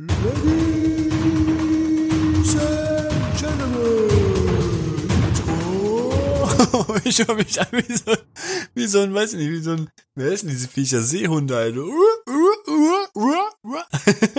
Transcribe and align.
Ladies 0.00 0.16
and 2.56 3.36
Gentlemen, 3.36 4.08
go. 5.44 6.96
Ich 7.04 7.18
höre 7.18 7.34
mich 7.34 7.60
an 7.60 7.66
wie 7.72 7.94
so, 7.94 8.16
wie 8.74 8.86
so 8.86 9.00
ein, 9.00 9.12
weiß 9.12 9.34
ich 9.34 9.40
nicht, 9.40 9.50
wie 9.50 9.60
so 9.60 9.72
ein, 9.72 9.90
wer 10.14 10.32
ist 10.32 10.44
denn 10.44 10.48
diese 10.48 10.68
Viecher? 10.68 11.02
Seehunde, 11.02 11.54
Alter. 11.54 11.82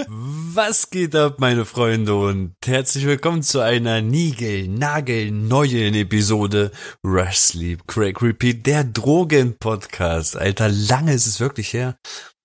Was 0.07 0.89
geht 0.89 1.13
ab, 1.15 1.39
meine 1.39 1.65
Freunde, 1.65 2.15
und 2.15 2.55
herzlich 2.65 3.05
willkommen 3.05 3.43
zu 3.43 3.59
einer 3.59 4.01
Nigel, 4.01 4.67
Nagel, 4.67 5.29
neuen 5.29 5.93
Episode 5.93 6.71
Rush 7.03 7.37
Sleep, 7.37 7.85
Crack 7.85 8.23
Repeat, 8.23 8.65
der 8.65 8.83
Drogen-Podcast. 8.83 10.37
Alter, 10.37 10.69
lange 10.69 11.13
ist 11.13 11.27
es 11.27 11.39
wirklich 11.39 11.71
her. 11.73 11.97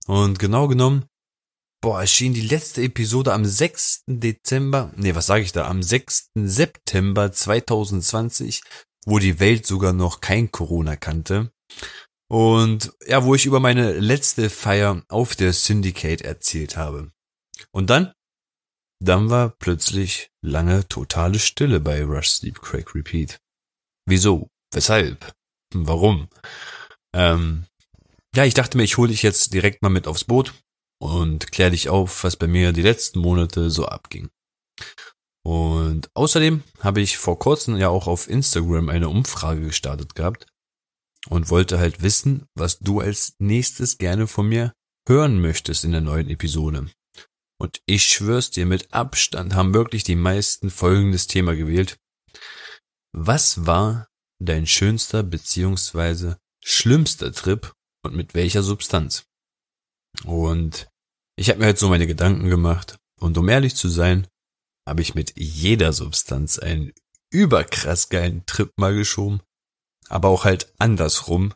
Und 0.06 0.38
genau 0.38 0.68
genommen 0.68 1.06
Boah, 1.86 2.00
erschien 2.00 2.34
die 2.34 2.40
letzte 2.40 2.82
Episode 2.82 3.32
am 3.32 3.44
6. 3.44 4.02
Dezember, 4.08 4.92
nee, 4.96 5.14
was 5.14 5.26
sage 5.26 5.44
ich 5.44 5.52
da, 5.52 5.68
am 5.68 5.84
6. 5.84 6.30
September 6.34 7.30
2020, 7.30 8.60
wo 9.04 9.20
die 9.20 9.38
Welt 9.38 9.66
sogar 9.66 9.92
noch 9.92 10.20
kein 10.20 10.50
Corona 10.50 10.96
kannte. 10.96 11.52
Und 12.28 12.92
ja, 13.06 13.22
wo 13.22 13.36
ich 13.36 13.46
über 13.46 13.60
meine 13.60 13.92
letzte 14.00 14.50
Feier 14.50 15.04
auf 15.06 15.36
der 15.36 15.52
Syndicate 15.52 16.22
erzählt 16.22 16.76
habe. 16.76 17.12
Und 17.70 17.88
dann? 17.88 18.12
Dann 18.98 19.30
war 19.30 19.50
plötzlich 19.50 20.32
lange 20.42 20.88
totale 20.88 21.38
Stille 21.38 21.78
bei 21.78 22.02
Rush 22.02 22.30
Sleep 22.30 22.60
Crack 22.60 22.96
Repeat. 22.96 23.38
Wieso? 24.06 24.48
Weshalb? 24.72 25.32
Warum? 25.72 26.26
Ähm, 27.14 27.64
ja, 28.34 28.44
ich 28.44 28.54
dachte 28.54 28.76
mir, 28.76 28.82
ich 28.82 28.96
hole 28.96 29.10
dich 29.10 29.22
jetzt 29.22 29.54
direkt 29.54 29.82
mal 29.82 29.88
mit 29.88 30.08
aufs 30.08 30.24
Boot 30.24 30.52
und 30.98 31.52
klär 31.52 31.70
dich 31.70 31.88
auf, 31.88 32.24
was 32.24 32.36
bei 32.36 32.46
mir 32.46 32.72
die 32.72 32.82
letzten 32.82 33.20
Monate 33.20 33.70
so 33.70 33.86
abging. 33.86 34.28
Und 35.44 36.10
außerdem 36.14 36.64
habe 36.80 37.00
ich 37.00 37.18
vor 37.18 37.38
kurzem 37.38 37.76
ja 37.76 37.88
auch 37.88 38.06
auf 38.08 38.28
Instagram 38.28 38.88
eine 38.88 39.08
Umfrage 39.08 39.60
gestartet 39.60 40.14
gehabt 40.14 40.46
und 41.28 41.50
wollte 41.50 41.78
halt 41.78 42.02
wissen, 42.02 42.46
was 42.54 42.78
du 42.80 43.00
als 43.00 43.34
nächstes 43.38 43.98
gerne 43.98 44.26
von 44.26 44.48
mir 44.48 44.72
hören 45.08 45.40
möchtest 45.40 45.84
in 45.84 45.92
der 45.92 46.00
neuen 46.00 46.28
Episode. 46.28 46.90
Und 47.58 47.80
ich 47.86 48.04
schwör's 48.04 48.50
dir, 48.50 48.66
mit 48.66 48.92
Abstand 48.92 49.54
haben 49.54 49.72
wirklich 49.72 50.04
die 50.04 50.16
meisten 50.16 50.68
folgendes 50.68 51.26
Thema 51.26 51.54
gewählt. 51.54 51.96
Was 53.12 53.66
war 53.66 54.08
dein 54.42 54.66
schönster 54.66 55.22
beziehungsweise 55.22 56.38
schlimmster 56.62 57.32
Trip 57.32 57.72
und 58.04 58.14
mit 58.14 58.34
welcher 58.34 58.62
Substanz? 58.62 59.24
Und 60.24 60.88
ich 61.36 61.48
habe 61.48 61.60
mir 61.60 61.66
halt 61.66 61.78
so 61.78 61.88
meine 61.88 62.06
Gedanken 62.06 62.48
gemacht. 62.48 62.98
Und 63.20 63.36
um 63.38 63.48
ehrlich 63.48 63.76
zu 63.76 63.88
sein, 63.88 64.26
habe 64.88 65.02
ich 65.02 65.14
mit 65.14 65.34
jeder 65.36 65.92
Substanz 65.92 66.58
einen 66.58 66.92
überkrass 67.32 68.08
geilen 68.08 68.44
Trip 68.46 68.70
mal 68.76 68.94
geschoben. 68.94 69.40
Aber 70.08 70.28
auch 70.28 70.44
halt 70.44 70.72
andersrum 70.78 71.52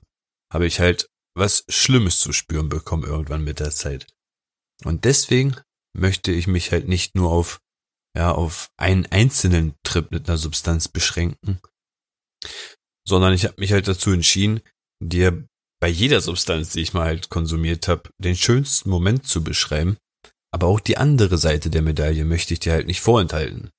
habe 0.53 0.67
ich 0.67 0.81
halt 0.81 1.09
was 1.37 1.65
Schlimmes 1.69 2.19
zu 2.19 2.33
spüren 2.33 2.69
bekommen 2.69 3.05
irgendwann 3.05 3.45
mit 3.45 3.61
der 3.61 3.71
Zeit. 3.71 4.07
Und 4.85 5.05
deswegen 5.05 5.57
möchte 5.97 6.33
ich 6.33 6.47
mich 6.47 6.73
halt 6.73 6.89
nicht 6.89 7.15
nur 7.15 7.31
auf, 7.31 7.61
ja, 8.17 8.33
auf 8.33 8.69
einen 8.77 9.07
einzelnen 9.07 9.75
Trip 9.85 10.11
mit 10.11 10.29
einer 10.29 10.39
Substanz 10.39 10.89
beschränken, 10.89 11.61
sondern 13.07 13.33
ich 13.33 13.45
habe 13.45 13.55
mich 13.59 13.73
halt 13.73 13.87
dazu 13.87 14.11
entschieden, 14.11 14.61
dir 15.03 15.49
bei 15.81 15.89
jeder 15.89 16.21
Substanz, 16.21 16.73
die 16.73 16.81
ich 16.81 16.93
mal 16.93 17.07
halt 17.07 17.31
konsumiert 17.31 17.89
habe, 17.89 18.11
den 18.19 18.37
schönsten 18.37 18.91
Moment 18.91 19.27
zu 19.27 19.43
beschreiben. 19.43 19.97
Aber 20.53 20.67
auch 20.67 20.81
die 20.81 20.99
andere 20.99 21.39
Seite 21.39 21.71
der 21.71 21.83
Medaille 21.83 22.25
möchte 22.25 22.55
ich 22.55 22.61
dir 22.61 22.73
halt 22.73 22.87
nicht 22.87 23.01
vorenthalten. 23.01 23.71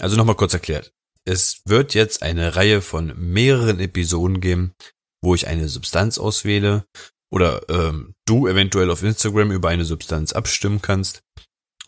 Also 0.00 0.16
nochmal 0.16 0.36
kurz 0.36 0.54
erklärt. 0.54 0.92
Es 1.24 1.62
wird 1.64 1.94
jetzt 1.94 2.22
eine 2.22 2.56
Reihe 2.56 2.82
von 2.82 3.12
mehreren 3.16 3.80
Episoden 3.80 4.40
geben, 4.40 4.74
wo 5.22 5.34
ich 5.34 5.46
eine 5.46 5.68
Substanz 5.68 6.18
auswähle 6.18 6.84
oder 7.32 7.68
ähm, 7.68 8.14
du 8.26 8.46
eventuell 8.46 8.90
auf 8.90 9.02
Instagram 9.02 9.50
über 9.50 9.68
eine 9.68 9.84
Substanz 9.84 10.32
abstimmen 10.32 10.82
kannst. 10.82 11.22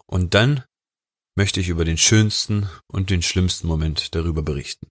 Und 0.07 0.35
dann 0.35 0.65
möchte 1.37 1.61
ich 1.61 1.69
über 1.69 1.85
den 1.85 1.99
schönsten 1.99 2.69
und 2.91 3.11
den 3.11 3.23
schlimmsten 3.23 3.69
Moment 3.69 4.15
darüber 4.15 4.43
berichten. 4.43 4.89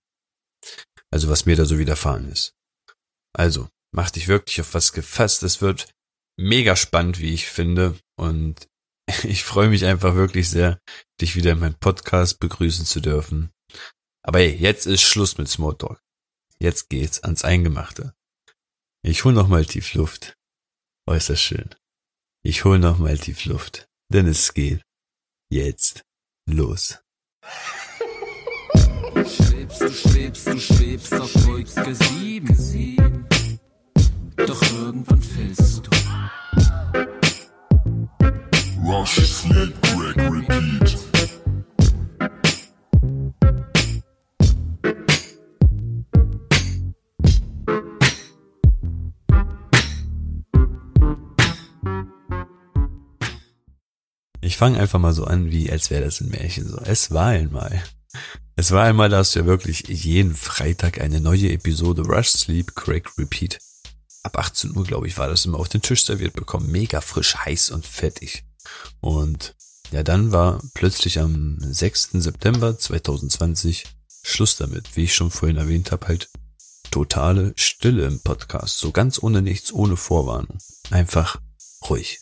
Also 1.10 1.28
was 1.28 1.46
mir 1.46 1.56
da 1.56 1.64
so 1.64 1.78
widerfahren 1.78 2.30
ist. 2.30 2.54
Also, 3.34 3.68
mach 3.92 4.10
dich 4.10 4.28
wirklich 4.28 4.60
auf 4.60 4.74
was 4.74 4.92
gefasst. 4.92 5.42
Es 5.42 5.60
wird 5.60 5.90
mega 6.38 6.76
spannend, 6.76 7.18
wie 7.20 7.34
ich 7.34 7.46
finde. 7.46 7.98
Und 8.16 8.68
ich 9.24 9.44
freue 9.44 9.68
mich 9.68 9.84
einfach 9.84 10.14
wirklich 10.14 10.48
sehr, 10.48 10.78
dich 11.20 11.36
wieder 11.36 11.52
in 11.52 11.60
meinem 11.60 11.78
Podcast 11.78 12.40
begrüßen 12.40 12.86
zu 12.86 13.00
dürfen. 13.00 13.50
Aber 14.22 14.38
hey, 14.40 14.54
jetzt 14.54 14.86
ist 14.86 15.02
Schluss 15.02 15.38
mit 15.38 15.48
Smalltalk. 15.48 16.00
Jetzt 16.60 16.88
geht's 16.88 17.22
ans 17.22 17.44
Eingemachte. 17.44 18.14
Ich 19.02 19.24
hol 19.24 19.32
noch 19.32 19.48
mal 19.48 19.64
tief 19.64 19.94
Luft. 19.94 20.34
Äußerst 21.06 21.42
schön. 21.42 21.74
Ich 22.42 22.64
hol 22.64 22.78
noch 22.78 22.98
mal 22.98 23.16
tief 23.16 23.44
Luft. 23.44 23.86
Denn 24.12 24.26
es 24.26 24.52
geht 24.54 24.82
jetzt 25.50 26.02
los. 26.46 26.98
Du 29.14 29.24
schwebst, 29.24 29.80
du 29.80 29.90
schwebst, 29.90 30.46
du 30.46 30.60
schwebst 30.60 31.14
auf 31.14 31.46
Wolke 31.46 31.94
7. 31.94 32.97
Doch 34.46 34.62
irgendwann 34.72 35.20
fällst 35.20 35.86
du. 35.86 35.90
Rush, 38.84 39.16
Sleep, 39.26 39.74
Crack, 39.82 40.16
Repeat. 40.16 40.98
Ich 54.40 54.56
fange 54.56 54.78
einfach 54.80 54.98
mal 54.98 55.12
so 55.12 55.24
an, 55.24 55.50
wie 55.50 55.70
als 55.70 55.90
wäre 55.90 56.04
das 56.04 56.20
ein 56.20 56.30
Märchen. 56.30 56.66
So, 56.66 56.78
es 56.78 57.10
war 57.10 57.26
einmal. 57.26 57.82
Es 58.56 58.70
war 58.70 58.84
einmal, 58.84 59.08
da 59.08 59.18
hast 59.18 59.34
du 59.34 59.40
ja 59.40 59.46
wirklich 59.46 59.84
jeden 59.88 60.34
Freitag 60.34 61.00
eine 61.00 61.20
neue 61.20 61.52
Episode 61.52 62.02
Rush 62.02 62.28
Sleep 62.28 62.74
Crack 62.74 63.18
Repeat. 63.18 63.58
Ab 64.22 64.38
18 64.38 64.76
Uhr, 64.76 64.84
glaube 64.84 65.06
ich, 65.06 65.16
war 65.18 65.28
das 65.28 65.44
immer 65.44 65.58
auf 65.58 65.68
den 65.68 65.82
Tisch 65.82 66.04
serviert 66.04 66.34
bekommen. 66.34 66.70
Mega 66.70 67.00
frisch, 67.00 67.36
heiß 67.36 67.70
und 67.70 67.86
fettig. 67.86 68.44
Und 69.00 69.54
ja, 69.90 70.02
dann 70.02 70.32
war 70.32 70.62
plötzlich 70.74 71.18
am 71.18 71.56
6. 71.60 72.10
September 72.14 72.78
2020 72.78 73.86
Schluss 74.22 74.56
damit. 74.56 74.96
Wie 74.96 75.04
ich 75.04 75.14
schon 75.14 75.30
vorhin 75.30 75.56
erwähnt 75.56 75.92
habe, 75.92 76.08
halt 76.08 76.28
totale 76.90 77.52
Stille 77.56 78.06
im 78.06 78.20
Podcast. 78.20 78.78
So 78.78 78.92
ganz 78.92 79.22
ohne 79.22 79.40
nichts, 79.42 79.72
ohne 79.72 79.96
Vorwarnung. 79.96 80.58
Einfach 80.90 81.40
ruhig. 81.88 82.20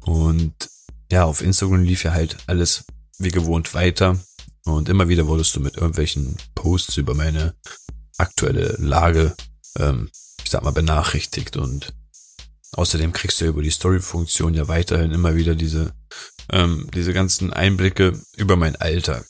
Und 0.00 0.70
ja, 1.10 1.24
auf 1.24 1.42
Instagram 1.42 1.84
lief 1.84 2.04
ja 2.04 2.12
halt 2.12 2.36
alles 2.46 2.84
wie 3.18 3.30
gewohnt 3.30 3.74
weiter. 3.74 4.18
Und 4.64 4.88
immer 4.88 5.08
wieder 5.08 5.26
wurdest 5.26 5.54
du 5.56 5.60
mit 5.60 5.76
irgendwelchen 5.76 6.36
Posts 6.54 6.96
über 6.96 7.14
meine 7.14 7.54
aktuelle 8.16 8.76
Lage, 8.78 9.34
ähm, 9.78 10.10
ich 10.44 10.50
sag 10.50 10.62
mal, 10.62 10.72
benachrichtigt. 10.72 11.56
Und 11.56 11.92
außerdem 12.72 13.12
kriegst 13.12 13.40
du 13.40 13.46
über 13.46 13.62
die 13.62 13.70
Story-Funktion 13.70 14.54
ja 14.54 14.68
weiterhin 14.68 15.12
immer 15.12 15.34
wieder 15.34 15.54
diese, 15.54 15.94
ähm, 16.50 16.88
diese 16.94 17.12
ganzen 17.12 17.52
Einblicke 17.52 18.20
über 18.36 18.56
mein 18.56 18.76
Alltag. 18.76 19.26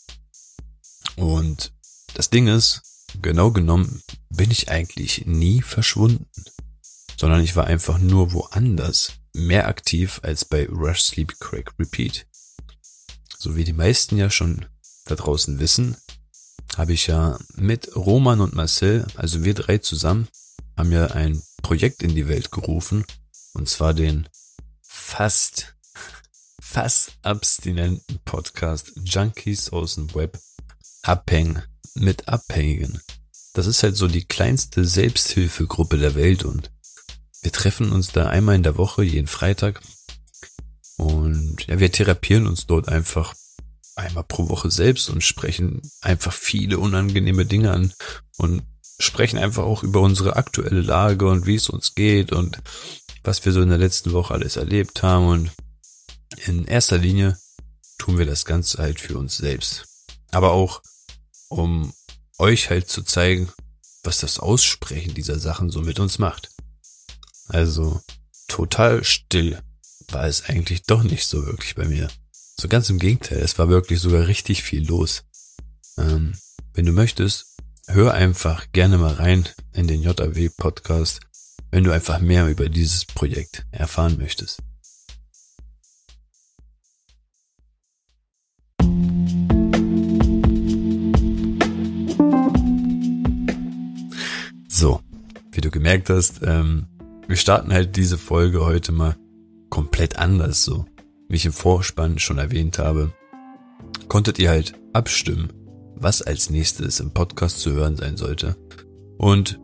Und 1.17 1.73
das 2.15 2.31
Ding 2.31 2.49
ist, 2.49 2.83
genau 3.21 3.51
genommen 3.51 4.03
bin 4.31 4.51
ich 4.51 4.71
eigentlich 4.71 5.27
nie 5.27 5.63
verschwunden, 5.63 6.27
sondern 7.19 7.43
ich 7.43 7.57
war 7.57 7.67
einfach 7.67 7.99
nur 7.99 8.33
woanders 8.33 9.13
mehr 9.35 9.69
aktiv 9.69 10.21
als 10.23 10.45
bei 10.45 10.67
Rush 10.67 11.03
Sleep 11.03 11.39
Crack 11.41 11.73
Repeat. 11.79 12.27
So 13.39 13.57
wie 13.57 13.65
die 13.65 13.73
meisten 13.73 14.17
ja 14.17 14.31
schon 14.31 14.67
da 15.07 15.15
draußen 15.15 15.59
wissen, 15.59 15.97
habe 16.77 16.93
ich 16.93 17.07
ja 17.07 17.39
mit 17.55 17.95
Roman 17.97 18.41
und 18.41 18.55
Marcel, 18.55 19.07
also 19.17 19.45
wir 19.45 19.55
drei 19.55 19.79
zusammen, 19.79 20.29
haben 20.77 20.93
ja 20.93 21.07
ein 21.09 21.43
Projekt 21.63 22.03
in 22.03 22.15
die 22.15 22.29
Welt 22.29 22.51
gerufen, 22.51 23.05
und 23.55 23.69
zwar 23.69 23.95
den 23.95 24.29
fast, 24.83 25.75
fast 26.61 27.13
abstinenten 27.23 28.21
Podcast 28.25 28.93
Junkies 29.05 29.71
aus 29.71 29.97
dem 29.97 30.15
Web 30.15 30.39
Abhängen 31.03 31.63
mit 31.95 32.29
Abhängigen. 32.29 33.01
Das 33.55 33.67
ist 33.67 33.83
halt 33.83 33.97
so 33.97 34.09
die 34.09 34.25
kleinste 34.25 34.85
Selbsthilfegruppe 34.85 35.99
der 35.99 36.15
Welt 36.15 36.45
und 36.45 36.71
wir 37.43 37.53
treffen 37.53 37.93
uns 37.93 38.13
da 38.13 38.29
einmal 38.29 38.55
in 38.55 38.63
der 38.63 38.79
Woche, 38.79 39.03
jeden 39.03 39.27
Freitag. 39.27 39.83
Und 40.97 41.67
ja, 41.67 41.81
wir 41.81 41.91
therapieren 41.91 42.47
uns 42.47 42.67
dort 42.67 42.89
einfach 42.89 43.35
einmal 43.97 44.25
pro 44.25 44.49
Woche 44.49 44.71
selbst 44.71 45.11
und 45.11 45.23
sprechen 45.23 45.83
einfach 46.01 46.33
viele 46.33 46.79
unangenehme 46.79 47.45
Dinge 47.45 47.73
an 47.73 47.93
und 48.39 48.63
sprechen 49.03 49.39
einfach 49.39 49.65
auch 49.65 49.83
über 49.83 50.01
unsere 50.01 50.37
aktuelle 50.37 50.81
Lage 50.81 51.29
und 51.29 51.47
wie 51.47 51.57
es 51.57 51.69
uns 51.69 51.95
geht 51.95 52.33
und 52.33 52.59
was 53.25 53.45
wir 53.45 53.53
so 53.53 53.61
in 53.61 53.69
der 53.69 53.79
letzten 53.79 54.13
Woche 54.13 54.35
alles 54.35 54.57
erlebt 54.57 55.03
haben. 55.03 55.27
Und 55.27 55.51
in 56.47 56.65
erster 56.65 56.99
Linie 56.99 57.39
tun 57.99 58.19
wir 58.19 58.27
das 58.27 58.45
Ganze 58.45 58.79
halt 58.79 59.01
für 59.01 59.19
uns 59.19 59.37
selbst. 59.37 59.85
Aber 60.31 60.53
auch, 60.53 60.83
um 61.49 61.93
euch 62.39 62.71
halt 62.71 62.89
zu 62.89 63.03
zeigen, 63.03 63.53
was 64.03 64.19
das 64.19 64.41
Aussprechen 64.41 65.15
dieser 65.15 65.39
Sachen 65.39 65.71
so 65.71 65.81
mit 65.81 66.01
uns 66.01 66.19
macht. 66.19 66.51
Also, 67.49 68.01
total 68.49 69.05
still 69.05 69.61
war 70.09 70.27
es 70.27 70.45
eigentlich 70.45 70.83
doch 70.83 71.03
nicht 71.03 71.27
so 71.27 71.47
wirklich 71.47 71.75
bei 71.75 71.85
mir. 71.85 72.09
So 72.59 72.69
ganz 72.69 72.91
im 72.91 72.99
Gegenteil, 72.99 73.39
es 73.39 73.59
war 73.59 73.69
wirklich 73.69 74.01
sogar 74.01 74.27
richtig 74.27 74.63
viel 74.63 74.87
los. 74.87 75.23
Ähm, 75.99 76.35
wenn 76.75 76.87
du 76.87 76.93
möchtest, 76.93 77.52
hör 77.89 78.15
einfach 78.15 78.71
gerne 78.73 78.99
mal 78.99 79.15
rein 79.15 79.49
in 79.73 79.87
den 79.87 80.03
JAW-Podcast, 80.03 81.21
wenn 81.71 81.85
du 81.85 81.91
einfach 81.91 82.21
mehr 82.21 82.49
über 82.49 82.69
dieses 82.69 83.05
Projekt 83.05 83.65
erfahren 83.71 84.19
möchtest. 84.19 84.61
So, 94.69 95.01
wie 95.53 95.61
du 95.61 95.71
gemerkt 95.71 96.11
hast, 96.11 96.41
ähm, 96.43 96.87
wir 97.29 97.37
starten 97.37 97.73
halt 97.73 97.97
diese 97.97 98.19
Folge 98.19 98.65
heute 98.65 98.93
mal 98.93 99.17
komplett 99.71 100.17
anders 100.17 100.65
so. 100.65 100.87
Wie 101.29 101.37
ich 101.37 101.47
im 101.47 101.53
Vorspann 101.53 102.19
schon 102.19 102.39
erwähnt 102.39 102.79
habe, 102.79 103.13
konntet 104.09 104.39
ihr 104.39 104.51
halt 104.51 104.75
abstimmen, 104.93 105.51
was 106.03 106.23
als 106.23 106.51
nächstes 106.51 107.01
im 107.01 107.13
Podcast 107.13 107.61
zu 107.61 107.73
hören 107.73 107.97
sein 107.97 108.17
sollte. 108.17 108.57
Und 109.19 109.61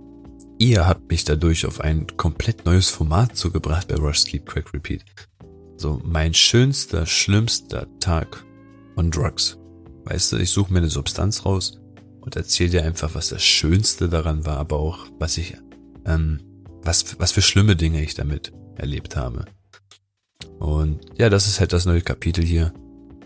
ihr 0.58 0.86
habt 0.86 1.10
mich 1.10 1.24
dadurch 1.24 1.66
auf 1.66 1.80
ein 1.80 2.06
komplett 2.16 2.64
neues 2.64 2.88
Format 2.88 3.36
zugebracht 3.36 3.88
bei 3.88 3.96
Rush 3.96 4.20
Sleep 4.20 4.46
Crack 4.46 4.72
Repeat. 4.72 5.04
So 5.76 6.00
mein 6.04 6.34
schönster, 6.34 7.06
schlimmster 7.06 7.86
Tag 8.00 8.44
on 8.96 9.10
Drugs. 9.10 9.58
Weißt 10.04 10.32
du, 10.32 10.36
ich 10.38 10.50
suche 10.50 10.72
mir 10.72 10.78
eine 10.78 10.90
Substanz 10.90 11.44
raus 11.44 11.80
und 12.20 12.36
erzähle 12.36 12.70
dir 12.70 12.84
einfach, 12.84 13.14
was 13.14 13.28
das 13.28 13.42
Schönste 13.42 14.08
daran 14.08 14.44
war, 14.46 14.56
aber 14.58 14.76
auch, 14.78 15.06
was 15.18 15.38
ich, 15.38 15.56
ähm, 16.04 16.40
was, 16.82 17.18
was 17.20 17.32
für 17.32 17.42
schlimme 17.42 17.76
Dinge 17.76 18.02
ich 18.02 18.14
damit 18.14 18.52
erlebt 18.76 19.16
habe. 19.16 19.44
Und 20.58 21.00
ja, 21.18 21.30
das 21.30 21.46
ist 21.46 21.60
halt 21.60 21.72
das 21.72 21.84
neue 21.84 22.02
Kapitel 22.02 22.44
hier. 22.44 22.72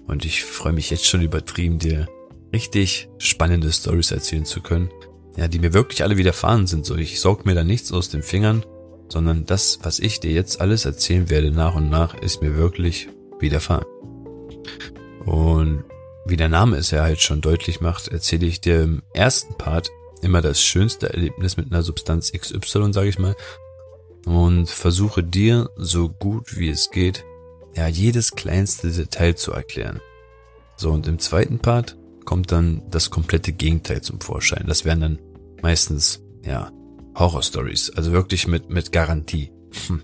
Und 0.07 0.25
ich 0.25 0.45
freue 0.45 0.73
mich 0.73 0.91
jetzt 0.91 1.07
schon 1.07 1.23
übertrieben, 1.23 1.79
dir 1.79 2.09
richtig 2.53 3.09
spannende 3.19 3.73
Stories 3.73 4.11
erzählen 4.11 4.45
zu 4.45 4.61
können. 4.61 4.91
Ja, 5.37 5.49
die 5.49 5.59
mir 5.59 5.73
wirklich 5.73 6.03
alle 6.03 6.19
widerfahren 6.19 6.67
sind. 6.67 6.85
So, 6.85 6.97
ich 6.97 7.21
saug 7.21 7.47
mir 7.47 7.55
da 7.55 7.65
nichts 7.65 7.93
aus 7.93 8.11
den 8.11 8.23
Fingern, 8.23 8.65
sondern 9.09 9.47
das, 9.47 9.79
was 9.83 9.99
ich 9.99 10.21
dir 10.21 10.33
jetzt 10.33 10.61
alles 10.61 10.85
erzählen 10.85 11.31
werde 11.31 11.51
nach 11.51 11.75
und 11.75 11.89
nach, 11.89 12.15
ist 12.15 12.43
mir 12.43 12.57
wirklich 12.57 13.09
widerfahren. 13.41 13.87
Und 15.25 15.85
wie 16.27 16.37
der 16.37 16.49
Name 16.49 16.77
es 16.77 16.91
ja 16.91 17.03
halt 17.03 17.21
schon 17.21 17.41
deutlich 17.41 17.81
macht, 17.81 18.09
erzähle 18.09 18.47
ich 18.47 18.61
dir 18.61 18.83
im 18.83 19.03
ersten 19.13 19.55
Part 19.55 19.91
immer 20.21 20.41
das 20.41 20.63
schönste 20.63 21.13
Erlebnis 21.13 21.57
mit 21.57 21.73
einer 21.73 21.83
Substanz 21.83 22.33
XY, 22.33 22.93
sage 22.93 23.09
ich 23.09 23.19
mal, 23.19 23.35
und 24.25 24.71
versuche 24.71 25.25
dir 25.25 25.69
so 25.77 26.09
gut 26.09 26.57
wie 26.57 26.69
es 26.69 26.91
geht, 26.91 27.25
ja, 27.75 27.89
jedes 27.89 28.33
kleinste 28.33 28.91
Detail 28.91 29.35
zu 29.35 29.53
erklären. 29.53 30.01
So, 30.77 30.91
und 30.91 31.07
im 31.07 31.19
zweiten 31.19 31.59
Part 31.59 31.97
kommt 32.25 32.53
dann 32.53 32.83
das 32.91 33.11
komplette 33.11 33.53
Gegenteil 33.53 34.03
zum 34.03 34.21
Vorschein. 34.21 34.65
Das 34.67 34.85
wären 34.85 35.01
dann 35.01 35.19
meistens, 35.63 36.23
ja, 36.45 36.71
Horror-Stories, 37.15 37.91
also 37.91 38.13
wirklich 38.13 38.47
mit, 38.47 38.71
mit 38.71 38.93
Garantie. 38.93 39.53
Hm. 39.87 40.03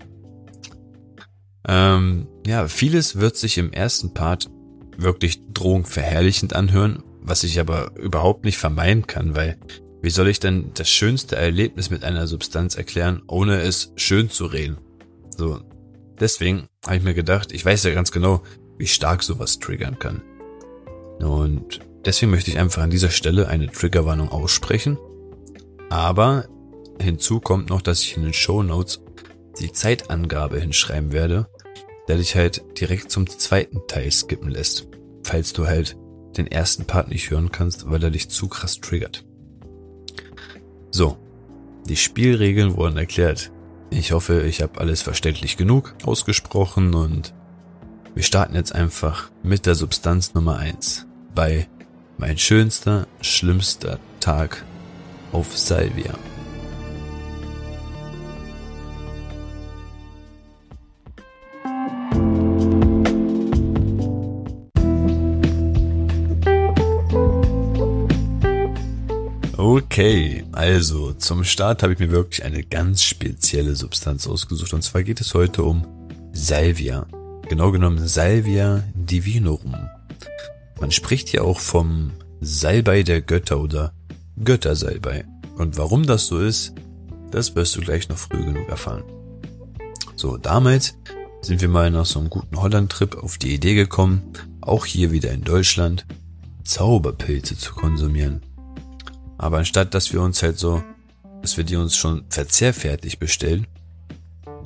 Ähm, 1.67 2.27
ja, 2.45 2.67
vieles 2.67 3.17
wird 3.17 3.35
sich 3.35 3.57
im 3.57 3.71
ersten 3.71 4.13
Part 4.13 4.49
wirklich 4.97 5.41
drohungverherrlichend 5.53 6.53
anhören, 6.53 7.03
was 7.21 7.43
ich 7.43 7.59
aber 7.59 7.91
überhaupt 7.97 8.45
nicht 8.45 8.57
vermeiden 8.57 9.07
kann, 9.07 9.35
weil 9.35 9.57
wie 10.01 10.09
soll 10.09 10.29
ich 10.29 10.39
denn 10.39 10.71
das 10.75 10.89
schönste 10.89 11.35
Erlebnis 11.35 11.89
mit 11.89 12.03
einer 12.03 12.25
Substanz 12.25 12.75
erklären, 12.75 13.21
ohne 13.27 13.61
es 13.61 13.91
schön 13.95 14.29
zu 14.29 14.45
reden? 14.45 14.77
So, 15.35 15.59
deswegen 16.19 16.67
habe 16.85 16.97
ich 16.97 17.03
mir 17.03 17.13
gedacht, 17.13 17.51
ich 17.51 17.65
weiß 17.65 17.83
ja 17.83 17.93
ganz 17.93 18.11
genau, 18.11 18.41
wie 18.77 18.87
stark 18.87 19.23
sowas 19.23 19.59
triggern 19.59 19.99
kann. 19.99 20.21
Und 21.19 21.81
deswegen 22.05 22.31
möchte 22.31 22.51
ich 22.51 22.57
einfach 22.57 22.81
an 22.81 22.89
dieser 22.89 23.09
Stelle 23.09 23.47
eine 23.47 23.67
Triggerwarnung 23.67 24.29
aussprechen. 24.29 24.97
Aber 25.89 26.45
hinzu 27.01 27.39
kommt 27.39 27.69
noch, 27.69 27.81
dass 27.81 28.01
ich 28.01 28.15
in 28.15 28.23
den 28.23 28.33
Show 28.33 28.63
Notes 28.63 29.01
die 29.59 29.71
Zeitangabe 29.71 30.59
hinschreiben 30.59 31.11
werde, 31.11 31.47
der 32.07 32.17
dich 32.17 32.35
halt 32.35 32.63
direkt 32.79 33.11
zum 33.11 33.27
zweiten 33.27 33.81
Teil 33.87 34.11
skippen 34.11 34.49
lässt, 34.49 34.87
falls 35.23 35.53
du 35.53 35.67
halt 35.67 35.97
den 36.37 36.47
ersten 36.47 36.85
Part 36.85 37.09
nicht 37.09 37.29
hören 37.29 37.51
kannst, 37.51 37.89
weil 37.89 38.03
er 38.03 38.11
dich 38.11 38.29
zu 38.29 38.47
krass 38.47 38.79
triggert. 38.79 39.25
So, 40.91 41.17
die 41.87 41.95
Spielregeln 41.95 42.77
wurden 42.77 42.97
erklärt. 42.97 43.51
Ich 43.89 44.11
hoffe, 44.11 44.43
ich 44.43 44.61
habe 44.61 44.79
alles 44.79 45.01
verständlich 45.01 45.57
genug 45.57 45.95
ausgesprochen 46.03 46.93
und 46.93 47.33
wir 48.13 48.23
starten 48.23 48.55
jetzt 48.55 48.73
einfach 48.73 49.31
mit 49.43 49.65
der 49.65 49.75
Substanz 49.75 50.33
Nummer 50.33 50.57
eins 50.57 51.07
bei 51.33 51.67
mein 52.19 52.37
schönster, 52.37 53.07
schlimmster 53.21 53.97
Tag 54.19 54.65
auf 55.31 55.57
Salvia. 55.57 56.13
Okay, 69.55 70.43
also 70.51 71.13
zum 71.13 71.45
Start 71.45 71.83
habe 71.83 71.93
ich 71.93 71.99
mir 71.99 72.11
wirklich 72.11 72.43
eine 72.43 72.63
ganz 72.63 73.01
spezielle 73.01 73.75
Substanz 73.75 74.27
ausgesucht. 74.27 74.73
Und 74.73 74.81
zwar 74.81 75.03
geht 75.03 75.21
es 75.21 75.33
heute 75.33 75.63
um 75.63 75.85
Salvia. 76.33 77.07
Genau 77.47 77.71
genommen 77.71 78.05
Salvia 78.07 78.83
divinorum. 78.93 79.89
Man 80.79 80.91
spricht 80.91 81.29
hier 81.29 81.43
auch 81.43 81.59
vom 81.59 82.11
Salbei 82.39 83.03
der 83.03 83.21
Götter 83.21 83.59
oder 83.59 83.93
Göttersalbei. 84.43 85.25
Und 85.57 85.77
warum 85.77 86.05
das 86.05 86.27
so 86.27 86.39
ist, 86.39 86.73
das 87.31 87.55
wirst 87.55 87.75
du 87.75 87.81
gleich 87.81 88.07
noch 88.09 88.17
früh 88.17 88.43
genug 88.43 88.69
erfahren. 88.69 89.03
So, 90.15 90.37
damals 90.37 90.97
sind 91.41 91.61
wir 91.61 91.67
mal 91.67 91.91
nach 91.91 92.05
so 92.05 92.19
einem 92.19 92.29
guten 92.29 92.61
Holland-Trip 92.61 93.17
auf 93.17 93.37
die 93.37 93.53
Idee 93.53 93.75
gekommen, 93.75 94.21
auch 94.61 94.85
hier 94.85 95.11
wieder 95.11 95.31
in 95.31 95.43
Deutschland, 95.43 96.05
Zauberpilze 96.63 97.57
zu 97.57 97.73
konsumieren. 97.73 98.41
Aber 99.37 99.57
anstatt, 99.57 99.93
dass 99.93 100.13
wir 100.13 100.21
uns 100.21 100.43
halt 100.43 100.59
so, 100.59 100.83
dass 101.41 101.57
wir 101.57 101.63
die 101.63 101.75
uns 101.75 101.95
schon 101.95 102.25
verzehrfertig 102.29 103.19
bestellen, 103.19 103.67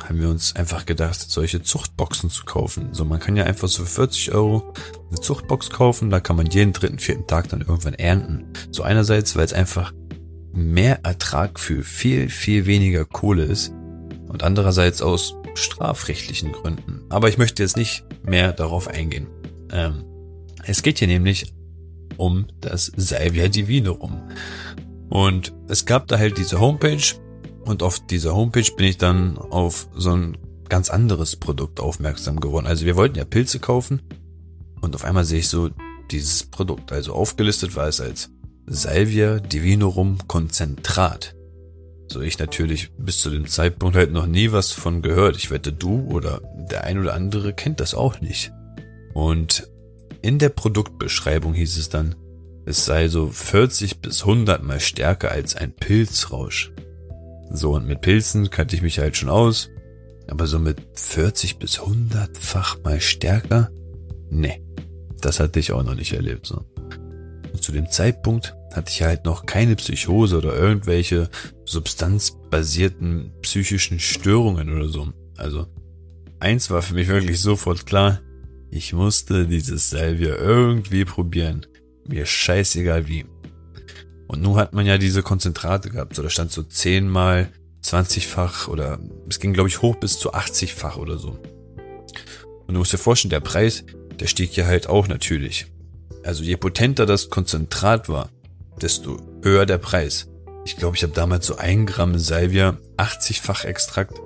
haben 0.08 0.20
wir 0.20 0.30
uns 0.30 0.56
einfach 0.56 0.86
gedacht, 0.86 1.20
solche 1.20 1.62
Zuchtboxen 1.62 2.30
zu 2.30 2.46
kaufen. 2.46 2.90
So, 2.94 3.06
man 3.06 3.20
kann 3.20 3.36
ja 3.36 3.46
einfach 3.46 3.68
so 3.68 3.84
für 3.84 3.90
40 3.90 4.34
Euro 4.34 4.74
eine 5.10 5.20
Zuchtbox 5.20 5.70
kaufen, 5.70 6.10
da 6.10 6.20
kann 6.20 6.36
man 6.36 6.48
jeden 6.48 6.74
dritten, 6.74 7.00
vierten 7.00 7.28
Tag 7.28 7.50
dann 7.50 7.62
irgendwann 7.62 7.94
ernten. 7.94 8.48
So 8.72 8.84
einerseits, 8.84 9.36
weil 9.36 9.46
es 9.46 9.54
einfach 9.54 9.94
mehr 10.52 11.00
Ertrag 11.04 11.60
für 11.60 11.84
viel, 11.84 12.30
viel 12.30 12.66
weniger 12.66 13.06
Kohle 13.06 13.44
ist 13.44 13.74
und 14.28 14.44
andererseits 14.44 15.02
aus 15.02 15.36
strafrechtlichen 15.56 16.52
Gründen. 16.52 17.02
Aber 17.10 17.30
ich 17.30 17.38
möchte 17.38 17.64
jetzt 17.64 17.78
nicht 17.78 18.06
mehr 18.24 18.54
darauf 18.54 18.88
eingehen. 18.88 19.28
Ähm, 19.72 20.06
es 20.64 20.82
geht 20.82 21.00
hier 21.00 21.08
nämlich 21.08 21.54
um 22.18 22.48
das 22.62 22.92
Salvia 22.96 23.48
Divinorum. 23.48 24.30
Und 25.10 25.54
es 25.68 25.86
gab 25.86 26.08
da 26.08 26.18
halt 26.18 26.38
diese 26.38 26.60
Homepage 26.60 27.04
und 27.66 27.84
auf 27.84 28.00
dieser 28.06 28.36
Homepage 28.36 28.70
bin 28.76 28.88
ich 28.88 28.98
dann 28.98 29.38
auf 29.38 29.88
so 29.96 30.12
ein 30.12 30.38
ganz 30.70 30.90
anderes 30.90 31.36
Produkt 31.36 31.80
aufmerksam 31.80 32.40
geworden. 32.40 32.68
Also 32.68 32.86
wir 32.86 32.96
wollten 32.96 33.18
ja 33.18 33.26
Pilze 33.26 33.60
kaufen 33.60 34.02
und 34.82 34.96
auf 34.96 35.06
einmal 35.06 35.24
sehe 35.24 35.40
ich 35.40 35.48
so 35.48 35.70
dieses 36.12 36.44
Produkt. 36.46 36.92
Also 36.92 37.14
aufgelistet 37.14 37.76
war 37.76 37.88
es 37.88 38.02
als 38.02 38.30
Salvia 38.66 39.40
Divinorum 39.40 40.18
Konzentrat. 40.28 41.36
So 42.08 42.22
ich 42.22 42.38
natürlich 42.38 42.92
bis 42.98 43.20
zu 43.20 43.30
dem 43.30 43.48
Zeitpunkt 43.48 43.96
halt 43.96 44.12
noch 44.12 44.26
nie 44.26 44.52
was 44.52 44.72
von 44.72 45.02
gehört. 45.02 45.36
Ich 45.38 45.52
wette, 45.52 45.74
du 45.74 46.02
oder 46.10 46.42
der 46.70 46.84
ein 46.84 47.00
oder 47.00 47.14
andere 47.14 47.54
kennt 47.54 47.80
das 47.80 47.94
auch 47.94 48.22
nicht. 48.22 48.52
Und 49.14 49.70
in 50.22 50.40
der 50.40 50.50
Produktbeschreibung 50.50 51.54
hieß 51.54 51.78
es 51.78 51.90
dann, 51.90 52.16
es 52.66 52.86
sei 52.86 53.10
so 53.10 53.28
40 53.28 54.00
bis 54.00 54.22
100 54.22 54.64
mal 54.64 54.80
stärker 54.80 55.32
als 55.32 55.56
ein 55.56 55.74
Pilzrausch. 55.74 56.72
So, 57.52 57.74
und 57.76 57.86
mit 57.86 58.02
Pilzen 58.02 58.50
kannte 58.50 58.76
ich 58.76 58.82
mich 58.82 59.00
halt 59.00 59.18
schon 59.18 59.30
aus, 59.30 59.70
aber 60.28 60.48
so 60.48 60.60
mit 60.60 60.82
40 60.94 61.60
bis 61.60 61.80
100-fach 61.80 62.84
mal 62.84 63.00
stärker? 63.00 63.70
Nee, 64.30 64.64
das 65.22 65.40
hatte 65.40 65.60
ich 65.60 65.72
auch 65.72 65.84
noch 65.84 65.96
nicht 65.96 66.14
erlebt, 66.14 66.48
so. 66.48 66.66
Und 67.52 67.62
zu 67.62 67.72
dem 67.72 67.90
Zeitpunkt 67.90 68.56
hatte 68.74 68.92
ich 68.92 69.04
halt 69.04 69.26
noch 69.26 69.46
keine 69.46 69.76
Psychose 69.76 70.38
oder 70.38 70.56
irgendwelche 70.56 71.30
substanzbasierten 71.66 73.34
psychischen 73.42 74.00
Störungen 74.00 74.74
oder 74.74 74.90
so. 74.90 75.10
Also, 75.38 75.68
eins 76.40 76.72
war 76.72 76.82
für 76.82 76.96
mich 76.96 77.08
wirklich 77.08 77.40
sofort 77.40 77.86
klar, 77.86 78.22
Ich 78.76 78.92
musste 78.92 79.46
dieses 79.46 79.92
Salvia 79.92 80.36
irgendwie 80.36 81.06
probieren. 81.06 81.68
Mir 82.08 82.26
scheißegal 82.26 83.08
wie. 83.08 83.24
Und 84.34 84.42
nun 84.42 84.56
hat 84.56 84.74
man 84.74 84.88
ja 84.88 84.98
diese 84.98 85.22
Konzentrate 85.22 85.92
gehabt. 85.92 86.16
So, 86.16 86.24
da 86.24 86.30
stand 86.32 86.52
so 86.52 86.64
zehnmal 86.64 87.50
20-fach 87.84 88.68
oder 88.68 88.98
es 89.30 89.40
ging, 89.40 89.54
glaube 89.54 89.70
ich, 89.70 89.84
hoch 89.84 89.96
bis 89.98 90.18
zu 90.18 90.34
80-fach 90.34 90.98
oder 90.98 91.20
so. 91.20 91.38
Und 92.66 92.74
du 92.74 92.80
musst 92.80 92.94
dir 92.94 92.98
vorstellen, 92.98 93.30
der 93.30 93.42
Preis, 93.42 93.84
der 94.20 94.26
stieg 94.26 94.56
ja 94.56 94.66
halt 94.66 94.90
auch 94.90 95.08
natürlich. 95.08 95.68
Also 96.24 96.44
je 96.44 96.56
potenter 96.56 97.06
das 97.06 97.30
Konzentrat 97.30 98.10
war, 98.10 98.30
desto 98.82 99.18
höher 99.44 99.68
der 99.68 99.78
Preis. 99.78 100.28
Ich 100.66 100.78
glaube, 100.78 100.98
ich 100.98 101.04
habe 101.04 101.14
damals 101.14 101.46
so 101.46 101.58
ein 101.58 101.86
Gramm 101.86 102.18
Salvia 102.18 102.80
80-fach 102.98 103.66
Extrakt 103.66 104.20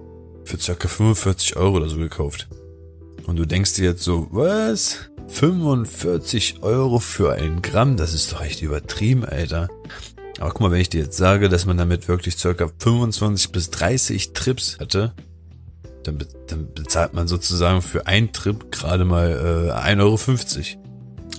für 0.46 0.58
circa 0.58 0.88
45 0.88 1.58
Euro 1.58 1.76
oder 1.76 1.90
so 1.90 1.98
gekauft. 1.98 2.48
Und 3.26 3.36
du 3.36 3.46
denkst 3.46 3.74
dir 3.74 3.90
jetzt 3.90 4.04
so, 4.04 4.28
was? 4.32 5.10
45 5.28 6.64
Euro 6.64 7.00
für 7.00 7.34
ein 7.34 7.62
Gramm? 7.62 7.98
Das 7.98 8.14
ist 8.14 8.32
doch 8.32 8.42
echt 8.42 8.62
übertrieben, 8.62 9.26
Alter. 9.26 9.68
Aber 10.40 10.52
guck 10.52 10.62
mal, 10.62 10.72
wenn 10.72 10.82
ich 10.82 10.90
dir 10.90 11.02
jetzt 11.02 11.18
sage, 11.18 11.50
dass 11.50 11.66
man 11.66 11.78
damit 11.78 12.08
wirklich 12.08 12.38
circa 12.38 12.70
25 12.80 13.52
bis 13.52 13.70
30 13.72 14.34
Trips 14.34 14.80
hatte, 14.80 15.14
dann, 16.04 16.18
be 16.18 16.28
dann 16.48 16.74
bezahlt 16.74 17.14
man 17.14 17.28
sozusagen 17.28 17.82
für 17.82 18.08
einen 18.08 18.32
Trip 18.32 18.72
gerade 18.72 19.06
mal 19.06 19.72
äh, 19.76 19.94
1,50 19.94 19.98
Euro. 20.00 20.84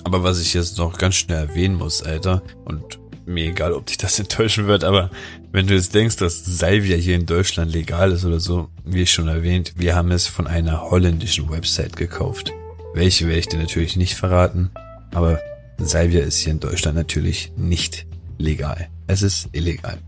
Aber 0.05 0.23
was 0.23 0.41
ich 0.41 0.55
jetzt 0.55 0.79
noch 0.79 0.99
ganz 0.99 1.17
schnell 1.17 1.49
erwähnen 1.49 1.77
muss, 1.77 2.03
Alter, 2.03 2.43
und 2.65 2.99
mir 3.25 3.47
egal, 3.47 3.73
ob 3.73 3.87
dich 3.87 3.99
das 3.99 4.19
enttäuschen 4.19 4.67
wird, 4.67 4.85
aber 4.85 5.11
wenn 5.53 5.67
du 5.67 5.75
jetzt 5.75 5.95
denkst, 5.95 6.17
dass 6.17 6.45
Salvia 6.45 6.97
hier 6.97 7.15
in 7.15 7.27
Deutschland 7.27 7.73
legal 7.73 8.13
ist 8.13 8.25
oder 8.25 8.41
so, 8.41 8.69
wie 8.85 9.03
ich 9.03 9.11
schon 9.11 9.29
erwähnt, 9.29 9.75
wir 9.77 9.95
haben 9.95 10.11
es 10.11 10.27
von 10.27 10.47
einer 10.47 10.91
holländischen 10.91 11.51
Website 11.51 11.97
gekauft. 11.97 12.53
Welche 12.99 13.29
werde 13.29 13.39
ich 13.39 13.47
dir 13.47 13.61
natürlich 13.61 13.97
nicht 13.97 14.17
verraten, 14.17 14.73
aber 15.15 15.39
Salvia 15.79 16.23
ist 16.23 16.39
hier 16.39 16.51
in 16.51 16.59
Deutschland 16.59 16.97
natürlich 16.97 17.53
nicht 17.57 18.09
legal. 18.39 18.89
Es 19.07 19.23
ist 19.23 19.51
illegal. 19.53 19.99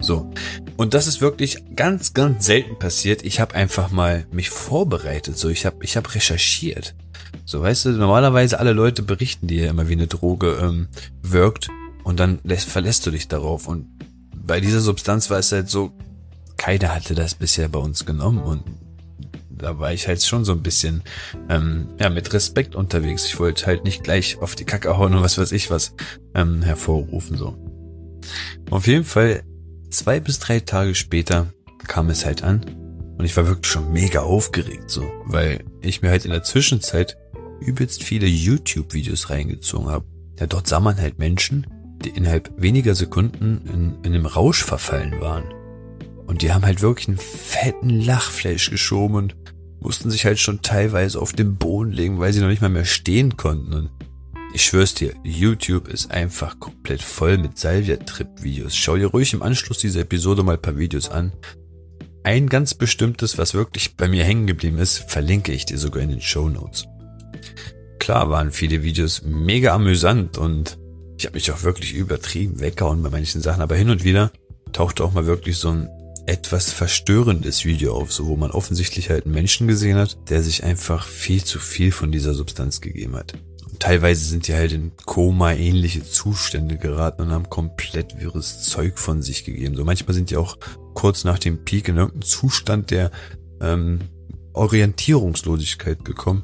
So. 0.00 0.28
Und 0.76 0.94
das 0.94 1.06
ist 1.06 1.20
wirklich 1.20 1.62
ganz, 1.76 2.12
ganz 2.12 2.44
selten 2.44 2.76
passiert. 2.76 3.24
Ich 3.24 3.38
habe 3.38 3.54
einfach 3.54 3.92
mal 3.92 4.26
mich 4.32 4.50
vorbereitet. 4.50 5.38
So, 5.38 5.48
ich 5.48 5.64
habe 5.64 5.76
ich 5.84 5.96
hab 5.96 6.12
recherchiert. 6.12 6.96
So, 7.44 7.62
weißt 7.62 7.84
du, 7.84 7.90
normalerweise 7.90 8.58
alle 8.58 8.72
Leute 8.72 9.04
berichten 9.04 9.46
dir 9.46 9.70
immer, 9.70 9.88
wie 9.88 9.92
eine 9.92 10.08
Droge 10.08 10.58
ähm, 10.60 10.88
wirkt 11.22 11.68
und 12.02 12.18
dann 12.18 12.40
lässt, 12.42 12.68
verlässt 12.68 13.06
du 13.06 13.12
dich 13.12 13.28
darauf. 13.28 13.68
Und 13.68 13.86
bei 14.34 14.58
dieser 14.60 14.80
Substanz 14.80 15.30
war 15.30 15.38
es 15.38 15.52
halt 15.52 15.70
so, 15.70 15.92
keiner 16.56 16.92
hatte 16.92 17.14
das 17.14 17.36
bisher 17.36 17.68
bei 17.68 17.78
uns 17.78 18.04
genommen 18.04 18.40
und 18.42 18.64
da 19.58 19.78
war 19.78 19.92
ich 19.92 20.08
halt 20.08 20.22
schon 20.22 20.44
so 20.44 20.52
ein 20.52 20.62
bisschen 20.62 21.02
ähm, 21.48 21.88
ja 21.98 22.10
mit 22.10 22.32
Respekt 22.32 22.74
unterwegs. 22.74 23.26
Ich 23.26 23.38
wollte 23.38 23.66
halt 23.66 23.84
nicht 23.84 24.04
gleich 24.04 24.38
auf 24.38 24.54
die 24.54 24.64
Kacke 24.64 24.96
hauen 24.96 25.14
und 25.14 25.22
was 25.22 25.38
weiß 25.38 25.52
ich 25.52 25.70
was 25.70 25.94
ähm, 26.34 26.62
hervorrufen 26.62 27.36
so. 27.36 27.56
Auf 28.70 28.86
jeden 28.86 29.04
Fall 29.04 29.42
zwei 29.90 30.20
bis 30.20 30.38
drei 30.38 30.60
Tage 30.60 30.94
später 30.94 31.52
kam 31.86 32.10
es 32.10 32.24
halt 32.24 32.42
an 32.42 32.64
und 33.18 33.24
ich 33.24 33.36
war 33.36 33.46
wirklich 33.46 33.72
schon 33.72 33.92
mega 33.92 34.20
aufgeregt 34.20 34.90
so, 34.90 35.02
weil 35.24 35.64
ich 35.80 36.02
mir 36.02 36.10
halt 36.10 36.24
in 36.24 36.32
der 36.32 36.42
Zwischenzeit 36.42 37.16
übelst 37.60 38.02
viele 38.02 38.26
YouTube-Videos 38.26 39.30
reingezogen 39.30 39.88
habe. 39.88 40.04
Ja, 40.38 40.46
dort 40.46 40.66
sah 40.66 40.80
man 40.80 40.98
halt 40.98 41.18
Menschen, 41.18 41.66
die 42.04 42.10
innerhalb 42.10 42.52
weniger 42.60 42.94
Sekunden 42.94 43.62
in, 43.66 43.98
in 44.02 44.14
einem 44.14 44.26
Rausch 44.26 44.62
verfallen 44.62 45.20
waren. 45.20 45.44
Und 46.26 46.42
die 46.42 46.52
haben 46.52 46.64
halt 46.64 46.82
wirklich 46.82 47.08
einen 47.08 47.18
fetten 47.18 47.90
Lachfleisch 47.90 48.70
geschoben 48.70 49.16
und 49.16 49.36
mussten 49.80 50.10
sich 50.10 50.24
halt 50.24 50.38
schon 50.38 50.62
teilweise 50.62 51.20
auf 51.20 51.32
den 51.32 51.56
Boden 51.56 51.92
legen, 51.92 52.18
weil 52.18 52.32
sie 52.32 52.40
noch 52.40 52.48
nicht 52.48 52.62
mal 52.62 52.68
mehr 52.68 52.84
stehen 52.84 53.36
konnten. 53.36 53.72
Und 53.72 53.90
ich 54.52 54.64
schwör's 54.64 54.94
dir, 54.94 55.14
YouTube 55.22 55.88
ist 55.88 56.10
einfach 56.10 56.58
komplett 56.58 57.02
voll 57.02 57.38
mit 57.38 57.58
Salvia-Trip-Videos. 57.58 58.74
Schau 58.74 58.96
dir 58.96 59.06
ruhig 59.06 59.32
im 59.34 59.42
Anschluss 59.42 59.78
dieser 59.78 60.00
Episode 60.00 60.42
mal 60.42 60.54
ein 60.54 60.62
paar 60.62 60.78
Videos 60.78 61.08
an. 61.08 61.32
Ein 62.24 62.48
ganz 62.48 62.74
bestimmtes, 62.74 63.38
was 63.38 63.54
wirklich 63.54 63.96
bei 63.96 64.08
mir 64.08 64.24
hängen 64.24 64.48
geblieben 64.48 64.78
ist, 64.78 64.98
verlinke 65.10 65.52
ich 65.52 65.66
dir 65.66 65.78
sogar 65.78 66.02
in 66.02 66.10
den 66.10 66.20
Show 66.20 66.48
Notes. 66.48 66.86
Klar 68.00 68.30
waren 68.30 68.50
viele 68.50 68.82
Videos 68.82 69.22
mega 69.22 69.74
amüsant 69.74 70.38
und 70.38 70.78
ich 71.18 71.26
habe 71.26 71.34
mich 71.34 71.50
auch 71.52 71.62
wirklich 71.62 71.94
übertrieben 71.94 72.60
weggehauen 72.60 73.02
bei 73.02 73.10
manchen 73.10 73.40
Sachen, 73.40 73.62
aber 73.62 73.76
hin 73.76 73.90
und 73.90 74.04
wieder 74.04 74.32
tauchte 74.72 75.04
auch 75.04 75.12
mal 75.12 75.26
wirklich 75.26 75.56
so 75.56 75.70
ein 75.70 75.88
etwas 76.26 76.72
verstörendes 76.72 77.64
Video 77.64 77.96
auf, 77.96 78.12
so 78.12 78.26
wo 78.26 78.36
man 78.36 78.50
offensichtlich 78.50 79.10
halt 79.10 79.24
einen 79.24 79.34
Menschen 79.34 79.68
gesehen 79.68 79.96
hat, 79.96 80.18
der 80.28 80.42
sich 80.42 80.64
einfach 80.64 81.06
viel 81.06 81.44
zu 81.44 81.58
viel 81.58 81.92
von 81.92 82.10
dieser 82.10 82.34
Substanz 82.34 82.80
gegeben 82.80 83.16
hat. 83.16 83.34
Und 83.70 83.80
teilweise 83.80 84.24
sind 84.24 84.48
die 84.48 84.54
halt 84.54 84.72
in 84.72 84.92
Koma-ähnliche 84.96 86.02
Zustände 86.02 86.76
geraten 86.76 87.22
und 87.22 87.30
haben 87.30 87.48
komplett 87.48 88.20
wirres 88.20 88.62
Zeug 88.62 88.98
von 88.98 89.22
sich 89.22 89.44
gegeben. 89.44 89.76
So 89.76 89.84
manchmal 89.84 90.14
sind 90.14 90.30
die 90.30 90.36
auch 90.36 90.58
kurz 90.94 91.24
nach 91.24 91.38
dem 91.38 91.64
Peak 91.64 91.88
in 91.88 91.96
irgendeinen 91.96 92.22
Zustand 92.22 92.90
der 92.90 93.10
ähm, 93.60 94.00
Orientierungslosigkeit 94.52 96.04
gekommen 96.04 96.42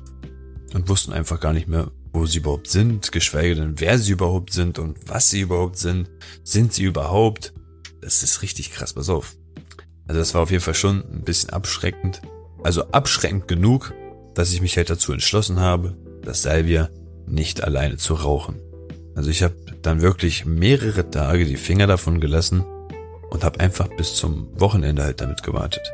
und 0.75 0.89
wussten 0.89 1.13
einfach 1.13 1.41
gar 1.41 1.53
nicht 1.53 1.69
mehr, 1.69 1.91
wo 2.13 2.27
sie 2.27 2.39
überhaupt 2.39 2.69
sind, 2.69 3.11
geschweige 3.11 3.57
denn, 3.57 3.81
wer 3.81 3.99
sie 3.99 4.13
überhaupt 4.13 4.53
sind 4.53 4.79
und 4.79 4.99
was 5.07 5.31
sie 5.31 5.41
überhaupt 5.41 5.79
sind. 5.79 6.11
Sind 6.45 6.73
sie 6.73 6.85
überhaupt? 6.85 7.55
Das 8.01 8.23
ist 8.23 8.43
richtig 8.43 8.73
krass, 8.73 8.93
pass 8.93 9.09
auf. 9.09 9.37
Also 10.07 10.21
das 10.21 10.35
war 10.35 10.43
auf 10.43 10.51
jeden 10.51 10.63
Fall 10.63 10.75
schon 10.75 11.05
ein 11.13 11.23
bisschen 11.23 11.51
abschreckend. 11.51 12.23
Also 12.63 12.85
abschreckend 12.91 13.49
genug, 13.49 13.95
dass 14.35 14.53
ich 14.53 14.61
mich 14.61 14.77
halt 14.77 14.91
dazu 14.91 15.13
entschlossen 15.13 15.61
habe, 15.61 15.97
das 16.23 16.43
Salvia 16.43 16.89
nicht 17.27 17.63
alleine 17.65 17.97
zu 17.97 18.15
rauchen. 18.15 18.61
Also 19.15 19.31
ich 19.31 19.43
habe 19.43 19.55
dann 19.83 20.01
wirklich 20.01 20.47
mehrere 20.47 21.11
Tage 21.11 21.45
die 21.45 21.57
Finger 21.57 21.87
davon 21.87 22.21
gelassen 22.21 22.65
und 23.31 23.45
habe 23.45 23.61
einfach 23.61 23.89
bis 23.89 24.15
zum 24.15 24.49
Wochenende 24.59 25.03
halt 25.03 25.21
damit 25.21 25.43
gewartet. 25.43 25.93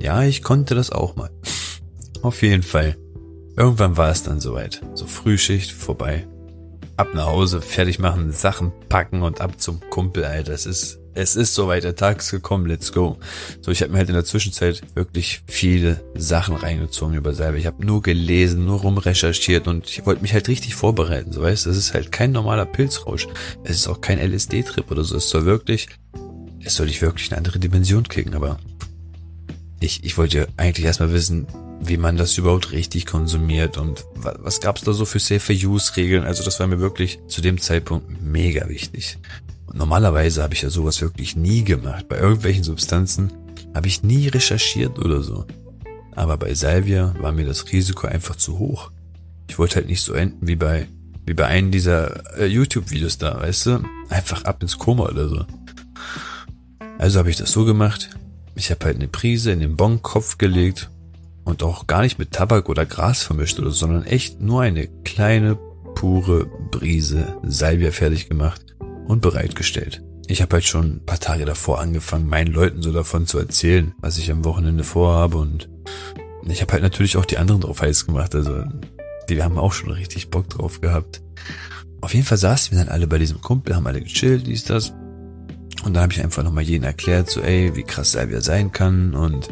Ja, 0.00 0.22
ich 0.22 0.42
konnte 0.42 0.74
das 0.74 0.90
auch 0.90 1.16
mal. 1.16 1.30
Auf 2.22 2.42
jeden 2.42 2.62
Fall. 2.62 2.96
Irgendwann 3.56 3.96
war 3.96 4.10
es 4.10 4.22
dann 4.22 4.40
soweit. 4.40 4.80
So 4.94 5.06
Frühschicht 5.06 5.72
vorbei. 5.72 6.26
Ab 6.96 7.08
nach 7.14 7.26
Hause, 7.26 7.60
fertig 7.60 7.98
machen, 7.98 8.32
Sachen 8.32 8.72
packen 8.88 9.22
und 9.22 9.40
ab 9.40 9.60
zum 9.60 9.80
Kumpel, 9.90 10.24
Alter. 10.24 10.52
Es 10.52 10.66
ist 10.66 11.00
es 11.18 11.34
ist 11.34 11.54
soweit, 11.54 11.82
der 11.82 11.96
Tag 11.96 12.18
ist 12.18 12.30
gekommen, 12.30 12.66
let's 12.66 12.92
go. 12.92 13.18
So, 13.60 13.72
ich 13.72 13.82
habe 13.82 13.90
mir 13.90 13.98
halt 13.98 14.08
in 14.08 14.14
der 14.14 14.24
Zwischenzeit 14.24 14.82
wirklich 14.94 15.42
viele 15.48 16.00
Sachen 16.14 16.54
reingezogen 16.54 17.16
über 17.16 17.34
selber. 17.34 17.58
Ich 17.58 17.66
habe 17.66 17.84
nur 17.84 18.02
gelesen, 18.02 18.64
nur 18.64 18.80
rumrecherchiert 18.80 19.66
und 19.66 19.88
ich 19.88 20.06
wollte 20.06 20.22
mich 20.22 20.32
halt 20.32 20.46
richtig 20.46 20.76
vorbereiten. 20.76 21.32
So 21.32 21.42
weißt, 21.42 21.66
das 21.66 21.76
ist 21.76 21.92
halt 21.92 22.12
kein 22.12 22.30
normaler 22.30 22.66
Pilzrausch. 22.66 23.26
Es 23.64 23.76
ist 23.76 23.88
auch 23.88 24.00
kein 24.00 24.20
LSD-Trip 24.20 24.88
oder 24.90 25.02
so. 25.02 25.16
Es 25.16 25.28
soll 25.28 25.44
wirklich, 25.44 25.88
es 26.62 26.76
soll 26.76 26.86
dich 26.86 27.02
wirklich 27.02 27.30
eine 27.32 27.38
andere 27.38 27.58
Dimension 27.58 28.04
kicken, 28.04 28.34
aber 28.34 28.58
ich, 29.80 30.04
ich 30.04 30.16
wollte 30.18 30.46
eigentlich 30.56 30.86
erstmal 30.86 31.12
wissen, 31.12 31.48
wie 31.80 31.96
man 31.96 32.16
das 32.16 32.38
überhaupt 32.38 32.70
richtig 32.70 33.06
konsumiert 33.06 33.76
und 33.76 34.04
was, 34.14 34.36
was 34.38 34.60
gab's 34.60 34.82
da 34.82 34.92
so 34.92 35.04
für 35.04 35.18
Safer-Use-Regeln. 35.18 36.24
Also 36.24 36.44
das 36.44 36.60
war 36.60 36.68
mir 36.68 36.78
wirklich 36.78 37.18
zu 37.26 37.40
dem 37.40 37.60
Zeitpunkt 37.60 38.22
mega 38.22 38.68
wichtig. 38.68 39.18
Normalerweise 39.74 40.42
habe 40.42 40.54
ich 40.54 40.62
ja 40.62 40.70
sowas 40.70 41.00
wirklich 41.00 41.36
nie 41.36 41.64
gemacht. 41.64 42.08
Bei 42.08 42.18
irgendwelchen 42.18 42.64
Substanzen 42.64 43.32
habe 43.74 43.88
ich 43.88 44.02
nie 44.02 44.28
recherchiert 44.28 44.98
oder 44.98 45.22
so. 45.22 45.46
Aber 46.14 46.36
bei 46.36 46.54
Salvia 46.54 47.14
war 47.20 47.32
mir 47.32 47.44
das 47.44 47.70
Risiko 47.70 48.06
einfach 48.06 48.36
zu 48.36 48.58
hoch. 48.58 48.90
Ich 49.48 49.58
wollte 49.58 49.76
halt 49.76 49.86
nicht 49.86 50.02
so 50.02 50.14
enden 50.14 50.46
wie 50.46 50.56
bei, 50.56 50.88
wie 51.26 51.34
bei 51.34 51.46
einem 51.46 51.70
dieser 51.70 52.38
äh, 52.38 52.46
YouTube-Videos 52.46 53.18
da, 53.18 53.40
weißt 53.40 53.66
du? 53.66 53.84
Einfach 54.08 54.44
ab 54.44 54.62
ins 54.62 54.78
Koma 54.78 55.04
oder 55.04 55.28
so. 55.28 55.44
Also 56.98 57.18
habe 57.18 57.30
ich 57.30 57.36
das 57.36 57.52
so 57.52 57.64
gemacht. 57.64 58.10
Ich 58.54 58.70
habe 58.70 58.84
halt 58.84 58.96
eine 58.96 59.08
Prise 59.08 59.52
in 59.52 59.60
den 59.60 59.76
Bonkopf 59.76 60.38
gelegt 60.38 60.90
und 61.44 61.62
auch 61.62 61.86
gar 61.86 62.02
nicht 62.02 62.18
mit 62.18 62.32
Tabak 62.32 62.68
oder 62.68 62.84
Gras 62.84 63.22
vermischt 63.22 63.60
oder 63.60 63.70
so, 63.70 63.86
sondern 63.86 64.04
echt 64.04 64.40
nur 64.40 64.62
eine 64.62 64.88
kleine, 65.04 65.56
pure 65.94 66.46
Brise 66.70 67.36
Salvia 67.44 67.92
fertig 67.92 68.28
gemacht 68.28 68.67
und 69.08 69.20
bereitgestellt. 69.20 70.02
Ich 70.28 70.42
habe 70.42 70.54
halt 70.54 70.64
schon 70.64 70.96
ein 70.96 71.06
paar 71.06 71.18
Tage 71.18 71.46
davor 71.46 71.80
angefangen, 71.80 72.28
meinen 72.28 72.52
Leuten 72.52 72.82
so 72.82 72.92
davon 72.92 73.26
zu 73.26 73.38
erzählen, 73.38 73.94
was 74.00 74.18
ich 74.18 74.30
am 74.30 74.44
Wochenende 74.44 74.84
vorhabe 74.84 75.38
und 75.38 75.68
ich 76.46 76.60
habe 76.60 76.72
halt 76.74 76.82
natürlich 76.82 77.16
auch 77.16 77.24
die 77.24 77.38
anderen 77.38 77.62
drauf 77.62 77.82
heiß 77.82 78.06
gemacht, 78.06 78.34
also 78.34 78.64
die 79.28 79.42
haben 79.42 79.58
auch 79.58 79.72
schon 79.72 79.90
richtig 79.90 80.30
Bock 80.30 80.48
drauf 80.48 80.80
gehabt. 80.80 81.22
Auf 82.00 82.14
jeden 82.14 82.26
Fall 82.26 82.38
saßen 82.38 82.72
wir 82.72 82.84
dann 82.84 82.92
alle 82.92 83.06
bei 83.06 83.18
diesem 83.18 83.40
Kumpel, 83.40 83.74
haben 83.74 83.86
alle 83.86 84.00
gechillt, 84.00 84.46
dies, 84.46 84.64
das. 84.64 84.94
Und 85.84 85.94
dann 85.94 86.02
habe 86.02 86.12
ich 86.12 86.22
einfach 86.22 86.42
nochmal 86.42 86.64
jeden 86.64 86.84
erklärt, 86.84 87.28
so 87.30 87.40
ey, 87.40 87.74
wie 87.76 87.82
krass 87.82 88.12
Salvia 88.12 88.40
sein 88.40 88.72
kann 88.72 89.14
und 89.14 89.50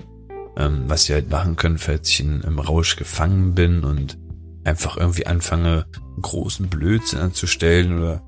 ähm, 0.57 0.85
was 0.87 1.05
sie 1.05 1.15
halt 1.15 1.31
machen 1.31 1.57
können, 1.57 1.79
falls 1.79 2.09
ich 2.09 2.21
in, 2.21 2.41
im 2.43 2.59
Rausch 2.59 2.97
gefangen 2.97 3.55
bin 3.55 3.85
und 3.85 4.19
einfach 4.65 4.97
irgendwie 4.97 5.27
anfange, 5.27 5.87
großen 6.21 6.69
Blödsinn 6.69 7.21
anzustellen 7.21 7.99
oder 7.99 8.23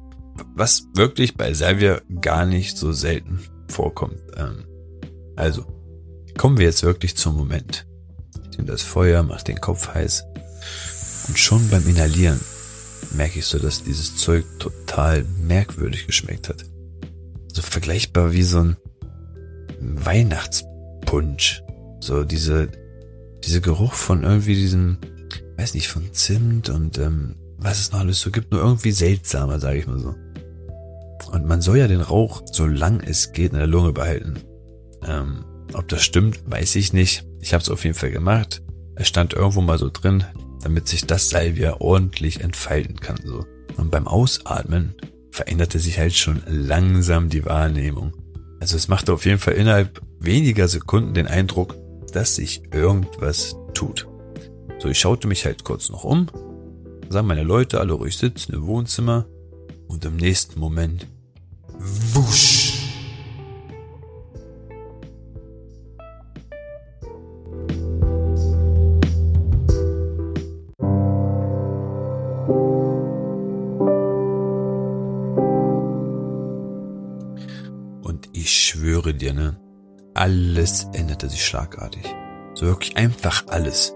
was 0.54 0.85
wirklich 0.95 1.37
bei 1.37 1.52
Salvia 1.54 2.00
gar 2.21 2.47
nicht 2.47 2.76
so 2.76 2.92
selten 2.92 3.40
vorkommt. 3.68 4.21
Ähm, 4.37 4.64
also, 5.37 5.64
kommen 6.37 6.59
wir 6.59 6.66
jetzt 6.66 6.83
wirklich 6.83 7.16
zum 7.16 7.37
Moment. 7.37 7.87
Ich 8.50 8.59
nehme 8.59 8.71
das 8.71 8.83
Feuer, 8.83 9.23
mach 9.23 9.42
den 9.42 9.61
Kopf 9.61 9.88
heiß 9.95 10.25
Und 11.28 11.38
schon 11.38 11.68
beim 11.68 11.87
Inhalieren 11.87 12.40
merke 13.12 13.38
ich 13.38 13.47
so, 13.47 13.59
dass 13.59 13.85
dieses 13.85 14.16
Zeug 14.16 14.45
total 14.59 15.25
merkwürdig 15.40 16.07
geschmeckt 16.07 16.49
hat. 16.49 16.64
So 17.52 17.62
vergleichbar 17.62 18.33
wie 18.33 18.42
so 18.42 18.61
ein 18.61 18.76
Weihnachtspunsch. 19.80 21.62
So 22.00 22.25
diese, 22.25 22.68
diese 23.45 23.61
Geruch 23.61 23.95
von 23.95 24.25
irgendwie 24.25 24.54
diesem, 24.54 24.99
weiß 25.57 25.75
nicht, 25.75 25.88
von 25.88 26.12
Zimt 26.12 26.68
und 26.68 26.99
ähm, 26.99 27.37
was 27.59 27.80
es 27.80 27.92
noch 27.92 28.00
alles 28.00 28.21
so 28.21 28.30
gibt, 28.30 28.52
nur 28.52 28.61
irgendwie 28.61 28.92
seltsamer, 28.92 29.59
sage 29.59 29.78
ich 29.78 29.87
mal 29.87 29.99
so. 29.99 30.14
Und 31.30 31.47
man 31.47 31.61
soll 31.61 31.78
ja 31.78 31.88
den 31.88 32.00
Rauch, 32.00 32.42
solange 32.50 33.06
es 33.06 33.32
geht, 33.32 33.52
in 33.52 33.58
der 33.58 33.66
Lunge 33.66 33.92
behalten. 33.92 34.38
Ähm, 35.06 35.44
ob 35.75 35.88
das 35.88 36.02
stimmt, 36.02 36.40
weiß 36.50 36.76
ich 36.76 36.92
nicht. 36.92 37.25
Ich 37.40 37.52
habe 37.52 37.62
es 37.62 37.68
auf 37.68 37.85
jeden 37.85 37.97
Fall 37.97 38.11
gemacht. 38.11 38.62
Es 38.94 39.08
stand 39.08 39.35
irgendwo 39.35 39.61
mal 39.61 39.78
so 39.78 39.90
drin, 39.92 40.25
damit 40.62 40.88
sich 40.88 41.06
das 41.06 41.28
Salvia 41.28 41.80
ordentlich 41.80 42.40
entfalten 42.40 42.99
kann. 42.99 43.18
So. 43.25 43.44
Und 43.76 43.90
beim 43.90 44.08
Ausatmen 44.08 44.94
veränderte 45.30 45.78
sich 45.78 45.99
halt 45.99 46.14
schon 46.14 46.42
langsam 46.47 47.28
die 47.28 47.44
Wahrnehmung. 47.44 48.12
Also 48.61 48.76
es 48.76 48.88
machte 48.88 49.12
auf 49.12 49.25
jeden 49.25 49.38
Fall 49.38 49.54
innerhalb 49.54 50.00
weniger 50.18 50.66
Sekunden 50.66 51.14
den 51.14 51.28
Eindruck, 51.28 51.76
dass 52.12 52.37
sich 52.37 52.62
irgendwas 52.73 53.54
tut. 53.75 54.08
So, 54.78 54.88
ich 54.88 54.99
schaute 54.99 55.28
mich 55.28 55.44
halt 55.44 55.64
kurz 55.64 55.90
noch 55.90 56.04
um, 56.04 56.26
sah 57.08 57.23
meine 57.23 57.44
Leute 57.44 57.78
alle 57.80 57.92
ruhig 57.92 58.16
sitzen 58.16 58.54
im 58.54 58.66
Wohnzimmer 58.66 59.26
und 59.87 60.04
im 60.04 60.16
nächsten 60.16 60.58
Moment 60.58 61.06
wusch. 61.78 62.68
Und 78.02 78.28
ich 78.32 78.50
schwöre 78.50 79.14
dir, 79.14 79.32
ne, 79.32 79.61
alles 80.14 80.88
änderte 80.92 81.28
sich 81.28 81.44
schlagartig. 81.44 82.04
So 82.54 82.66
wirklich 82.66 82.97
einfach 82.97 83.47
alles. 83.47 83.94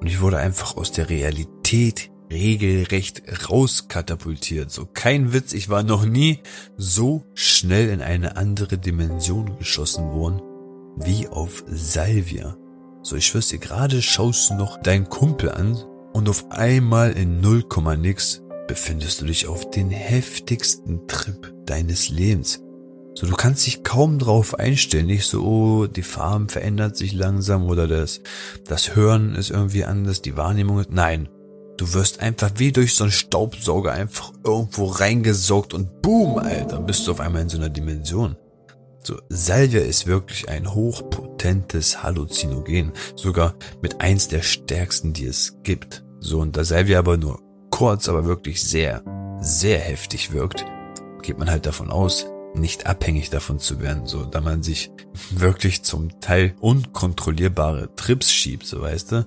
Und 0.00 0.06
ich 0.06 0.20
wurde 0.20 0.38
einfach 0.38 0.76
aus 0.76 0.92
der 0.92 1.10
Realität 1.10 2.10
regelrecht 2.30 3.22
rauskatapultiert. 3.50 4.70
So 4.70 4.86
kein 4.86 5.32
Witz, 5.32 5.52
ich 5.52 5.68
war 5.68 5.82
noch 5.82 6.04
nie 6.04 6.40
so 6.76 7.24
schnell 7.34 7.88
in 7.88 8.00
eine 8.02 8.36
andere 8.36 8.78
Dimension 8.78 9.56
geschossen 9.58 10.10
worden 10.12 10.42
wie 10.96 11.28
auf 11.28 11.64
Salvia. 11.66 12.56
So, 13.02 13.16
ich 13.16 13.26
schwör's 13.26 13.48
dir, 13.48 13.58
gerade 13.58 14.02
schaust 14.02 14.50
du 14.50 14.54
noch 14.54 14.76
deinen 14.76 15.08
Kumpel 15.08 15.50
an 15.50 15.76
und 16.12 16.28
auf 16.28 16.50
einmal 16.50 17.12
in 17.12 17.40
0, 17.40 17.64
nix 17.98 18.42
befindest 18.68 19.20
du 19.20 19.26
dich 19.26 19.46
auf 19.46 19.70
den 19.70 19.90
heftigsten 19.90 21.06
Trip 21.08 21.54
deines 21.64 22.10
Lebens. 22.10 22.62
So, 23.14 23.26
du 23.26 23.34
kannst 23.34 23.66
dich 23.66 23.82
kaum 23.82 24.18
drauf 24.18 24.58
einstellen, 24.58 25.06
nicht 25.06 25.26
so, 25.26 25.42
oh, 25.42 25.86
die 25.86 26.02
Farben 26.02 26.48
verändert 26.48 26.96
sich 26.96 27.12
langsam 27.12 27.64
oder 27.64 27.88
das, 27.88 28.20
das 28.66 28.94
Hören 28.94 29.34
ist 29.34 29.50
irgendwie 29.50 29.84
anders, 29.84 30.22
die 30.22 30.36
Wahrnehmung 30.36 30.78
ist, 30.78 30.90
nein. 30.90 31.28
Du 31.80 31.94
wirst 31.94 32.20
einfach 32.20 32.50
wie 32.56 32.72
durch 32.72 32.94
so 32.94 33.04
einen 33.04 33.10
Staubsauger 33.10 33.92
einfach 33.92 34.32
irgendwo 34.44 34.84
reingesaugt 34.84 35.72
und 35.72 36.02
boom, 36.02 36.36
Alter, 36.36 36.78
bist 36.78 37.06
du 37.06 37.12
auf 37.12 37.20
einmal 37.20 37.40
in 37.40 37.48
so 37.48 37.56
einer 37.56 37.70
Dimension. 37.70 38.36
So, 39.02 39.18
Salvia 39.30 39.80
ist 39.80 40.06
wirklich 40.06 40.50
ein 40.50 40.74
hochpotentes 40.74 42.02
Halluzinogen, 42.02 42.92
sogar 43.16 43.54
mit 43.80 44.02
eins 44.02 44.28
der 44.28 44.42
stärksten, 44.42 45.14
die 45.14 45.24
es 45.24 45.56
gibt. 45.62 46.04
So, 46.18 46.40
und 46.40 46.54
da 46.58 46.64
Salvia 46.64 46.98
aber 46.98 47.16
nur 47.16 47.40
kurz, 47.70 48.10
aber 48.10 48.26
wirklich 48.26 48.62
sehr, 48.62 49.02
sehr 49.40 49.78
heftig 49.78 50.34
wirkt, 50.34 50.66
geht 51.22 51.38
man 51.38 51.48
halt 51.48 51.64
davon 51.64 51.90
aus, 51.90 52.26
nicht 52.52 52.86
abhängig 52.86 53.30
davon 53.30 53.58
zu 53.58 53.80
werden, 53.80 54.04
so, 54.04 54.26
da 54.26 54.42
man 54.42 54.62
sich 54.62 54.90
wirklich 55.30 55.82
zum 55.82 56.20
Teil 56.20 56.54
unkontrollierbare 56.60 57.94
Trips 57.94 58.30
schiebt, 58.30 58.66
so 58.66 58.82
weißt 58.82 59.12
du. 59.12 59.26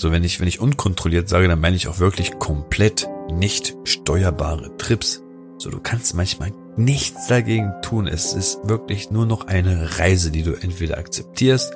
So, 0.00 0.10
wenn 0.12 0.24
ich, 0.24 0.40
wenn 0.40 0.48
ich 0.48 0.62
unkontrolliert 0.62 1.28
sage, 1.28 1.46
dann 1.46 1.60
meine 1.60 1.76
ich 1.76 1.86
auch 1.86 1.98
wirklich 1.98 2.38
komplett 2.38 3.06
nicht 3.30 3.76
steuerbare 3.84 4.74
Trips. 4.78 5.22
So, 5.58 5.68
du 5.68 5.78
kannst 5.78 6.14
manchmal 6.14 6.52
nichts 6.78 7.26
dagegen 7.26 7.70
tun. 7.82 8.06
Es 8.06 8.32
ist 8.32 8.60
wirklich 8.66 9.10
nur 9.10 9.26
noch 9.26 9.46
eine 9.46 9.98
Reise, 9.98 10.30
die 10.30 10.42
du 10.42 10.54
entweder 10.54 10.96
akzeptierst, 10.96 11.74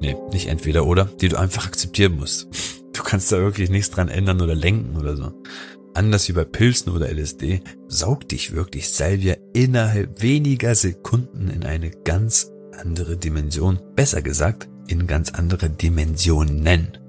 nee, 0.00 0.16
nicht 0.32 0.46
entweder 0.46 0.86
oder, 0.86 1.04
die 1.20 1.28
du 1.28 1.38
einfach 1.38 1.66
akzeptieren 1.66 2.16
musst. 2.16 2.48
Du 2.94 3.02
kannst 3.02 3.30
da 3.30 3.36
wirklich 3.36 3.68
nichts 3.68 3.90
dran 3.90 4.08
ändern 4.08 4.40
oder 4.40 4.54
lenken 4.54 4.96
oder 4.96 5.14
so. 5.14 5.32
Anders 5.92 6.26
wie 6.28 6.32
bei 6.32 6.44
Pilzen 6.44 6.92
oder 6.94 7.12
LSD 7.12 7.60
saugt 7.88 8.32
dich 8.32 8.54
wirklich 8.54 8.88
Salvia 8.88 9.36
innerhalb 9.52 10.22
weniger 10.22 10.74
Sekunden 10.74 11.50
in 11.50 11.64
eine 11.64 11.90
ganz 11.90 12.50
andere 12.80 13.18
Dimension. 13.18 13.80
Besser 13.94 14.22
gesagt, 14.22 14.70
in 14.86 15.06
ganz 15.06 15.30
andere 15.30 15.68
Dimensionen. 15.68 17.03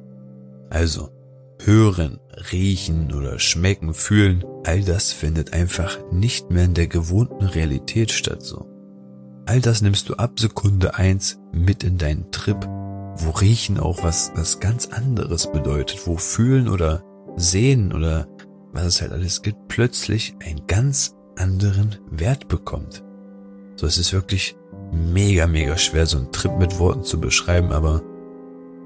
Also, 0.75 1.09
hören, 1.63 2.19
riechen 2.51 3.13
oder 3.13 3.39
schmecken, 3.39 3.93
fühlen, 3.93 4.43
all 4.65 4.83
das 4.83 5.13
findet 5.13 5.53
einfach 5.53 5.97
nicht 6.11 6.51
mehr 6.51 6.65
in 6.65 6.73
der 6.73 6.87
gewohnten 6.87 7.45
Realität 7.45 8.11
statt 8.11 8.43
so. 8.43 8.69
All 9.45 9.61
das 9.61 9.81
nimmst 9.81 10.09
du 10.09 10.15
ab 10.15 10.37
Sekunde 10.37 10.95
eins 10.95 11.39
mit 11.53 11.85
in 11.85 11.97
deinen 11.97 12.29
Trip, 12.29 12.57
wo 12.65 13.29
riechen 13.39 13.79
auch 13.79 14.03
was, 14.03 14.33
was 14.35 14.59
ganz 14.59 14.87
anderes 14.87 15.49
bedeutet, 15.49 16.05
wo 16.07 16.17
fühlen 16.17 16.67
oder 16.67 17.05
sehen 17.37 17.93
oder 17.93 18.27
was 18.73 18.85
es 18.85 19.01
halt 19.01 19.13
alles 19.13 19.43
gibt, 19.43 19.69
plötzlich 19.69 20.35
einen 20.45 20.67
ganz 20.67 21.15
anderen 21.37 21.99
Wert 22.11 22.49
bekommt. 22.49 23.01
So, 23.77 23.87
es 23.87 23.97
ist 23.97 24.11
wirklich 24.11 24.57
mega, 24.91 25.47
mega 25.47 25.77
schwer, 25.77 26.05
so 26.05 26.17
einen 26.17 26.33
Trip 26.33 26.59
mit 26.59 26.79
Worten 26.79 27.05
zu 27.05 27.21
beschreiben, 27.21 27.71
aber 27.71 28.03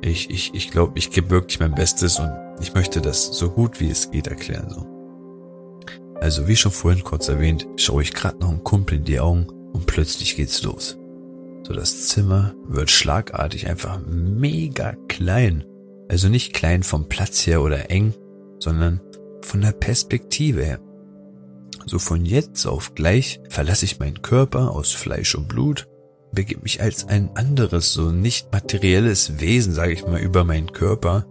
ich, 0.01 0.29
ich, 0.29 0.53
ich 0.53 0.71
glaube, 0.71 0.97
ich 0.97 1.11
gebe 1.11 1.29
wirklich 1.29 1.59
mein 1.59 1.75
Bestes 1.75 2.19
und 2.19 2.31
ich 2.61 2.73
möchte 2.73 3.01
das 3.01 3.25
so 3.25 3.49
gut 3.49 3.79
wie 3.79 3.89
es 3.89 4.11
geht 4.11 4.27
erklären, 4.27 4.69
so. 4.69 4.85
Also, 6.19 6.47
wie 6.49 6.55
schon 6.57 6.73
vorhin 6.73 7.03
kurz 7.03 7.29
erwähnt, 7.29 7.65
schaue 7.77 8.01
ich 8.01 8.13
gerade 8.13 8.39
noch 8.39 8.49
einem 8.49 8.63
Kumpel 8.63 8.97
in 8.97 9.05
die 9.05 9.21
Augen 9.21 9.47
und 9.71 9.85
plötzlich 9.85 10.35
geht's 10.35 10.63
los. 10.63 10.97
So, 11.63 11.73
das 11.73 12.07
Zimmer 12.07 12.53
wird 12.67 12.89
schlagartig 12.89 13.67
einfach 13.67 14.01
mega 14.05 14.95
klein. 15.07 15.63
Also 16.09 16.27
nicht 16.27 16.53
klein 16.53 16.83
vom 16.83 17.07
Platz 17.07 17.45
her 17.45 17.61
oder 17.61 17.89
eng, 17.91 18.13
sondern 18.59 18.99
von 19.41 19.61
der 19.61 19.71
Perspektive 19.71 20.63
her. 20.63 20.79
So 21.85 21.99
von 21.99 22.25
jetzt 22.25 22.65
auf 22.65 22.95
gleich 22.95 23.39
verlasse 23.49 23.85
ich 23.85 23.99
meinen 23.99 24.21
Körper 24.21 24.71
aus 24.71 24.91
Fleisch 24.91 25.35
und 25.35 25.47
Blut, 25.47 25.87
begebe 26.31 26.61
mich 26.61 26.81
als 26.81 27.07
ein 27.07 27.31
anderes, 27.35 27.93
so 27.93 28.11
nicht 28.11 28.51
materielles 28.51 29.39
Wesen, 29.39 29.73
sage 29.73 29.93
ich 29.93 30.05
mal, 30.05 30.19
über 30.19 30.43
meinen 30.43 30.71
Körper 30.71 31.25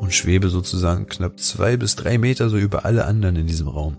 und 0.00 0.14
schwebe 0.14 0.48
sozusagen 0.48 1.06
knapp 1.06 1.38
zwei 1.38 1.76
bis 1.76 1.96
drei 1.96 2.18
Meter 2.18 2.48
so 2.48 2.56
über 2.56 2.84
alle 2.84 3.04
anderen 3.04 3.36
in 3.36 3.46
diesem 3.46 3.68
Raum. 3.68 3.96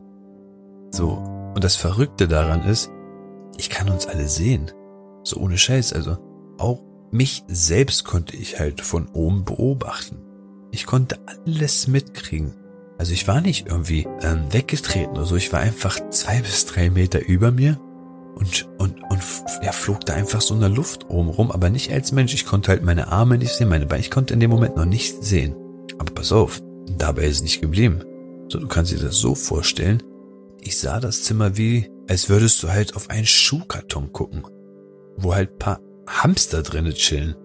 So, 0.91 1.11
und 1.55 1.63
das 1.63 1.75
Verrückte 1.75 2.27
daran 2.27 2.63
ist, 2.63 2.91
ich 3.57 3.69
kann 3.69 3.89
uns 3.89 4.07
alle 4.07 4.27
sehen. 4.27 4.71
So 5.23 5.37
ohne 5.37 5.57
Scheiß, 5.57 5.93
also 5.93 6.17
auch 6.57 6.83
mich 7.11 7.43
selbst 7.47 8.05
konnte 8.05 8.35
ich 8.35 8.59
halt 8.59 8.81
von 8.81 9.07
oben 9.09 9.43
beobachten. 9.45 10.17
Ich 10.71 10.85
konnte 10.85 11.19
alles 11.27 11.87
mitkriegen. 11.87 12.53
Also 12.97 13.13
ich 13.13 13.27
war 13.27 13.41
nicht 13.41 13.67
irgendwie 13.67 14.07
ähm, 14.21 14.45
weggetreten 14.51 15.17
oder 15.17 15.25
so, 15.25 15.35
ich 15.35 15.51
war 15.51 15.59
einfach 15.59 15.99
zwei 16.09 16.39
bis 16.41 16.65
drei 16.65 16.89
Meter 16.89 17.25
über 17.25 17.51
mir 17.51 17.79
und, 18.35 18.69
und, 18.77 19.03
und 19.21 19.63
er 19.63 19.73
flog 19.73 20.05
da 20.05 20.13
einfach 20.13 20.41
so 20.41 20.53
in 20.53 20.59
der 20.59 20.69
Luft 20.69 21.09
oben 21.09 21.29
rum, 21.29 21.51
aber 21.51 21.69
nicht 21.69 21.91
als 21.91 22.11
Mensch. 22.11 22.33
Ich 22.33 22.45
konnte 22.45 22.69
halt 22.69 22.83
meine 22.83 23.07
Arme 23.07 23.37
nicht 23.37 23.53
sehen, 23.53 23.69
meine 23.69 23.85
Beine, 23.85 24.01
ich 24.01 24.11
konnte 24.11 24.33
in 24.33 24.39
dem 24.39 24.49
Moment 24.51 24.75
noch 24.75 24.85
nichts 24.85 25.27
sehen. 25.27 25.55
Aber 25.97 26.13
pass 26.13 26.31
auf, 26.31 26.61
dabei 26.97 27.23
ist 27.23 27.37
es 27.37 27.43
nicht 27.43 27.61
geblieben. 27.61 28.03
So, 28.49 28.59
du 28.59 28.67
kannst 28.67 28.91
dir 28.91 28.99
das 28.99 29.17
so 29.17 29.35
vorstellen. 29.35 30.03
Ich 30.61 30.77
sah 30.77 30.99
das 30.99 31.23
Zimmer 31.23 31.57
wie, 31.57 31.89
als 32.07 32.29
würdest 32.29 32.61
du 32.61 32.69
halt 32.69 32.95
auf 32.95 33.09
einen 33.09 33.25
Schuhkarton 33.25 34.11
gucken, 34.11 34.43
wo 35.17 35.33
halt 35.33 35.57
paar 35.57 35.79
Hamster 36.07 36.61
drinnen 36.61 36.93
chillen. 36.93 37.35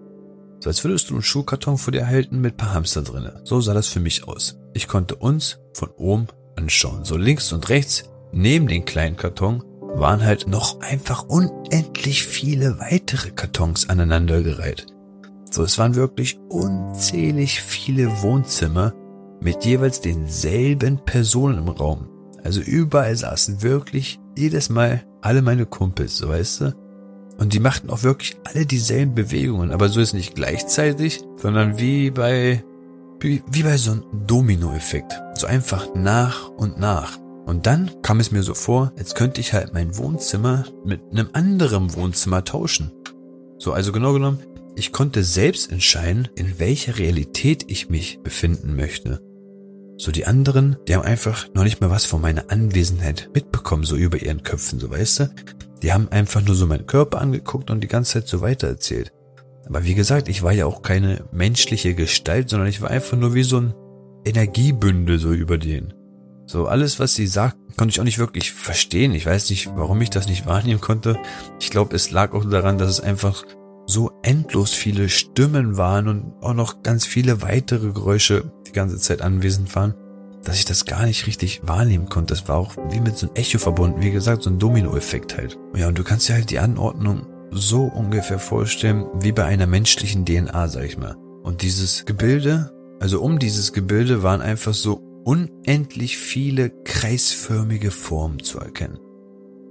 So 0.59 0.69
als 0.69 0.83
würdest 0.83 1.09
du 1.09 1.13
einen 1.13 1.23
Schuhkarton 1.23 1.77
vor 1.77 1.91
dir 1.91 2.07
halten 2.07 2.41
mit 2.41 2.57
paar 2.57 2.73
Hamster 2.73 3.03
drinnen. 3.03 3.39
So 3.43 3.61
sah 3.61 3.73
das 3.73 3.87
für 3.87 3.99
mich 3.99 4.27
aus. 4.27 4.59
Ich 4.73 4.87
konnte 4.87 5.15
uns 5.15 5.59
von 5.73 5.89
oben 5.91 6.27
anschauen. 6.55 7.05
So 7.05 7.15
links 7.15 7.53
und 7.53 7.69
rechts, 7.69 8.05
neben 8.31 8.67
den 8.67 8.85
kleinen 8.85 9.15
Karton, 9.15 9.63
waren 9.99 10.23
halt 10.23 10.47
noch 10.47 10.79
einfach 10.81 11.23
unendlich 11.27 12.23
viele 12.23 12.79
weitere 12.79 13.31
Kartons 13.31 13.89
aneinandergereiht. 13.89 14.87
So, 15.51 15.63
es 15.63 15.77
waren 15.77 15.95
wirklich 15.95 16.39
unzählig 16.49 17.61
viele 17.61 18.21
Wohnzimmer 18.21 18.93
mit 19.41 19.65
jeweils 19.65 20.01
denselben 20.01 20.99
Personen 20.99 21.57
im 21.57 21.69
Raum. 21.69 22.09
Also 22.43 22.61
überall 22.61 23.15
saßen 23.15 23.61
wirklich 23.61 24.19
jedes 24.37 24.69
Mal 24.69 25.03
alle 25.21 25.41
meine 25.41 25.65
Kumpels, 25.65 26.17
so 26.17 26.29
weißt 26.29 26.61
du? 26.61 26.75
Und 27.37 27.53
die 27.53 27.59
machten 27.59 27.89
auch 27.89 28.03
wirklich 28.03 28.37
alle 28.45 28.65
dieselben 28.65 29.13
Bewegungen, 29.13 29.71
aber 29.71 29.89
so 29.89 29.99
ist 29.99 30.13
nicht 30.13 30.35
gleichzeitig, 30.35 31.23
sondern 31.35 31.77
wie 31.77 32.09
bei 32.09 32.63
wie, 33.19 33.43
wie 33.49 33.63
bei 33.63 33.77
so 33.77 33.91
einem 33.91 34.03
Domino-Effekt. 34.27 35.19
So 35.35 35.47
einfach 35.47 35.87
nach 35.95 36.49
und 36.49 36.79
nach. 36.79 37.17
Und 37.47 37.65
dann 37.65 38.01
kam 38.01 38.19
es 38.19 38.31
mir 38.31 38.43
so 38.43 38.53
vor, 38.53 38.91
als 38.97 39.15
könnte 39.15 39.39
ich 39.39 39.53
halt 39.53 39.73
mein 39.73 39.97
Wohnzimmer 39.97 40.65
mit 40.83 40.99
einem 41.11 41.29
anderen 41.31 41.95
Wohnzimmer 41.95 42.43
tauschen. 42.43 42.91
So, 43.57 43.71
also 43.71 43.93
genau 43.93 44.11
genommen, 44.11 44.39
ich 44.75 44.91
konnte 44.91 45.23
selbst 45.23 45.71
entscheiden, 45.71 46.27
in 46.35 46.59
welcher 46.59 46.97
Realität 46.97 47.63
ich 47.69 47.89
mich 47.89 48.19
befinden 48.21 48.75
möchte. 48.75 49.21
So 49.95 50.11
die 50.11 50.27
anderen, 50.27 50.75
die 50.89 50.95
haben 50.95 51.05
einfach 51.05 51.47
noch 51.53 51.63
nicht 51.63 51.79
mal 51.79 51.89
was 51.89 52.05
von 52.05 52.21
meiner 52.21 52.51
Anwesenheit 52.51 53.29
mitbekommen, 53.33 53.85
so 53.85 53.95
über 53.95 54.21
ihren 54.21 54.43
Köpfen, 54.43 54.77
so 54.79 54.89
weißt 54.91 55.19
du. 55.21 55.29
Die 55.81 55.93
haben 55.93 56.09
einfach 56.09 56.41
nur 56.41 56.53
so 56.53 56.67
meinen 56.67 56.85
Körper 56.85 57.21
angeguckt 57.21 57.71
und 57.71 57.81
die 57.81 57.87
ganze 57.87 58.13
Zeit 58.13 58.27
so 58.27 58.41
weitererzählt. 58.41 59.13
Aber 59.65 59.85
wie 59.85 59.95
gesagt, 59.95 60.27
ich 60.27 60.43
war 60.43 60.51
ja 60.51 60.65
auch 60.65 60.81
keine 60.81 61.23
menschliche 61.31 61.95
Gestalt, 61.95 62.49
sondern 62.49 62.67
ich 62.67 62.81
war 62.81 62.91
einfach 62.91 63.17
nur 63.17 63.33
wie 63.33 63.43
so 63.43 63.61
ein 63.61 63.73
Energiebündel 64.25 65.17
so 65.17 65.31
über 65.31 65.57
den. 65.57 65.93
So 66.47 66.65
alles, 66.67 66.97
was 66.99 67.13
sie 67.13 67.27
sagt, 67.27 67.57
konnte 67.77 67.91
ich 67.91 67.99
auch 67.99 68.05
nicht 68.05 68.19
wirklich 68.19 68.53
verstehen. 68.53 69.13
Ich 69.13 69.25
weiß 69.25 69.49
nicht, 69.49 69.69
warum 69.75 70.01
ich 70.01 70.09
das 70.09 70.27
nicht 70.27 70.45
wahrnehmen 70.45 70.79
konnte. 70.79 71.19
Ich 71.59 71.69
glaube, 71.69 71.93
es 71.95 72.09
lag 72.09 72.33
auch 72.33 72.49
daran, 72.49 72.77
dass 72.77 72.89
es 72.89 73.01
einfach 73.01 73.43
so 73.85 74.11
endlos 74.23 74.73
viele 74.73 75.09
Stimmen 75.09 75.77
waren 75.77 76.07
und 76.07 76.33
auch 76.41 76.53
noch 76.53 76.83
ganz 76.83 77.05
viele 77.05 77.41
weitere 77.41 77.91
Geräusche 77.91 78.51
die 78.65 78.71
ganze 78.71 78.97
Zeit 78.97 79.21
anwesend 79.21 79.75
waren, 79.75 79.93
dass 80.43 80.57
ich 80.57 80.65
das 80.65 80.85
gar 80.85 81.05
nicht 81.05 81.27
richtig 81.27 81.61
wahrnehmen 81.63 82.07
konnte. 82.07 82.33
Das 82.33 82.47
war 82.47 82.55
auch 82.55 82.75
wie 82.89 83.01
mit 83.01 83.17
so 83.17 83.27
einem 83.27 83.35
Echo 83.35 83.59
verbunden, 83.59 84.01
wie 84.01 84.11
gesagt, 84.11 84.43
so 84.43 84.49
ein 84.49 84.59
Dominoeffekt 84.59 85.37
halt. 85.37 85.57
Ja, 85.75 85.89
und 85.89 85.97
du 85.97 86.03
kannst 86.03 86.29
dir 86.29 86.33
halt 86.33 86.49
die 86.49 86.59
Anordnung 86.59 87.27
so 87.51 87.83
ungefähr 87.83 88.39
vorstellen 88.39 89.05
wie 89.19 89.33
bei 89.33 89.45
einer 89.45 89.67
menschlichen 89.67 90.25
DNA, 90.25 90.69
sag 90.69 90.85
ich 90.85 90.97
mal. 90.97 91.15
Und 91.43 91.61
dieses 91.61 92.05
Gebilde, 92.05 92.71
also 92.99 93.21
um 93.21 93.37
dieses 93.37 93.73
Gebilde 93.73 94.23
waren 94.23 94.41
einfach 94.41 94.73
so 94.73 95.06
unendlich 95.27 96.17
viele 96.17 96.69
kreisförmige 96.69 97.91
Formen 97.91 98.41
zu 98.41 98.59
erkennen. 98.59 98.97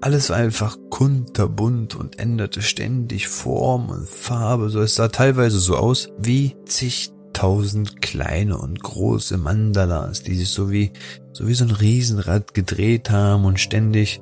Alles 0.03 0.29
war 0.29 0.37
einfach 0.37 0.77
kunterbunt 0.91 1.95
und 1.95 2.19
änderte 2.19 2.61
ständig 2.61 3.27
Form 3.27 3.89
und 3.89 4.07
Farbe, 4.07 4.69
so 4.69 4.83
es 4.83 4.97
sah 4.97 5.09
teilweise 5.09 5.59
so 5.59 5.77
aus 5.77 6.11
wie 6.19 6.55
zigtausend 6.67 8.03
kleine 8.03 8.59
und 8.59 8.83
große 8.83 9.39
Mandalas, 9.39 10.23
die 10.23 10.35
sich 10.35 10.51
so 10.51 10.71
wie, 10.71 10.93
so 11.33 11.49
wie 11.49 11.55
so 11.55 11.65
ein 11.65 11.71
Riesenrad 11.71 12.53
gedreht 12.53 13.09
haben 13.09 13.47
und 13.47 13.59
ständig, 13.59 14.21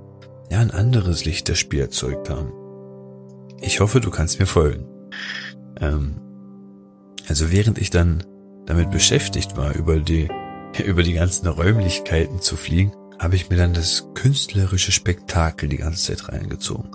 ja, 0.53 0.61
ein 0.61 0.71
anderes 0.71 1.25
Lichterspiel 1.25 1.81
erzeugt 1.81 2.31
haben. 2.31 2.53
Ich 3.61 3.81
hoffe, 3.81 4.01
du 4.01 4.11
kannst 4.11 4.39
mir 4.39 4.47
folgen. 4.47 4.87
Ähm, 5.81 6.21
also 7.27 7.51
während 7.51 7.79
ich 7.79 7.91
dann 7.91 8.23
damit 8.67 8.93
beschäftigt 8.93 9.57
war, 9.57 9.75
über 9.75 9.99
die, 9.99 10.29
über 10.83 11.03
die 11.03 11.13
ganzen 11.13 11.47
Räumlichkeiten 11.47 12.41
zu 12.41 12.57
fliegen, 12.57 12.93
habe 13.19 13.37
ich 13.37 13.49
mir 13.49 13.57
dann 13.57 13.75
das 13.75 14.09
künstlerische 14.15 14.93
Spektakel 14.93 15.69
die 15.69 15.77
ganze 15.77 16.15
Zeit 16.15 16.29
reingezogen. 16.29 16.91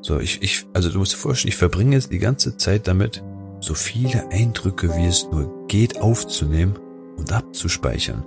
So, 0.00 0.20
ich, 0.20 0.40
ich, 0.42 0.66
also 0.72 0.88
du 0.90 0.98
musst 0.98 1.14
dir 1.14 1.18
vorstellen, 1.18 1.48
ich 1.48 1.56
verbringe 1.56 1.96
jetzt 1.96 2.12
die 2.12 2.18
ganze 2.18 2.56
Zeit 2.56 2.86
damit, 2.86 3.24
so 3.60 3.74
viele 3.74 4.30
Eindrücke, 4.30 4.94
wie 4.96 5.06
es 5.06 5.28
nur 5.30 5.66
geht, 5.66 6.00
aufzunehmen 6.00 6.78
und 7.16 7.32
abzuspeichern. 7.32 8.24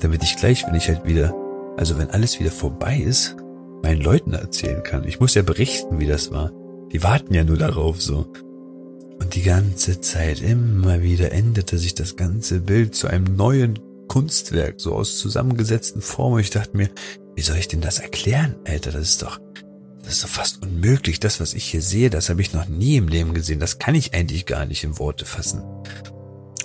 Damit 0.00 0.22
ich 0.22 0.36
gleich, 0.36 0.66
wenn 0.66 0.74
ich 0.74 0.88
halt 0.88 1.06
wieder, 1.06 1.34
also 1.76 1.96
wenn 1.98 2.10
alles 2.10 2.40
wieder 2.40 2.50
vorbei 2.50 2.98
ist, 2.98 3.36
meinen 3.82 4.02
Leuten 4.02 4.32
erzählen 4.32 4.82
kann. 4.82 5.06
Ich 5.06 5.20
muss 5.20 5.34
ja 5.34 5.42
berichten, 5.42 5.98
wie 5.98 6.06
das 6.06 6.30
war. 6.30 6.52
Die 6.92 7.02
warten 7.02 7.32
ja 7.32 7.44
nur 7.44 7.56
darauf 7.56 8.02
so. 8.02 8.26
Und 9.20 9.34
die 9.34 9.42
ganze 9.42 10.00
Zeit 10.00 10.42
immer 10.42 11.02
wieder 11.02 11.32
änderte 11.32 11.78
sich 11.78 11.94
das 11.94 12.16
ganze 12.16 12.60
Bild 12.60 12.94
zu 12.94 13.06
einem 13.06 13.36
neuen 13.36 13.78
Kunstwerk, 14.08 14.80
so 14.80 14.94
aus 14.94 15.18
zusammengesetzten 15.18 16.02
Formen. 16.02 16.40
Ich 16.40 16.50
dachte 16.50 16.76
mir, 16.76 16.90
wie 17.34 17.42
soll 17.42 17.56
ich 17.56 17.68
denn 17.68 17.80
das 17.80 17.98
erklären, 17.98 18.56
Alter? 18.66 18.92
Das 18.92 19.02
ist 19.02 19.22
doch, 19.22 19.40
das 20.02 20.14
ist 20.14 20.24
doch 20.24 20.28
fast 20.28 20.62
unmöglich. 20.62 21.20
Das, 21.20 21.40
was 21.40 21.54
ich 21.54 21.64
hier 21.64 21.82
sehe, 21.82 22.10
das 22.10 22.28
habe 22.28 22.40
ich 22.40 22.52
noch 22.52 22.68
nie 22.68 22.96
im 22.96 23.08
Leben 23.08 23.34
gesehen. 23.34 23.60
Das 23.60 23.78
kann 23.78 23.94
ich 23.94 24.14
eigentlich 24.14 24.46
gar 24.46 24.66
nicht 24.66 24.84
in 24.84 24.98
Worte 24.98 25.24
fassen. 25.24 25.62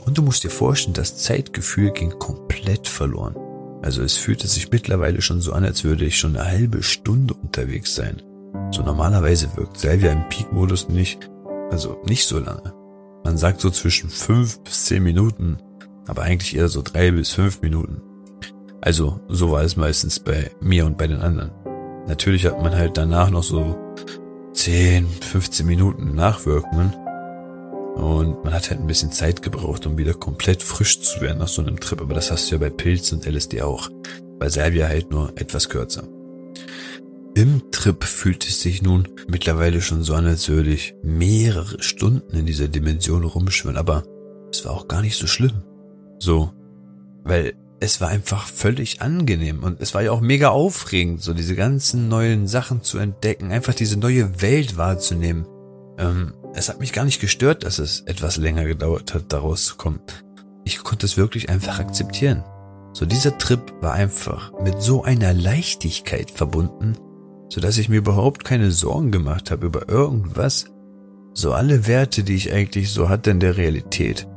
Und 0.06 0.18
du 0.18 0.22
musst 0.22 0.44
dir 0.44 0.50
vorstellen, 0.50 0.94
das 0.94 1.18
Zeitgefühl 1.18 1.92
ging 1.92 2.18
komplett 2.18 2.88
verloren. 2.88 3.36
Also 3.82 4.02
es 4.02 4.18
fühlte 4.18 4.48
sich 4.48 4.72
mittlerweile 4.72 5.22
schon 5.22 5.42
so 5.42 5.54
an, 5.54 5.64
als 5.64 5.84
würde 5.84 6.06
ich 6.06 6.18
schon 6.18 6.36
eine 6.36 6.46
halbe 6.46 6.84
Stunde 6.84 7.34
unterwegs 7.34 7.96
sein. 7.96 8.22
So 8.72 8.82
normalerweise 8.82 9.56
wirkt 9.56 9.78
Salvia 9.78 10.12
im 10.12 10.28
Peak-Modus 10.30 10.90
nicht, 10.90 11.30
also 11.72 12.02
nicht 12.06 12.26
so 12.26 12.40
lange. 12.40 12.74
Man 13.24 13.38
sagt 13.38 13.62
so 13.62 13.70
zwischen 13.70 14.10
fünf 14.10 14.60
bis 14.64 14.86
zehn 14.86 15.04
Minuten, 15.04 15.58
aber 16.10 16.24
eigentlich 16.24 16.56
eher 16.56 16.68
so 16.68 16.82
drei 16.82 17.12
bis 17.12 17.32
fünf 17.32 17.62
Minuten. 17.62 18.02
Also 18.82 19.20
so 19.28 19.52
war 19.52 19.64
es 19.64 19.76
meistens 19.76 20.20
bei 20.20 20.52
mir 20.62 20.86
und 20.86 20.98
bei 20.98 21.08
den 21.08 21.20
anderen. 21.20 21.52
Natürlich 22.08 22.46
hat 22.46 22.62
man 22.62 22.76
halt 22.76 22.98
danach 22.98 23.30
noch 23.30 23.44
so 23.44 23.78
10, 24.54 25.08
15 25.08 25.66
Minuten 25.66 26.16
Nachwirkungen. 26.16 26.94
Und 27.96 28.44
man 28.44 28.54
hat 28.54 28.70
halt 28.70 28.80
ein 28.80 28.88
bisschen 28.88 29.12
Zeit 29.12 29.42
gebraucht, 29.42 29.86
um 29.86 29.98
wieder 29.98 30.14
komplett 30.14 30.64
frisch 30.64 31.02
zu 31.02 31.22
werden 31.22 31.40
nach 31.40 31.48
so 31.48 31.62
einem 31.62 31.80
Trip. 31.80 32.02
Aber 32.02 32.14
das 32.14 32.32
hast 32.32 32.50
du 32.50 32.56
ja 32.56 32.60
bei 32.60 32.70
Pilz 32.70 33.12
und 33.12 33.26
LSD 33.26 33.62
auch. 33.62 33.90
Bei 34.40 34.50
Salvia 34.50 34.88
halt 34.88 35.12
nur 35.12 35.34
etwas 35.36 35.70
kürzer. 35.70 36.04
Im 37.36 37.72
Trip 37.72 38.04
fühlt 38.04 38.48
es 38.48 38.62
sich 38.62 38.82
nun 38.82 39.08
mittlerweile 39.28 39.82
schon 39.82 40.04
so 40.04 40.14
an, 40.14 40.26
als 40.26 40.50
würde 40.50 40.72
ich 40.72 40.96
mehrere 41.04 41.82
Stunden 41.82 42.36
in 42.36 42.46
dieser 42.46 42.68
Dimension 42.68 43.24
rumschwimmen, 43.24 43.78
aber 43.78 44.04
es 44.52 44.66
war 44.66 44.72
auch 44.72 44.88
gar 44.88 45.02
nicht 45.02 45.16
so 45.16 45.28
schlimm. 45.28 45.64
So, 46.20 46.52
weil 47.24 47.54
es 47.80 48.02
war 48.02 48.10
einfach 48.10 48.46
völlig 48.48 49.02
angenehm 49.02 49.64
und 49.64 49.82
es 49.82 49.94
war 49.94 50.02
ja 50.02 50.12
auch 50.12 50.22
mega 50.22 50.50
aufregend, 50.50 51.22
so 51.22 51.34
diese 51.34 51.56
ganzen 51.56 52.10
neuen 52.10 52.48
Sachen 52.48 52.84
zu 52.84 52.98
entdecken, 52.98 53.52
einfach 53.52 53.74
diese 53.74 53.98
neue 53.98 54.42
Welt 54.42 54.78
wahrzunehmen. 54.78 55.48
Ähm, 55.98 56.34
es 56.54 56.68
hat 56.68 56.80
mich 56.80 56.94
gar 56.94 57.06
nicht 57.06 57.22
gestört, 57.22 57.64
dass 57.64 57.80
es 57.80 58.02
etwas 58.02 58.38
länger 58.38 58.66
gedauert 58.66 59.14
hat, 59.14 59.32
daraus 59.32 59.66
zu 59.66 59.78
kommen. 59.78 60.02
Ich 60.66 60.84
konnte 60.84 61.06
es 61.06 61.16
wirklich 61.16 61.50
einfach 61.50 61.80
akzeptieren. 61.80 62.44
So 62.92 63.06
dieser 63.06 63.38
Trip 63.38 63.62
war 63.82 63.94
einfach 63.94 64.52
mit 64.62 64.82
so 64.82 65.04
einer 65.04 65.34
Leichtigkeit 65.34 66.32
verbunden, 66.32 66.98
so 67.48 67.62
dass 67.62 67.78
ich 67.78 67.88
mir 67.88 67.98
überhaupt 67.98 68.44
keine 68.44 68.72
Sorgen 68.72 69.12
gemacht 69.12 69.52
habe 69.52 69.68
über 69.68 69.88
irgendwas. 69.88 70.66
So 71.34 71.54
alle 71.54 71.88
Werte, 71.88 72.24
die 72.24 72.36
ich 72.36 72.52
eigentlich 72.52 72.92
so 72.92 73.08
hatte 73.08 73.32
in 73.32 73.40
der 73.40 73.58
Realität, 73.58 74.28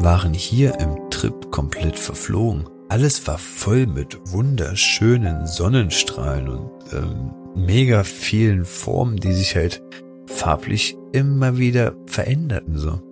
waren 0.00 0.34
hier 0.34 0.80
im 0.80 1.09
Trip 1.20 1.50
komplett 1.50 1.98
verflogen. 1.98 2.66
Alles 2.88 3.26
war 3.26 3.36
voll 3.36 3.86
mit 3.86 4.18
wunderschönen 4.32 5.46
Sonnenstrahlen 5.46 6.48
und 6.48 6.70
ähm, 6.94 7.34
mega 7.54 8.04
vielen 8.04 8.64
Formen, 8.64 9.16
die 9.16 9.34
sich 9.34 9.54
halt 9.54 9.82
farblich 10.24 10.96
immer 11.12 11.58
wieder 11.58 11.94
veränderten 12.06 12.78
so. 12.78 13.02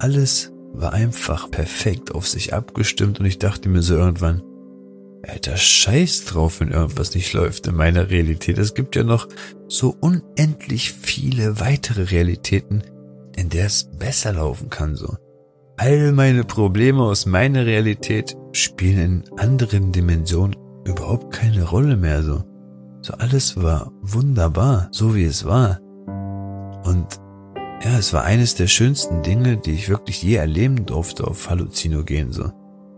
Alles 0.00 0.52
war 0.72 0.92
einfach 0.92 1.48
perfekt 1.48 2.12
auf 2.12 2.26
sich 2.26 2.52
abgestimmt 2.52 3.20
und 3.20 3.26
ich 3.26 3.38
dachte 3.38 3.68
mir 3.68 3.82
so 3.82 3.94
irgendwann, 3.94 4.42
Alter, 5.22 5.56
scheiß 5.56 6.24
drauf, 6.24 6.58
wenn 6.58 6.72
irgendwas 6.72 7.14
nicht 7.14 7.32
läuft 7.32 7.68
in 7.68 7.76
meiner 7.76 8.10
Realität. 8.10 8.58
Es 8.58 8.74
gibt 8.74 8.96
ja 8.96 9.04
noch 9.04 9.28
so 9.68 9.96
unendlich 10.00 10.92
viele 10.92 11.60
weitere 11.60 12.10
Realitäten, 12.10 12.82
in 13.36 13.50
der 13.50 13.66
es 13.66 13.88
besser 13.96 14.32
laufen 14.32 14.68
kann, 14.68 14.96
so. 14.96 15.16
All 15.78 16.12
meine 16.12 16.44
Probleme 16.44 17.02
aus 17.02 17.26
meiner 17.26 17.66
Realität 17.66 18.34
spielen 18.52 19.24
in 19.28 19.38
anderen 19.38 19.92
Dimensionen 19.92 20.56
überhaupt 20.86 21.34
keine 21.34 21.64
Rolle 21.64 21.96
mehr, 21.96 22.22
so. 22.22 22.42
So 23.02 23.12
alles 23.14 23.62
war 23.62 23.92
wunderbar, 24.00 24.88
so 24.90 25.14
wie 25.14 25.24
es 25.24 25.44
war. 25.44 25.78
Und 26.84 27.06
ja, 27.84 27.98
es 27.98 28.14
war 28.14 28.24
eines 28.24 28.54
der 28.54 28.68
schönsten 28.68 29.22
Dinge, 29.22 29.58
die 29.58 29.72
ich 29.72 29.90
wirklich 29.90 30.22
je 30.22 30.36
erleben 30.36 30.86
durfte 30.86 31.26
auf 31.26 31.50
Halluzinogen, 31.50 32.32
so. 32.32 32.50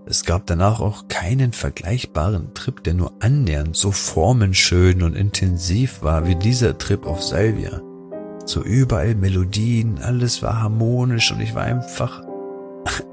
Es 0.06 0.24
gab 0.24 0.46
danach 0.46 0.80
auch 0.80 1.08
keinen 1.08 1.52
vergleichbaren 1.52 2.54
Trip, 2.54 2.82
der 2.84 2.94
nur 2.94 3.12
annähernd 3.20 3.76
so 3.76 3.90
formenschön 3.90 5.02
und 5.02 5.16
intensiv 5.16 6.02
war 6.02 6.28
wie 6.28 6.36
dieser 6.36 6.78
Trip 6.78 7.04
auf 7.06 7.22
Salvia. 7.24 7.82
So 8.46 8.62
überall 8.62 9.16
Melodien, 9.16 9.98
alles 9.98 10.42
war 10.42 10.62
harmonisch 10.62 11.32
und 11.32 11.40
ich 11.40 11.54
war 11.54 11.64
einfach 11.64 12.22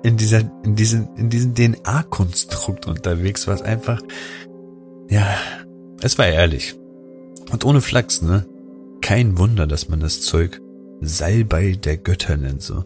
in 0.04 0.18
dieser, 0.18 0.42
in 0.64 0.76
diesen, 0.76 1.16
in 1.16 1.30
diesem 1.30 1.54
DNA-Konstrukt 1.56 2.88
unterwegs, 2.88 3.48
was 3.48 3.62
einfach, 3.62 4.02
ja, 5.10 5.36
es 6.02 6.18
war 6.18 6.28
ehrlich. 6.28 6.76
Und 7.52 7.66
ohne 7.66 7.82
Flachs, 7.82 8.22
ne? 8.22 8.46
Kein 9.02 9.38
Wunder, 9.38 9.68
dass 9.68 9.90
man 9.90 10.00
das 10.00 10.22
Zeug 10.22 10.62
Salbei 11.02 11.74
der 11.74 11.98
Götter 11.98 12.38
nennt, 12.38 12.62
so. 12.62 12.84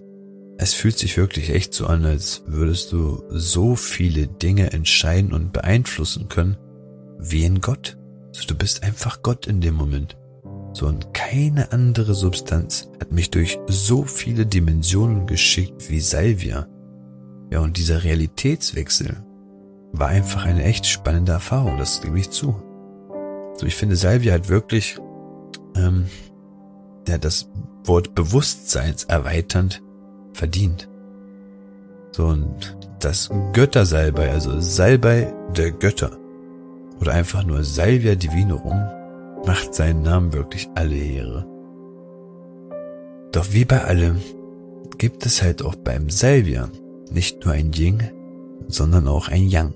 Es 0.58 0.74
fühlt 0.74 0.98
sich 0.98 1.16
wirklich 1.16 1.52
echt 1.52 1.74
so 1.74 1.88
an, 1.88 2.04
als 2.04 2.44
würdest 2.46 2.92
du 2.92 3.24
so 3.30 3.76
viele 3.78 4.28
Dinge 4.28 4.74
entscheiden 4.74 5.32
und 5.32 5.54
beeinflussen 5.54 6.28
können, 6.28 6.58
wie 7.18 7.46
in 7.46 7.62
Gott. 7.62 7.98
Also 8.36 8.46
du 8.48 8.56
bist 8.56 8.84
einfach 8.84 9.24
Gott 9.24 9.48
in 9.48 9.62
dem 9.62 9.76
Moment. 9.76 10.18
So 10.74 10.86
und 10.86 11.14
keine 11.14 11.72
andere 11.72 12.14
Substanz 12.14 12.90
hat 13.00 13.12
mich 13.12 13.32
durch 13.32 13.58
so 13.68 14.04
viele 14.04 14.46
Dimensionen 14.46 15.28
geschickt 15.28 15.90
wie 15.90 16.00
Salvia. 16.00 16.68
Ja, 17.50 17.62
und 17.62 17.78
dieser 17.78 18.04
Realitätswechsel 18.04 19.18
war 19.92 20.10
einfach 20.10 20.46
eine 20.46 20.64
echt 20.64 20.86
spannende 20.86 21.32
Erfahrung, 21.32 21.78
das 21.78 22.02
gebe 22.02 22.20
ich 22.20 22.30
zu. 22.30 22.56
So, 23.56 23.66
ich 23.66 23.76
finde 23.76 23.96
Salvia 23.96 24.34
hat 24.34 24.50
wirklich 24.50 25.00
ähm, 25.76 26.06
ja, 27.08 27.18
das 27.18 27.50
Wort 27.84 28.14
Bewusstseinserweiternd 28.14 29.82
verdient. 30.34 30.90
So, 32.12 32.28
und 32.28 32.78
das 33.00 33.30
Göttersalbei, 33.54 34.32
also 34.32 34.60
Salbei 34.60 35.34
der 35.56 35.72
Götter, 35.72 36.12
oder 37.00 37.14
einfach 37.14 37.44
nur 37.46 37.64
Salvia 37.64 38.16
Divinorum, 38.16 38.88
macht 39.46 39.74
seinen 39.74 40.04
Namen 40.04 40.34
wirklich 40.34 40.70
alle 40.76 40.96
Ehre. 40.96 41.48
Doch 43.32 43.52
wie 43.52 43.66
bei 43.66 43.84
allem 43.84 44.22
gibt 44.98 45.26
es 45.26 45.42
halt 45.42 45.64
auch 45.64 45.76
beim 45.76 46.10
Salvia 46.10 46.70
nicht 47.12 47.44
nur 47.46 47.54
ein 47.54 47.72
Ying, 47.74 48.12
sondern 48.68 49.08
auch 49.08 49.28
ein 49.28 49.48
Yang. 49.48 49.74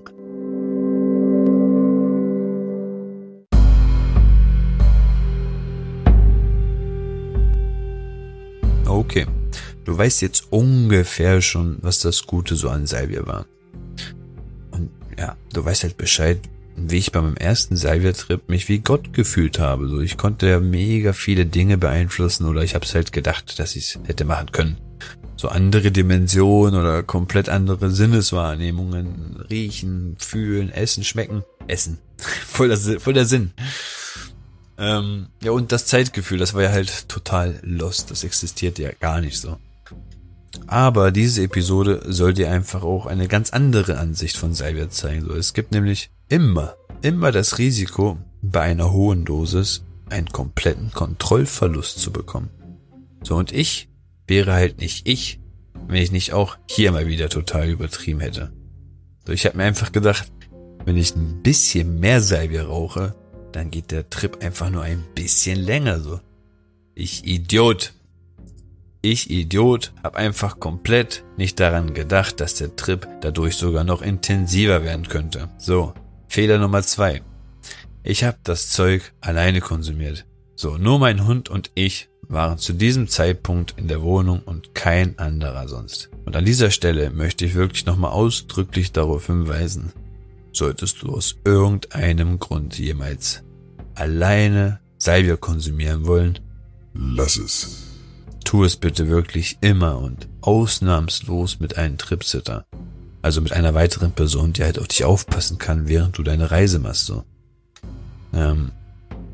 Okay, 8.86 9.26
du 9.84 9.96
weißt 9.96 10.22
jetzt 10.22 10.52
ungefähr 10.52 11.42
schon, 11.42 11.78
was 11.80 12.00
das 12.00 12.26
Gute 12.26 12.54
so 12.54 12.68
an 12.68 12.86
Salvia 12.86 13.26
war. 13.26 13.46
Und 14.70 14.90
ja, 15.18 15.36
du 15.52 15.64
weißt 15.64 15.82
halt 15.82 15.96
Bescheid, 15.96 16.38
wie 16.76 16.98
ich 16.98 17.12
bei 17.12 17.20
meinem 17.20 17.36
ersten 17.36 17.76
Salvia-Trip 17.76 18.48
mich 18.48 18.68
wie 18.68 18.80
Gott 18.80 19.12
gefühlt 19.12 19.58
habe. 19.58 19.88
So, 19.88 20.00
ich 20.00 20.16
konnte 20.16 20.48
ja 20.48 20.60
mega 20.60 21.12
viele 21.12 21.46
Dinge 21.46 21.78
beeinflussen 21.78 22.46
oder 22.46 22.62
ich 22.62 22.74
habe 22.74 22.84
es 22.84 22.94
halt 22.94 23.12
gedacht, 23.12 23.58
dass 23.58 23.76
ich 23.76 23.96
es 23.96 23.98
hätte 24.04 24.24
machen 24.24 24.52
können. 24.52 24.76
So 25.36 25.48
andere 25.48 25.90
Dimensionen 25.90 26.80
oder 26.80 27.02
komplett 27.02 27.48
andere 27.48 27.90
Sinneswahrnehmungen, 27.90 29.44
riechen, 29.50 30.16
fühlen, 30.18 30.70
essen, 30.70 31.04
schmecken, 31.04 31.42
essen. 31.66 31.98
voll, 32.46 32.68
der, 32.68 33.00
voll 33.00 33.14
der 33.14 33.26
Sinn. 33.26 33.52
Ähm, 34.78 35.28
ja, 35.42 35.52
und 35.52 35.72
das 35.72 35.86
Zeitgefühl, 35.86 36.38
das 36.38 36.54
war 36.54 36.62
ja 36.62 36.70
halt 36.70 37.08
total 37.08 37.60
lost. 37.62 38.10
Das 38.10 38.24
existiert 38.24 38.78
ja 38.78 38.90
gar 38.92 39.20
nicht 39.20 39.40
so. 39.40 39.56
Aber 40.66 41.10
diese 41.10 41.42
Episode 41.42 42.02
soll 42.06 42.32
dir 42.32 42.50
einfach 42.50 42.82
auch 42.82 43.06
eine 43.06 43.28
ganz 43.28 43.50
andere 43.50 43.98
Ansicht 43.98 44.36
von 44.36 44.54
Salvia 44.54 44.88
zeigen. 44.88 45.26
So, 45.26 45.34
es 45.34 45.52
gibt 45.52 45.72
nämlich 45.72 46.10
immer, 46.28 46.74
immer 47.02 47.32
das 47.32 47.58
Risiko, 47.58 48.18
bei 48.42 48.60
einer 48.60 48.92
hohen 48.92 49.24
Dosis 49.24 49.84
einen 50.10 50.28
kompletten 50.28 50.92
Kontrollverlust 50.92 51.98
zu 51.98 52.12
bekommen. 52.12 52.50
So, 53.22 53.36
und 53.36 53.52
ich 53.52 53.88
wäre 54.26 54.52
halt 54.52 54.78
nicht 54.78 55.06
ich, 55.06 55.40
wenn 55.86 56.02
ich 56.02 56.12
nicht 56.12 56.32
auch 56.32 56.56
hier 56.68 56.92
mal 56.92 57.06
wieder 57.06 57.28
total 57.28 57.68
übertrieben 57.68 58.20
hätte. 58.20 58.52
So, 59.26 59.32
ich 59.32 59.46
habe 59.46 59.56
mir 59.56 59.64
einfach 59.64 59.92
gedacht, 59.92 60.30
wenn 60.84 60.96
ich 60.96 61.14
ein 61.14 61.42
bisschen 61.42 61.98
mehr 61.98 62.20
Salvia 62.20 62.64
rauche, 62.64 63.14
dann 63.52 63.70
geht 63.70 63.90
der 63.90 64.10
Trip 64.10 64.42
einfach 64.42 64.70
nur 64.70 64.82
ein 64.82 65.04
bisschen 65.14 65.58
länger 65.58 66.00
so. 66.00 66.20
Ich 66.94 67.26
Idiot. 67.26 67.94
Ich 69.00 69.30
Idiot 69.30 69.92
hab 70.02 70.16
einfach 70.16 70.60
komplett 70.60 71.24
nicht 71.36 71.60
daran 71.60 71.94
gedacht, 71.94 72.40
dass 72.40 72.54
der 72.54 72.74
Trip 72.76 73.06
dadurch 73.20 73.56
sogar 73.56 73.84
noch 73.84 74.02
intensiver 74.02 74.82
werden 74.82 75.08
könnte. 75.08 75.48
So, 75.58 75.94
Fehler 76.28 76.58
Nummer 76.58 76.82
zwei. 76.82 77.22
Ich 78.02 78.24
hab 78.24 78.42
das 78.44 78.70
Zeug 78.70 79.12
alleine 79.20 79.60
konsumiert. 79.60 80.26
So, 80.56 80.76
nur 80.76 80.98
mein 80.98 81.26
Hund 81.26 81.48
und 81.48 81.70
ich 81.74 82.08
waren 82.28 82.58
zu 82.58 82.72
diesem 82.72 83.08
Zeitpunkt 83.08 83.74
in 83.76 83.88
der 83.88 84.02
Wohnung 84.02 84.40
und 84.44 84.74
kein 84.74 85.18
anderer 85.18 85.68
sonst. 85.68 86.10
Und 86.24 86.36
an 86.36 86.44
dieser 86.44 86.70
Stelle 86.70 87.10
möchte 87.10 87.44
ich 87.44 87.54
wirklich 87.54 87.86
nochmal 87.86 88.12
ausdrücklich 88.12 88.92
darauf 88.92 89.26
hinweisen, 89.26 89.92
solltest 90.52 91.02
du 91.02 91.10
aus 91.12 91.36
irgendeinem 91.44 92.38
Grund 92.38 92.78
jemals 92.78 93.42
alleine 93.94 94.80
Salvia 94.98 95.36
konsumieren 95.36 96.06
wollen, 96.06 96.38
Lass 96.94 97.36
es. 97.36 97.82
tu 98.44 98.64
es 98.64 98.76
bitte 98.76 99.08
wirklich 99.08 99.58
immer 99.60 99.98
und 99.98 100.28
ausnahmslos 100.40 101.60
mit 101.60 101.76
einem 101.76 101.98
Tripsitter. 101.98 102.66
Also 103.22 103.40
mit 103.40 103.52
einer 103.52 103.74
weiteren 103.74 104.12
Person, 104.12 104.52
die 104.52 104.62
halt 104.62 104.78
auf 104.78 104.88
dich 104.88 105.04
aufpassen 105.04 105.58
kann, 105.58 105.88
während 105.88 106.18
du 106.18 106.22
deine 106.22 106.50
Reise 106.50 106.78
machst, 106.78 107.06
so. 107.06 107.24
Ähm, 108.34 108.72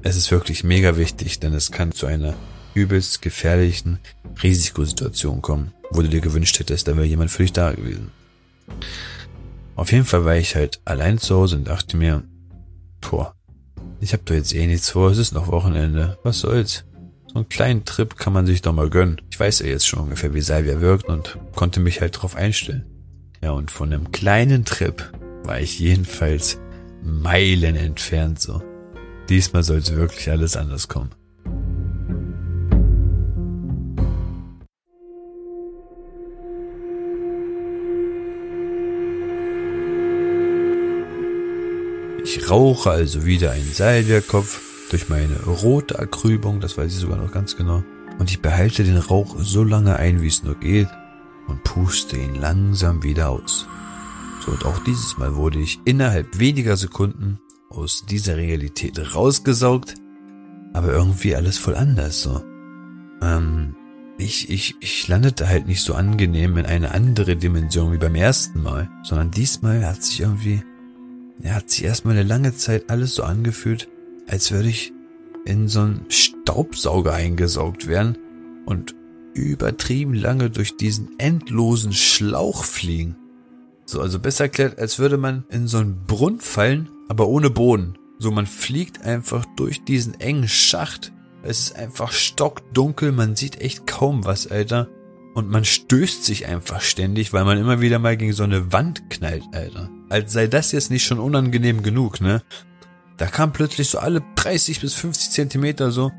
es 0.02 0.16
ist 0.16 0.30
wirklich 0.30 0.64
mega 0.64 0.96
wichtig, 0.96 1.40
denn 1.40 1.52
es 1.54 1.70
kann 1.70 1.92
zu 1.92 2.06
einer 2.06 2.34
übelst 2.74 3.22
gefährlichen 3.22 3.98
Risikosituation 4.42 5.42
kommen, 5.42 5.72
wo 5.90 6.02
du 6.02 6.08
dir 6.08 6.20
gewünscht 6.20 6.58
hättest, 6.58 6.88
da 6.88 6.96
wäre 6.96 7.06
jemand 7.06 7.30
für 7.30 7.42
dich 7.42 7.52
da 7.52 7.72
gewesen. 7.72 8.10
Auf 9.76 9.92
jeden 9.92 10.04
Fall 10.04 10.24
war 10.24 10.36
ich 10.36 10.56
halt 10.56 10.80
allein 10.84 11.18
zu 11.18 11.36
Hause 11.36 11.56
und 11.56 11.68
dachte 11.68 11.96
mir, 11.96 12.22
boah, 13.00 13.34
ich 14.00 14.12
hab 14.12 14.24
doch 14.26 14.34
jetzt 14.34 14.54
eh 14.54 14.66
nichts 14.66 14.90
vor, 14.90 15.10
es 15.10 15.18
ist 15.18 15.32
noch 15.32 15.48
Wochenende, 15.48 16.18
was 16.22 16.40
soll's. 16.40 16.84
So 17.28 17.36
einen 17.36 17.48
kleinen 17.48 17.84
Trip 17.84 18.16
kann 18.16 18.32
man 18.32 18.46
sich 18.46 18.60
doch 18.60 18.72
mal 18.72 18.90
gönnen. 18.90 19.20
Ich 19.30 19.38
weiß 19.38 19.60
ja 19.60 19.66
jetzt 19.66 19.86
schon 19.86 20.00
ungefähr, 20.00 20.34
wie 20.34 20.40
Salvia 20.40 20.80
wirkt 20.80 21.04
und 21.04 21.38
konnte 21.54 21.78
mich 21.78 22.00
halt 22.00 22.20
drauf 22.20 22.34
einstellen. 22.34 22.84
Ja, 23.42 23.52
und 23.52 23.70
von 23.70 23.92
einem 23.92 24.10
kleinen 24.10 24.64
Trip 24.64 25.12
war 25.44 25.60
ich 25.60 25.78
jedenfalls 25.78 26.58
Meilen 27.02 27.76
entfernt 27.76 28.40
so. 28.40 28.62
Diesmal 29.28 29.62
sollte 29.62 29.96
wirklich 29.96 30.28
alles 30.28 30.56
anders 30.56 30.88
kommen. 30.88 31.10
Ich 42.32 42.48
rauche 42.48 42.92
also 42.92 43.26
wieder 43.26 43.50
einen 43.50 43.72
Salviakopf 43.72 44.60
durch 44.90 45.08
meine 45.08 45.34
rote 45.42 45.94
Erkrübung, 45.94 46.60
das 46.60 46.78
weiß 46.78 46.92
ich 46.92 47.00
sogar 47.00 47.18
noch 47.18 47.32
ganz 47.32 47.56
genau. 47.56 47.82
Und 48.20 48.30
ich 48.30 48.40
behalte 48.40 48.84
den 48.84 48.98
Rauch 48.98 49.34
so 49.40 49.64
lange 49.64 49.96
ein, 49.96 50.22
wie 50.22 50.28
es 50.28 50.44
nur 50.44 50.54
geht 50.54 50.86
und 51.48 51.64
puste 51.64 52.16
ihn 52.16 52.36
langsam 52.36 53.02
wieder 53.02 53.30
aus. 53.30 53.66
So, 54.46 54.52
und 54.52 54.64
auch 54.64 54.78
dieses 54.84 55.18
Mal 55.18 55.34
wurde 55.34 55.58
ich 55.58 55.80
innerhalb 55.84 56.38
weniger 56.38 56.76
Sekunden 56.76 57.40
aus 57.68 58.06
dieser 58.06 58.36
Realität 58.36 59.12
rausgesaugt, 59.12 59.96
aber 60.72 60.92
irgendwie 60.92 61.34
alles 61.34 61.58
voll 61.58 61.74
anders, 61.74 62.22
so. 62.22 62.44
Ähm, 63.22 63.74
ich, 64.18 64.50
ich, 64.50 64.76
ich 64.78 65.08
landete 65.08 65.48
halt 65.48 65.66
nicht 65.66 65.82
so 65.82 65.94
angenehm 65.94 66.58
in 66.58 66.66
eine 66.66 66.92
andere 66.92 67.34
Dimension 67.34 67.92
wie 67.92 67.98
beim 67.98 68.14
ersten 68.14 68.62
Mal, 68.62 68.88
sondern 69.02 69.32
diesmal 69.32 69.84
hat 69.84 70.04
sich 70.04 70.20
irgendwie, 70.20 70.62
ja, 71.42 71.52
hat 71.52 71.70
sich 71.70 71.84
erstmal 71.84 72.14
eine 72.14 72.28
lange 72.28 72.54
Zeit 72.54 72.90
alles 72.90 73.14
so 73.14 73.22
angefühlt, 73.22 73.88
als 74.26 74.50
würde 74.52 74.68
ich 74.68 74.92
in 75.44 75.68
so 75.68 75.80
einen 75.80 76.04
Staubsauger 76.08 77.12
eingesaugt 77.12 77.86
werden 77.86 78.18
und 78.66 78.94
übertrieben 79.34 80.14
lange 80.14 80.50
durch 80.50 80.76
diesen 80.76 81.18
endlosen 81.18 81.92
Schlauch 81.92 82.64
fliegen. 82.64 83.16
So, 83.86 84.00
also 84.00 84.18
besser 84.18 84.44
erklärt, 84.44 84.78
als 84.78 84.98
würde 84.98 85.16
man 85.16 85.44
in 85.50 85.66
so 85.66 85.78
einen 85.78 86.04
Brunnen 86.06 86.40
fallen, 86.40 86.88
aber 87.08 87.26
ohne 87.26 87.50
Boden. 87.50 87.94
So, 88.18 88.30
man 88.30 88.46
fliegt 88.46 89.02
einfach 89.02 89.44
durch 89.56 89.82
diesen 89.84 90.20
engen 90.20 90.46
Schacht. 90.46 91.12
Es 91.42 91.60
ist 91.60 91.76
einfach 91.76 92.12
stockdunkel, 92.12 93.12
man 93.12 93.34
sieht 93.34 93.60
echt 93.60 93.86
kaum 93.86 94.24
was, 94.24 94.46
Alter. 94.46 94.88
Und 95.34 95.48
man 95.48 95.64
stößt 95.64 96.24
sich 96.24 96.46
einfach 96.46 96.82
ständig, 96.82 97.32
weil 97.32 97.44
man 97.44 97.58
immer 97.58 97.80
wieder 97.80 97.98
mal 97.98 98.16
gegen 98.16 98.32
so 98.32 98.42
eine 98.42 98.72
Wand 98.72 99.08
knallt, 99.10 99.44
Alter. 99.52 99.90
Als 100.10 100.32
sei 100.32 100.48
das 100.48 100.72
jetzt 100.72 100.90
nicht 100.90 101.04
schon 101.04 101.20
unangenehm 101.20 101.82
genug, 101.82 102.20
ne? 102.20 102.42
Da 103.16 103.26
kam 103.26 103.52
plötzlich 103.52 103.88
so 103.88 103.98
alle 103.98 104.22
30 104.36 104.80
bis 104.80 104.94
50 104.94 105.30
Zentimeter 105.30 105.90
so 105.90 106.10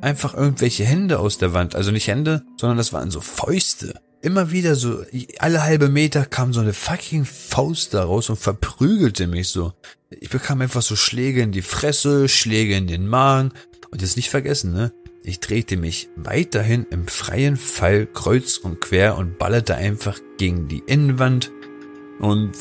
einfach 0.00 0.34
irgendwelche 0.34 0.84
Hände 0.84 1.18
aus 1.18 1.38
der 1.38 1.52
Wand. 1.52 1.74
Also 1.74 1.90
nicht 1.90 2.08
Hände, 2.08 2.42
sondern 2.56 2.78
das 2.78 2.92
waren 2.92 3.10
so 3.10 3.20
Fäuste. 3.20 4.00
Immer 4.22 4.50
wieder 4.50 4.74
so, 4.74 5.04
alle 5.38 5.62
halbe 5.62 5.88
Meter 5.88 6.24
kam 6.24 6.52
so 6.52 6.60
eine 6.60 6.72
fucking 6.72 7.24
Faust 7.24 7.94
da 7.94 8.04
raus 8.04 8.30
und 8.30 8.36
verprügelte 8.36 9.26
mich 9.26 9.48
so. 9.48 9.72
Ich 10.10 10.30
bekam 10.30 10.60
einfach 10.60 10.82
so 10.82 10.96
Schläge 10.96 11.42
in 11.42 11.52
die 11.52 11.62
Fresse, 11.62 12.28
Schläge 12.28 12.76
in 12.76 12.86
den 12.86 13.06
Magen. 13.06 13.52
Und 13.90 14.02
jetzt 14.02 14.16
nicht 14.16 14.30
vergessen, 14.30 14.72
ne? 14.72 14.92
Ich 15.22 15.40
drehte 15.40 15.76
mich 15.76 16.08
weiterhin 16.16 16.86
im 16.90 17.08
freien 17.08 17.56
Fall 17.56 18.06
kreuz 18.06 18.56
und 18.56 18.80
quer 18.80 19.18
und 19.18 19.38
ballerte 19.38 19.74
einfach 19.74 20.18
gegen 20.38 20.68
die 20.68 20.82
Innenwand 20.86 21.50
und 22.20 22.52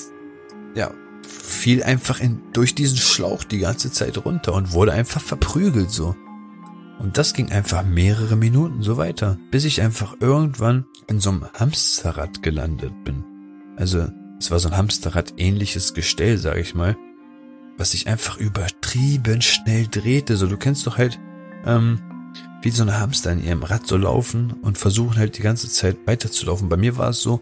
fiel 1.37 1.83
einfach 1.83 2.19
in, 2.19 2.41
durch 2.53 2.75
diesen 2.75 2.97
Schlauch 2.97 3.43
die 3.43 3.59
ganze 3.59 3.91
Zeit 3.91 4.23
runter 4.25 4.53
und 4.53 4.73
wurde 4.73 4.93
einfach 4.93 5.21
verprügelt 5.21 5.91
so. 5.91 6.15
Und 6.99 7.17
das 7.17 7.33
ging 7.33 7.51
einfach 7.51 7.83
mehrere 7.83 8.35
Minuten 8.35 8.81
so 8.81 8.97
weiter, 8.97 9.37
bis 9.51 9.65
ich 9.65 9.81
einfach 9.81 10.15
irgendwann 10.19 10.85
in 11.07 11.19
so 11.19 11.29
einem 11.29 11.45
Hamsterrad 11.53 12.41
gelandet 12.41 13.03
bin. 13.03 13.23
Also 13.75 14.07
es 14.39 14.51
war 14.51 14.59
so 14.59 14.69
ein 14.69 14.77
Hamsterrad 14.77 15.33
ähnliches 15.37 15.93
Gestell, 15.93 16.37
sag 16.37 16.57
ich 16.57 16.73
mal, 16.73 16.97
was 17.77 17.91
sich 17.91 18.07
einfach 18.07 18.37
übertrieben 18.37 19.41
schnell 19.41 19.87
drehte. 19.87 20.37
So, 20.37 20.47
du 20.47 20.57
kennst 20.57 20.87
doch 20.87 20.97
halt, 20.97 21.19
ähm, 21.65 21.99
wie 22.61 22.71
so 22.71 22.83
eine 22.83 22.99
Hamster 22.99 23.31
in 23.31 23.43
ihrem 23.43 23.63
Rad 23.63 23.85
so 23.85 23.97
laufen 23.97 24.53
und 24.61 24.77
versuchen 24.77 25.17
halt 25.17 25.37
die 25.37 25.41
ganze 25.41 25.69
Zeit 25.69 25.97
weiterzulaufen. 26.05 26.69
Bei 26.69 26.77
mir 26.77 26.97
war 26.97 27.09
es 27.09 27.21
so, 27.21 27.41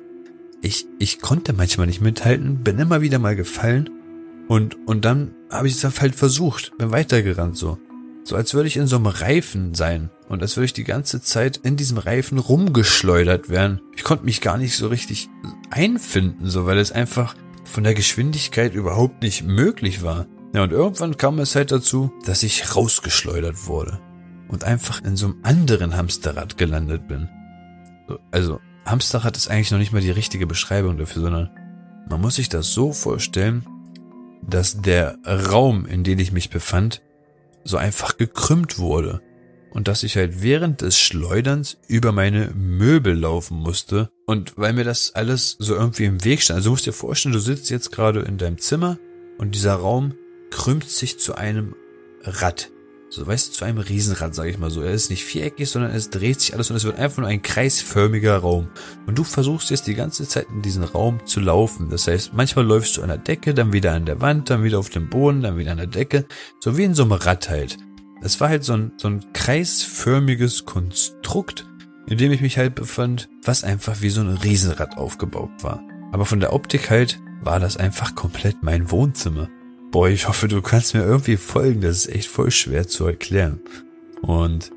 ich, 0.63 0.87
ich 0.97 1.19
konnte 1.19 1.53
manchmal 1.53 1.87
nicht 1.87 2.01
mithalten, 2.01 2.63
bin 2.63 2.79
immer 2.79 3.01
wieder 3.01 3.19
mal 3.19 3.35
gefallen 3.35 3.89
und, 4.47 4.87
und 4.87 5.03
dann 5.03 5.35
habe 5.51 5.67
ich 5.67 5.75
es 5.75 6.01
halt 6.01 6.15
versucht, 6.15 6.77
bin 6.77 6.91
weitergerannt 6.91 7.57
so. 7.57 7.77
So 8.23 8.37
als 8.37 8.53
würde 8.53 8.69
ich 8.69 8.77
in 8.77 8.87
so 8.87 8.95
einem 8.95 9.07
Reifen 9.07 9.75
sein 9.75 10.09
und 10.29 10.41
als 10.41 10.55
würde 10.55 10.65
ich 10.65 10.73
die 10.73 10.85
ganze 10.85 11.21
Zeit 11.21 11.57
in 11.57 11.75
diesem 11.75 11.97
Reifen 11.97 12.37
rumgeschleudert 12.37 13.49
werden. 13.49 13.81
Ich 13.97 14.05
konnte 14.05 14.23
mich 14.23 14.39
gar 14.39 14.57
nicht 14.57 14.77
so 14.77 14.87
richtig 14.87 15.29
einfinden, 15.69 16.49
so 16.49 16.65
weil 16.65 16.77
es 16.77 16.93
einfach 16.93 17.35
von 17.65 17.83
der 17.83 17.93
Geschwindigkeit 17.93 18.73
überhaupt 18.73 19.21
nicht 19.21 19.43
möglich 19.43 20.01
war. 20.01 20.27
Ja, 20.55 20.63
und 20.63 20.71
irgendwann 20.71 21.17
kam 21.17 21.39
es 21.39 21.55
halt 21.55 21.73
dazu, 21.73 22.13
dass 22.25 22.43
ich 22.43 22.73
rausgeschleudert 22.73 23.67
wurde 23.67 23.99
und 24.47 24.63
einfach 24.63 25.03
in 25.03 25.17
so 25.17 25.25
einem 25.25 25.39
anderen 25.43 25.97
Hamsterrad 25.97 26.57
gelandet 26.57 27.09
bin. 27.09 27.27
So, 28.07 28.19
also 28.31 28.59
Hamsterrad 28.85 29.37
ist 29.37 29.49
eigentlich 29.49 29.71
noch 29.71 29.79
nicht 29.79 29.93
mal 29.93 30.01
die 30.01 30.11
richtige 30.11 30.47
Beschreibung 30.47 30.97
dafür, 30.97 31.21
sondern 31.21 31.49
man 32.09 32.21
muss 32.21 32.35
sich 32.35 32.49
das 32.49 32.73
so 32.73 32.91
vorstellen, 32.91 33.65
dass 34.41 34.81
der 34.81 35.17
Raum, 35.25 35.85
in 35.85 36.03
dem 36.03 36.19
ich 36.19 36.31
mich 36.31 36.49
befand, 36.49 37.01
so 37.63 37.77
einfach 37.77 38.17
gekrümmt 38.17 38.77
wurde 38.77 39.21
und 39.71 39.87
dass 39.87 40.03
ich 40.03 40.17
halt 40.17 40.41
während 40.43 40.81
des 40.81 40.99
Schleuderns 40.99 41.77
über 41.87 42.11
meine 42.11 42.51
Möbel 42.53 43.17
laufen 43.17 43.57
musste 43.57 44.09
und 44.25 44.57
weil 44.57 44.73
mir 44.73 44.83
das 44.83 45.15
alles 45.15 45.55
so 45.59 45.75
irgendwie 45.75 46.05
im 46.05 46.25
Weg 46.25 46.41
stand. 46.41 46.57
Also 46.57 46.67
du 46.67 46.71
musst 46.71 46.85
dir 46.85 46.93
vorstellen, 46.93 47.33
du 47.33 47.39
sitzt 47.39 47.69
jetzt 47.69 47.91
gerade 47.91 48.19
in 48.19 48.37
deinem 48.37 48.57
Zimmer 48.57 48.97
und 49.37 49.55
dieser 49.55 49.75
Raum 49.75 50.13
krümmt 50.51 50.89
sich 50.89 51.19
zu 51.19 51.35
einem 51.35 51.75
Rad 52.23 52.69
so 53.13 53.27
weißt 53.27 53.49
du, 53.49 53.51
zu 53.53 53.65
einem 53.65 53.77
Riesenrad, 53.77 54.33
sage 54.33 54.49
ich 54.49 54.57
mal 54.57 54.71
so. 54.71 54.81
Er 54.81 54.91
ist 54.91 55.11
nicht 55.11 55.23
viereckig, 55.23 55.69
sondern 55.69 55.91
es 55.91 56.09
dreht 56.09 56.41
sich 56.41 56.55
alles 56.55 56.71
und 56.71 56.77
es 56.77 56.83
wird 56.83 56.97
einfach 56.97 57.19
nur 57.19 57.27
ein 57.27 57.43
kreisförmiger 57.43 58.37
Raum. 58.37 58.69
Und 59.05 59.19
du 59.19 59.23
versuchst 59.23 59.69
jetzt 59.69 59.85
die 59.85 59.93
ganze 59.93 60.27
Zeit 60.27 60.47
in 60.49 60.63
diesen 60.63 60.83
Raum 60.83 61.19
zu 61.27 61.39
laufen. 61.39 61.89
Das 61.91 62.07
heißt, 62.07 62.33
manchmal 62.33 62.65
läufst 62.65 62.97
du 62.97 63.03
an 63.03 63.09
der 63.09 63.19
Decke, 63.19 63.53
dann 63.53 63.71
wieder 63.71 63.93
an 63.93 64.05
der 64.05 64.19
Wand, 64.19 64.49
dann 64.49 64.63
wieder 64.63 64.79
auf 64.79 64.89
dem 64.89 65.09
Boden, 65.09 65.41
dann 65.41 65.59
wieder 65.59 65.73
an 65.73 65.77
der 65.77 65.87
Decke. 65.87 66.25
So 66.59 66.75
wie 66.75 66.85
in 66.85 66.95
so 66.95 67.03
einem 67.03 67.11
Rad 67.11 67.49
halt. 67.49 67.77
Es 68.23 68.41
war 68.41 68.49
halt 68.49 68.63
so 68.63 68.73
ein, 68.73 68.93
so 68.97 69.09
ein 69.09 69.23
kreisförmiges 69.33 70.65
Konstrukt, 70.65 71.67
in 72.07 72.17
dem 72.17 72.31
ich 72.31 72.41
mich 72.41 72.57
halt 72.57 72.73
befand, 72.73 73.29
was 73.43 73.63
einfach 73.63 74.01
wie 74.01 74.09
so 74.09 74.21
ein 74.21 74.37
Riesenrad 74.37 74.97
aufgebaut 74.97 75.51
war. 75.61 75.83
Aber 76.11 76.25
von 76.25 76.39
der 76.39 76.53
Optik 76.53 76.89
halt 76.89 77.19
war 77.43 77.59
das 77.59 77.77
einfach 77.77 78.15
komplett 78.15 78.63
mein 78.63 78.89
Wohnzimmer. 78.89 79.49
Boah, 79.93 80.09
ich 80.09 80.27
hoffe, 80.27 80.47
du 80.47 80.59
kannst 80.63 80.95
mir 80.95 81.03
irgendwie 81.03 81.37
folgen. 81.37 81.81
Das 81.81 81.97
ist 81.97 82.15
echt 82.15 82.27
voll 82.27 82.49
schwer 82.49 82.87
zu 82.87 83.05
erklären. 83.05 83.59
Und 84.23 84.71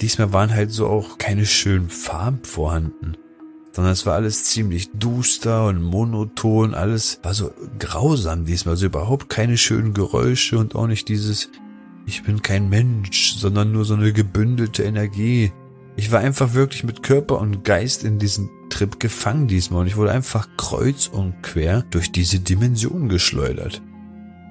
diesmal 0.00 0.32
waren 0.32 0.52
halt 0.52 0.72
so 0.72 0.88
auch 0.88 1.16
keine 1.16 1.46
schönen 1.46 1.90
Farben 1.90 2.42
vorhanden, 2.42 3.16
sondern 3.70 3.92
es 3.92 4.04
war 4.04 4.14
alles 4.14 4.42
ziemlich 4.46 4.90
duster 4.90 5.68
und 5.68 5.80
monoton. 5.80 6.74
Alles 6.74 7.20
war 7.22 7.34
so 7.34 7.52
grausam 7.78 8.44
diesmal. 8.46 8.72
Also 8.72 8.86
überhaupt 8.86 9.28
keine 9.28 9.56
schönen 9.56 9.94
Geräusche 9.94 10.58
und 10.58 10.74
auch 10.74 10.88
nicht 10.88 11.06
dieses, 11.06 11.50
ich 12.04 12.24
bin 12.24 12.42
kein 12.42 12.68
Mensch, 12.68 13.36
sondern 13.36 13.70
nur 13.70 13.84
so 13.84 13.94
eine 13.94 14.12
gebündelte 14.12 14.82
Energie. 14.82 15.52
Ich 15.94 16.10
war 16.10 16.18
einfach 16.18 16.52
wirklich 16.52 16.82
mit 16.82 17.04
Körper 17.04 17.38
und 17.38 17.62
Geist 17.62 18.02
in 18.02 18.18
diesen 18.18 18.50
Trip 18.70 18.98
gefangen 18.98 19.46
diesmal 19.46 19.82
und 19.82 19.86
ich 19.86 19.96
wurde 19.96 20.10
einfach 20.10 20.48
kreuz 20.56 21.06
und 21.06 21.44
quer 21.44 21.84
durch 21.92 22.10
diese 22.10 22.40
Dimension 22.40 23.08
geschleudert. 23.08 23.82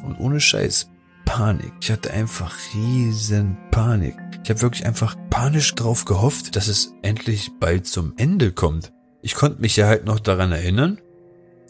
Und 0.06 0.20
ohne 0.20 0.40
Scheiß, 0.40 0.90
Panik. 1.26 1.74
Ich 1.82 1.92
hatte 1.92 2.12
einfach 2.12 2.56
riesen 2.74 3.58
Panik. 3.72 4.16
Ich 4.44 4.50
habe 4.50 4.62
wirklich 4.62 4.86
einfach 4.86 5.16
panisch 5.30 5.74
drauf 5.76 6.06
gehofft, 6.06 6.56
dass 6.56 6.68
es 6.68 6.94
endlich 7.02 7.52
bald 7.60 7.88
zum 7.88 8.14
Ende 8.18 8.52
kommt. 8.52 8.94
Ich 9.22 9.34
konnte 9.34 9.60
mich 9.60 9.76
ja 9.76 9.88
halt 9.88 10.06
noch 10.06 10.20
daran 10.20 10.52
erinnern, 10.52 11.02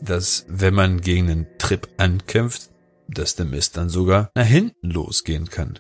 dass 0.01 0.45
wenn 0.49 0.73
man 0.73 0.99
gegen 0.99 1.29
einen 1.29 1.47
Trip 1.57 1.87
ankämpft, 1.97 2.69
dass 3.07 3.35
der 3.35 3.45
Mist 3.45 3.77
dann 3.77 3.89
sogar 3.89 4.29
nach 4.35 4.45
hinten 4.45 4.91
losgehen 4.91 5.49
kann. 5.49 5.79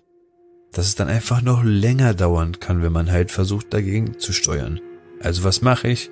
Dass 0.71 0.87
es 0.87 0.95
dann 0.95 1.09
einfach 1.09 1.41
noch 1.41 1.63
länger 1.63 2.13
dauern 2.13 2.59
kann, 2.59 2.81
wenn 2.81 2.93
man 2.93 3.11
halt 3.11 3.31
versucht 3.31 3.73
dagegen 3.73 4.19
zu 4.19 4.31
steuern. 4.31 4.79
Also 5.21 5.43
was 5.43 5.61
mache 5.61 5.89
ich? 5.89 6.09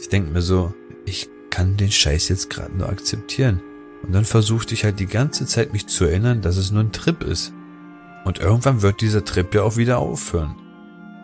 Ich 0.00 0.08
denke 0.08 0.32
mir 0.32 0.42
so, 0.42 0.74
ich 1.04 1.28
kann 1.50 1.76
den 1.76 1.92
Scheiß 1.92 2.28
jetzt 2.28 2.50
gerade 2.50 2.76
nur 2.76 2.88
akzeptieren. 2.88 3.62
Und 4.06 4.12
dann 4.12 4.24
versuchte 4.24 4.74
ich 4.74 4.84
halt 4.84 5.00
die 5.00 5.06
ganze 5.06 5.46
Zeit 5.46 5.72
mich 5.72 5.86
zu 5.86 6.04
erinnern, 6.04 6.40
dass 6.40 6.56
es 6.56 6.70
nur 6.70 6.82
ein 6.82 6.92
Trip 6.92 7.22
ist. 7.22 7.52
Und 8.24 8.38
irgendwann 8.38 8.82
wird 8.82 9.00
dieser 9.00 9.24
Trip 9.24 9.54
ja 9.54 9.62
auch 9.62 9.76
wieder 9.76 9.98
aufhören. 9.98 10.56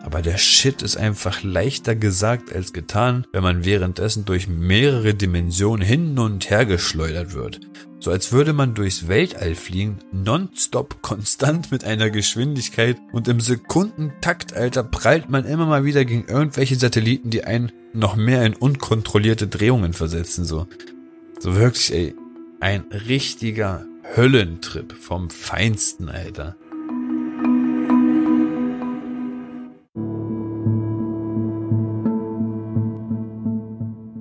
Aber 0.03 0.21
der 0.21 0.37
Shit 0.37 0.81
ist 0.81 0.97
einfach 0.97 1.43
leichter 1.43 1.95
gesagt 1.95 2.53
als 2.53 2.73
getan, 2.73 3.25
wenn 3.31 3.41
man 3.41 3.63
währenddessen 3.63 4.25
durch 4.25 4.49
mehrere 4.49 5.13
Dimensionen 5.13 5.85
hin 5.85 6.19
und 6.19 6.49
her 6.49 6.65
geschleudert 6.65 7.33
wird. 7.33 7.61
So 7.99 8.11
als 8.11 8.33
würde 8.33 8.51
man 8.51 8.73
durchs 8.73 9.07
Weltall 9.07 9.55
fliegen, 9.55 9.99
nonstop 10.11 11.01
konstant 11.01 11.71
mit 11.71 11.85
einer 11.85 12.09
Geschwindigkeit 12.09 12.97
und 13.13 13.29
im 13.29 13.39
Sekundentakt, 13.39 14.53
Alter, 14.53 14.83
prallt 14.83 15.29
man 15.29 15.45
immer 15.45 15.65
mal 15.67 15.85
wieder 15.85 16.03
gegen 16.03 16.25
irgendwelche 16.27 16.75
Satelliten, 16.75 17.29
die 17.29 17.45
einen 17.45 17.71
noch 17.93 18.17
mehr 18.17 18.45
in 18.45 18.55
unkontrollierte 18.55 19.47
Drehungen 19.47 19.93
versetzen, 19.93 20.43
so. 20.43 20.67
So 21.39 21.55
wirklich, 21.55 21.93
ey, 21.93 22.13
ein 22.63 22.85
richtiger 23.09 23.85
Höllentrip 24.15 24.93
vom 24.93 25.29
Feinsten, 25.29 26.07
Alter. 26.07 26.55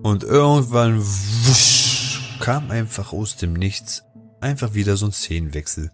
Und 0.03 0.25
irgendwann 0.25 0.99
wusch, 0.99 2.21
kam 2.41 2.73
einfach 2.73 3.13
aus 3.13 3.37
dem 3.37 3.53
Nichts 3.53 4.03
einfach 4.41 4.75
wieder 4.75 4.97
so 4.97 5.07
ein 5.07 5.13
Szenenwechsel. 5.13 5.93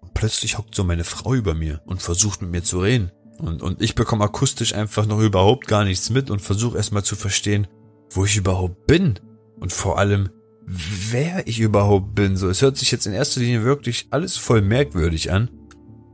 Und 0.00 0.14
plötzlich 0.14 0.58
hockt 0.58 0.76
so 0.76 0.84
meine 0.84 1.02
Frau 1.02 1.34
über 1.34 1.54
mir 1.54 1.80
und 1.86 2.00
versucht 2.00 2.40
mit 2.40 2.52
mir 2.52 2.62
zu 2.62 2.78
reden. 2.78 3.10
Und, 3.38 3.62
und 3.62 3.82
ich 3.82 3.96
bekomme 3.96 4.22
akustisch 4.22 4.74
einfach 4.74 5.06
noch 5.06 5.18
überhaupt 5.18 5.66
gar 5.66 5.82
nichts 5.82 6.08
mit 6.08 6.30
und 6.30 6.40
versuche 6.40 6.76
erstmal 6.76 7.02
zu 7.02 7.16
verstehen, 7.16 7.66
wo 8.10 8.24
ich 8.24 8.36
überhaupt 8.36 8.86
bin. 8.86 9.18
Und 9.58 9.72
vor 9.72 9.98
allem, 9.98 10.28
wer 10.66 11.46
ich 11.46 11.60
überhaupt 11.60 12.14
bin. 12.14 12.36
So, 12.36 12.48
es 12.48 12.62
hört 12.62 12.76
sich 12.76 12.90
jetzt 12.90 13.06
in 13.06 13.12
erster 13.12 13.40
Linie 13.40 13.64
wirklich 13.64 14.06
alles 14.10 14.36
voll 14.36 14.62
merkwürdig 14.62 15.32
an. 15.32 15.50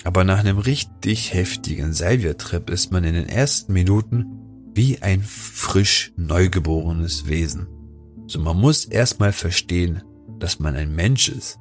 Aber 0.04 0.24
nach 0.24 0.38
einem 0.38 0.58
richtig 0.58 1.34
heftigen 1.34 1.92
Salvia-Trip 1.92 2.70
ist 2.70 2.92
man 2.92 3.04
in 3.04 3.14
den 3.14 3.28
ersten 3.28 3.72
Minuten 3.72 4.70
wie 4.72 5.02
ein 5.02 5.22
frisch 5.22 6.12
neugeborenes 6.16 7.26
Wesen. 7.26 7.66
So, 8.26 8.38
man 8.38 8.56
muss 8.56 8.84
erstmal 8.84 9.32
verstehen, 9.32 10.02
dass 10.38 10.58
man 10.58 10.76
ein 10.76 10.94
Mensch 10.94 11.28
ist. 11.28 11.58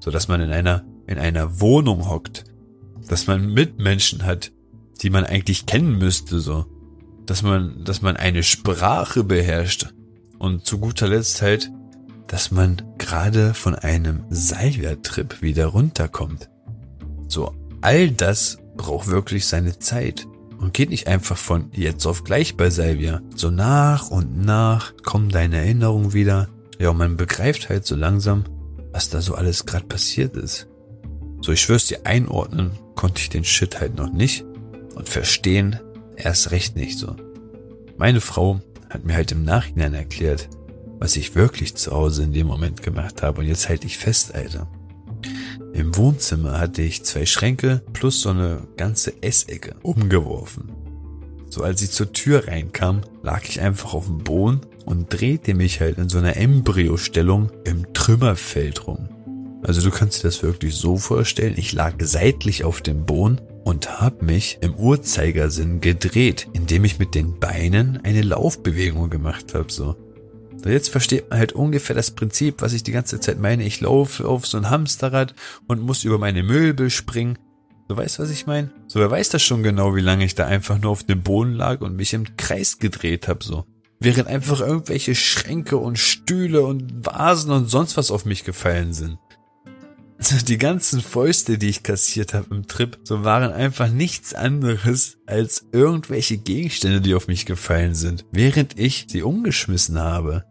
So, 0.00 0.10
dass 0.10 0.28
man 0.28 0.40
in 0.40 0.50
einer, 0.50 0.84
in 1.06 1.18
einer 1.18 1.60
Wohnung 1.60 2.08
hockt. 2.08 2.44
Dass 3.08 3.26
man 3.26 3.52
Mitmenschen 3.52 4.24
hat, 4.24 4.52
die 5.02 5.10
man 5.10 5.24
eigentlich 5.24 5.66
kennen 5.66 5.98
müsste, 5.98 6.40
so. 6.40 6.66
Dass 7.26 7.42
man, 7.42 7.84
dass 7.84 8.02
man 8.02 8.16
eine 8.16 8.42
Sprache 8.42 9.24
beherrscht. 9.24 9.92
Und 10.38 10.64
zu 10.64 10.78
guter 10.78 11.08
Letzt 11.08 11.42
halt, 11.42 11.70
dass 12.34 12.50
man 12.50 12.82
gerade 12.98 13.54
von 13.54 13.76
einem 13.76 14.24
Salvia-Trip 14.28 15.40
wieder 15.40 15.66
runterkommt. 15.66 16.50
So, 17.28 17.54
all 17.80 18.10
das 18.10 18.58
braucht 18.76 19.06
wirklich 19.06 19.46
seine 19.46 19.78
Zeit 19.78 20.26
und 20.58 20.74
geht 20.74 20.90
nicht 20.90 21.06
einfach 21.06 21.36
von 21.36 21.70
jetzt 21.70 22.04
auf 22.06 22.24
gleich 22.24 22.56
bei 22.56 22.70
Salvia. 22.70 23.22
So 23.36 23.52
nach 23.52 24.10
und 24.10 24.44
nach 24.44 24.94
kommen 25.04 25.28
deine 25.28 25.58
Erinnerungen 25.58 26.12
wieder. 26.12 26.48
Ja, 26.80 26.90
und 26.90 26.96
man 26.96 27.16
begreift 27.16 27.68
halt 27.68 27.86
so 27.86 27.94
langsam, 27.94 28.42
was 28.90 29.10
da 29.10 29.20
so 29.20 29.36
alles 29.36 29.64
gerade 29.64 29.86
passiert 29.86 30.36
ist. 30.36 30.66
So, 31.40 31.52
ich 31.52 31.60
schwör's 31.60 31.86
dir, 31.86 32.00
einordnen 32.02 32.72
konnte 32.96 33.20
ich 33.20 33.28
den 33.28 33.44
Shit 33.44 33.78
halt 33.78 33.94
noch 33.94 34.12
nicht 34.12 34.44
und 34.96 35.08
verstehen 35.08 35.78
erst 36.16 36.50
recht 36.50 36.74
nicht 36.74 36.98
so. 36.98 37.14
Meine 37.96 38.20
Frau 38.20 38.60
hat 38.90 39.04
mir 39.04 39.14
halt 39.14 39.30
im 39.30 39.44
Nachhinein 39.44 39.94
erklärt, 39.94 40.48
was 41.04 41.16
ich 41.16 41.34
wirklich 41.34 41.74
zu 41.74 41.92
Hause 41.92 42.22
in 42.22 42.32
dem 42.32 42.46
Moment 42.46 42.82
gemacht 42.82 43.22
habe. 43.22 43.42
Und 43.42 43.46
jetzt 43.46 43.68
halte 43.68 43.86
ich 43.86 43.98
fest, 43.98 44.34
Alter. 44.34 44.66
Im 45.74 45.94
Wohnzimmer 45.98 46.58
hatte 46.58 46.80
ich 46.80 47.04
zwei 47.04 47.26
Schränke 47.26 47.82
plus 47.92 48.22
so 48.22 48.30
eine 48.30 48.66
ganze 48.78 49.22
Essecke 49.22 49.74
umgeworfen. 49.82 50.72
So 51.50 51.62
als 51.62 51.82
ich 51.82 51.90
zur 51.90 52.14
Tür 52.14 52.48
reinkam, 52.48 53.02
lag 53.22 53.42
ich 53.46 53.60
einfach 53.60 53.92
auf 53.92 54.06
dem 54.06 54.24
Boden 54.24 54.62
und 54.86 55.12
drehte 55.12 55.52
mich 55.52 55.82
halt 55.82 55.98
in 55.98 56.08
so 56.08 56.16
einer 56.16 56.38
Embryostellung 56.38 57.50
im 57.64 57.92
Trümmerfeld 57.92 58.86
rum. 58.86 59.10
Also 59.62 59.82
du 59.82 59.90
kannst 59.90 60.20
dir 60.20 60.28
das 60.28 60.42
wirklich 60.42 60.74
so 60.74 60.96
vorstellen, 60.96 61.52
ich 61.58 61.74
lag 61.74 61.96
seitlich 62.00 62.64
auf 62.64 62.80
dem 62.80 63.04
Boden 63.04 63.42
und 63.64 64.00
habe 64.00 64.24
mich 64.24 64.56
im 64.62 64.74
Uhrzeigersinn 64.74 65.82
gedreht, 65.82 66.48
indem 66.54 66.86
ich 66.86 66.98
mit 66.98 67.14
den 67.14 67.38
Beinen 67.38 68.00
eine 68.04 68.22
Laufbewegung 68.22 69.10
gemacht 69.10 69.52
habe, 69.52 69.70
so. 69.70 69.96
So, 70.64 70.70
jetzt 70.70 70.88
versteht 70.88 71.28
man 71.28 71.38
halt 71.38 71.52
ungefähr 71.52 71.94
das 71.94 72.12
Prinzip, 72.12 72.62
was 72.62 72.72
ich 72.72 72.82
die 72.82 72.92
ganze 72.92 73.20
Zeit 73.20 73.38
meine. 73.38 73.64
Ich 73.64 73.82
laufe 73.82 74.26
auf 74.26 74.46
so 74.46 74.56
ein 74.56 74.70
Hamsterrad 74.70 75.34
und 75.66 75.82
muss 75.82 76.04
über 76.04 76.16
meine 76.16 76.42
Möbel 76.42 76.88
springen. 76.88 77.38
Du 77.86 77.98
weißt, 77.98 78.18
was 78.18 78.30
ich 78.30 78.46
meine? 78.46 78.70
So, 78.86 78.98
wer 78.98 79.10
weiß 79.10 79.28
das 79.28 79.42
schon 79.42 79.62
genau, 79.62 79.94
wie 79.94 80.00
lange 80.00 80.24
ich 80.24 80.34
da 80.34 80.46
einfach 80.46 80.80
nur 80.80 80.90
auf 80.90 81.04
dem 81.04 81.22
Boden 81.22 81.52
lag 81.52 81.82
und 81.82 81.96
mich 81.96 82.14
im 82.14 82.38
Kreis 82.38 82.78
gedreht 82.78 83.28
habe, 83.28 83.44
so. 83.44 83.66
während 84.00 84.26
einfach 84.28 84.60
irgendwelche 84.60 85.14
Schränke 85.14 85.76
und 85.76 85.98
Stühle 85.98 86.62
und 86.62 87.04
Vasen 87.04 87.52
und 87.52 87.68
sonst 87.68 87.98
was 87.98 88.10
auf 88.10 88.24
mich 88.24 88.44
gefallen 88.44 88.94
sind. 88.94 89.18
Die 90.48 90.56
ganzen 90.58 91.02
Fäuste, 91.02 91.58
die 91.58 91.68
ich 91.68 91.82
kassiert 91.82 92.32
habe 92.32 92.54
im 92.54 92.66
Trip, 92.66 92.98
so 93.04 93.24
waren 93.24 93.52
einfach 93.52 93.90
nichts 93.90 94.32
anderes 94.32 95.18
als 95.26 95.66
irgendwelche 95.72 96.38
Gegenstände, 96.38 97.02
die 97.02 97.14
auf 97.14 97.28
mich 97.28 97.44
gefallen 97.44 97.94
sind, 97.94 98.24
während 98.32 98.78
ich 98.78 99.06
sie 99.10 99.22
umgeschmissen 99.22 99.98
habe. 99.98 100.46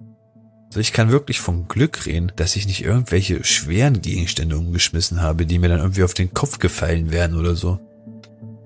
So, 0.74 0.80
ich 0.80 0.92
kann 0.92 1.12
wirklich 1.12 1.40
von 1.40 1.68
Glück 1.68 2.08
reden, 2.08 2.32
dass 2.36 2.56
ich 2.56 2.66
nicht 2.66 2.84
irgendwelche 2.84 3.44
schweren 3.44 4.02
Gegenstände 4.02 4.58
umgeschmissen 4.58 5.22
habe, 5.22 5.46
die 5.46 5.60
mir 5.60 5.70
dann 5.70 5.82
irgendwie 5.82 6.04
auf 6.04 6.16
den 6.16 6.34
Kopf 6.34 6.58
gefallen 6.58 7.12
wären 7.12 7.36
oder 7.36 7.54
so. 7.56 7.80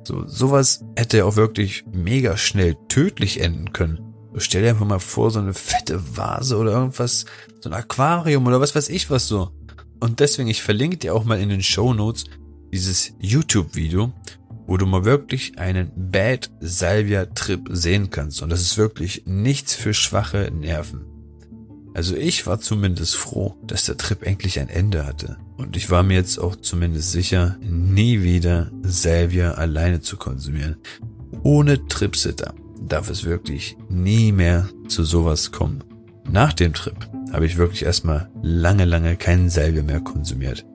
So, 0.06 0.26
sowas 0.26 0.86
hätte 0.96 1.26
auch 1.26 1.36
wirklich 1.36 1.84
mega 1.92 2.38
schnell 2.38 2.78
tödlich 2.88 3.42
enden 3.42 3.74
können. 3.74 4.00
So, 4.32 4.40
stell 4.40 4.62
dir 4.62 4.70
einfach 4.70 4.86
mal 4.86 5.02
vor, 5.02 5.32
so 5.32 5.40
eine 5.40 5.54
fette 5.54 6.02
Vase 6.16 6.56
oder 6.56 6.72
irgendwas, 6.72 7.26
so 7.60 7.70
ein 7.70 7.74
Aquarium 7.74 8.48
oder 8.48 8.62
was 8.62 8.74
weiß 8.74 8.88
ich 8.88 9.10
was 9.10 9.28
so. 9.28 9.52
Und 10.00 10.22
deswegen, 10.22 10.48
ich 10.48 10.62
verlinke 10.62 10.96
dir 10.96 11.14
auch 11.14 11.26
mal 11.26 11.42
in 11.42 11.50
den 11.50 11.62
Show 11.62 11.94
Notes 11.94 12.24
dieses 12.72 13.16
YouTube-Video, 13.20 14.14
wo 14.66 14.78
du 14.78 14.86
mal 14.86 15.04
wirklich 15.04 15.60
einen 15.60 15.92
Bad 15.94 16.52
Salvia 16.62 17.26
Trip 17.26 17.68
sehen 17.70 18.12
kannst. 18.12 18.42
Und 18.42 18.50
das 18.50 18.62
ist 18.62 18.78
wirklich 18.78 19.24
nichts 19.26 19.76
für 19.76 19.94
schwache 19.94 20.50
Nerven. 20.54 21.17
Also 21.98 22.16
ich 22.16 22.46
war 22.46 22.60
zumindest 22.60 23.16
froh, 23.16 23.56
dass 23.66 23.86
der 23.86 23.98
Trip 23.98 24.22
endlich 24.22 24.60
ein 24.60 24.70
Ende 24.70 25.08
hatte. 25.08 25.38
Und 25.58 25.76
ich 25.76 25.90
war 25.90 26.04
mir 26.04 26.14
jetzt 26.14 26.38
auch 26.38 26.56
zumindest 26.56 27.12
sicher, 27.12 27.58
nie 27.60 28.22
wieder 28.22 28.70
Salvia 28.84 29.54
alleine 29.54 30.00
zu 30.00 30.16
konsumieren. 30.16 30.76
Ohne 31.42 31.88
Tripsitter 31.88 32.54
darf 32.88 33.10
es 33.10 33.24
wirklich 33.24 33.78
nie 33.90 34.32
mehr 34.32 34.70
zu 34.88 35.04
sowas 35.04 35.52
kommen. 35.52 35.84
Nach 36.30 36.54
dem 36.54 36.76
Trip 36.76 37.10
habe 37.34 37.48
ich 37.48 37.58
wirklich 37.58 37.82
erstmal 37.82 38.30
lange, 38.44 38.86
lange 38.86 39.16
keinen 39.16 39.50
Salvia 39.50 39.82
mehr 39.82 40.02
konsumiert. 40.02 40.68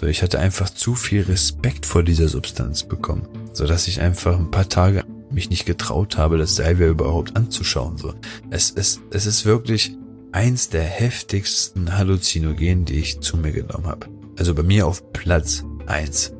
So, 0.00 0.06
ich 0.06 0.22
hatte 0.22 0.38
einfach 0.38 0.70
zu 0.70 0.94
viel 0.94 1.24
Respekt 1.24 1.84
vor 1.84 2.02
dieser 2.02 2.28
Substanz 2.28 2.84
bekommen, 2.84 3.28
so 3.52 3.66
dass 3.66 3.86
ich 3.86 4.00
einfach 4.00 4.38
ein 4.38 4.50
paar 4.50 4.70
Tage 4.70 5.04
mich 5.30 5.50
nicht 5.50 5.66
getraut 5.66 6.16
habe, 6.16 6.38
das 6.38 6.56
Salvia 6.56 6.86
überhaupt 6.86 7.36
anzuschauen. 7.36 7.98
So, 7.98 8.14
es, 8.48 8.70
es, 8.70 9.02
es 9.10 9.26
ist 9.26 9.44
wirklich 9.44 9.94
eins 10.34 10.68
der 10.68 10.82
heftigsten 10.82 11.96
Halluzinogen, 11.96 12.84
die 12.84 12.98
ich 12.98 13.20
zu 13.20 13.36
mir 13.36 13.52
genommen 13.52 13.86
habe. 13.86 14.08
Also 14.36 14.52
bei 14.52 14.64
mir 14.64 14.86
auf 14.86 15.12
Platz 15.12 15.64
eins. 15.86 16.32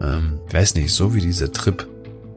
Ähm, 0.00 0.40
weiß 0.50 0.74
nicht, 0.74 0.92
so 0.92 1.14
wie 1.14 1.20
dieser 1.20 1.50
Trip 1.50 1.88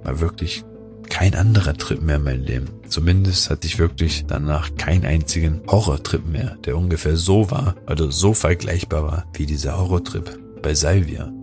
war 0.03 0.21
wirklich 0.21 0.63
kein 1.09 1.35
anderer 1.35 1.73
Trip 1.73 2.01
mehr 2.01 2.15
in 2.15 2.23
meinem 2.23 2.43
Leben. 2.43 2.69
Zumindest 2.87 3.49
hatte 3.49 3.67
ich 3.67 3.79
wirklich 3.79 4.23
danach 4.27 4.73
keinen 4.77 5.05
einzigen 5.05 5.61
Horrortrip 5.67 6.25
mehr, 6.25 6.55
der 6.63 6.77
ungefähr 6.77 7.17
so 7.17 7.51
war, 7.51 7.75
also 7.85 8.09
so 8.09 8.33
vergleichbar 8.33 9.03
war 9.03 9.25
wie 9.33 9.45
dieser 9.45 9.77
Horrortrip 9.77 10.39
bei 10.61 10.73
Salvia. 10.73 11.33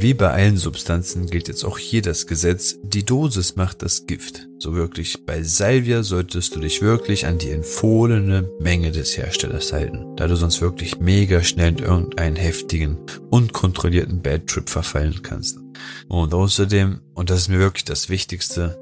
Wie 0.00 0.14
bei 0.14 0.30
allen 0.30 0.56
Substanzen 0.56 1.26
gilt 1.26 1.48
jetzt 1.48 1.62
auch 1.62 1.76
hier 1.76 2.00
das 2.00 2.26
Gesetz, 2.26 2.78
die 2.82 3.04
Dosis 3.04 3.56
macht 3.56 3.82
das 3.82 4.06
Gift. 4.06 4.48
So 4.58 4.74
wirklich 4.74 5.26
bei 5.26 5.42
Salvia 5.42 6.02
solltest 6.02 6.56
du 6.56 6.60
dich 6.60 6.80
wirklich 6.80 7.26
an 7.26 7.36
die 7.36 7.50
empfohlene 7.50 8.50
Menge 8.60 8.92
des 8.92 9.18
Herstellers 9.18 9.74
halten, 9.74 10.16
da 10.16 10.26
du 10.26 10.36
sonst 10.36 10.62
wirklich 10.62 11.00
mega 11.00 11.42
schnell 11.42 11.72
in 11.72 11.84
irgendeinen 11.84 12.36
heftigen, 12.36 12.96
unkontrollierten 13.28 14.22
Bad 14.22 14.46
Trip 14.46 14.70
verfallen 14.70 15.20
kannst. 15.22 15.58
Und 16.08 16.32
außerdem, 16.32 17.02
und 17.12 17.28
das 17.28 17.40
ist 17.40 17.48
mir 17.48 17.58
wirklich 17.58 17.84
das 17.84 18.08
Wichtigste, 18.08 18.78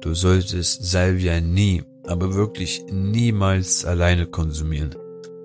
du 0.00 0.14
solltest 0.14 0.84
Salvia 0.84 1.40
nie, 1.40 1.82
aber 2.06 2.34
wirklich 2.34 2.84
niemals 2.88 3.84
alleine 3.84 4.26
konsumieren. 4.26 4.94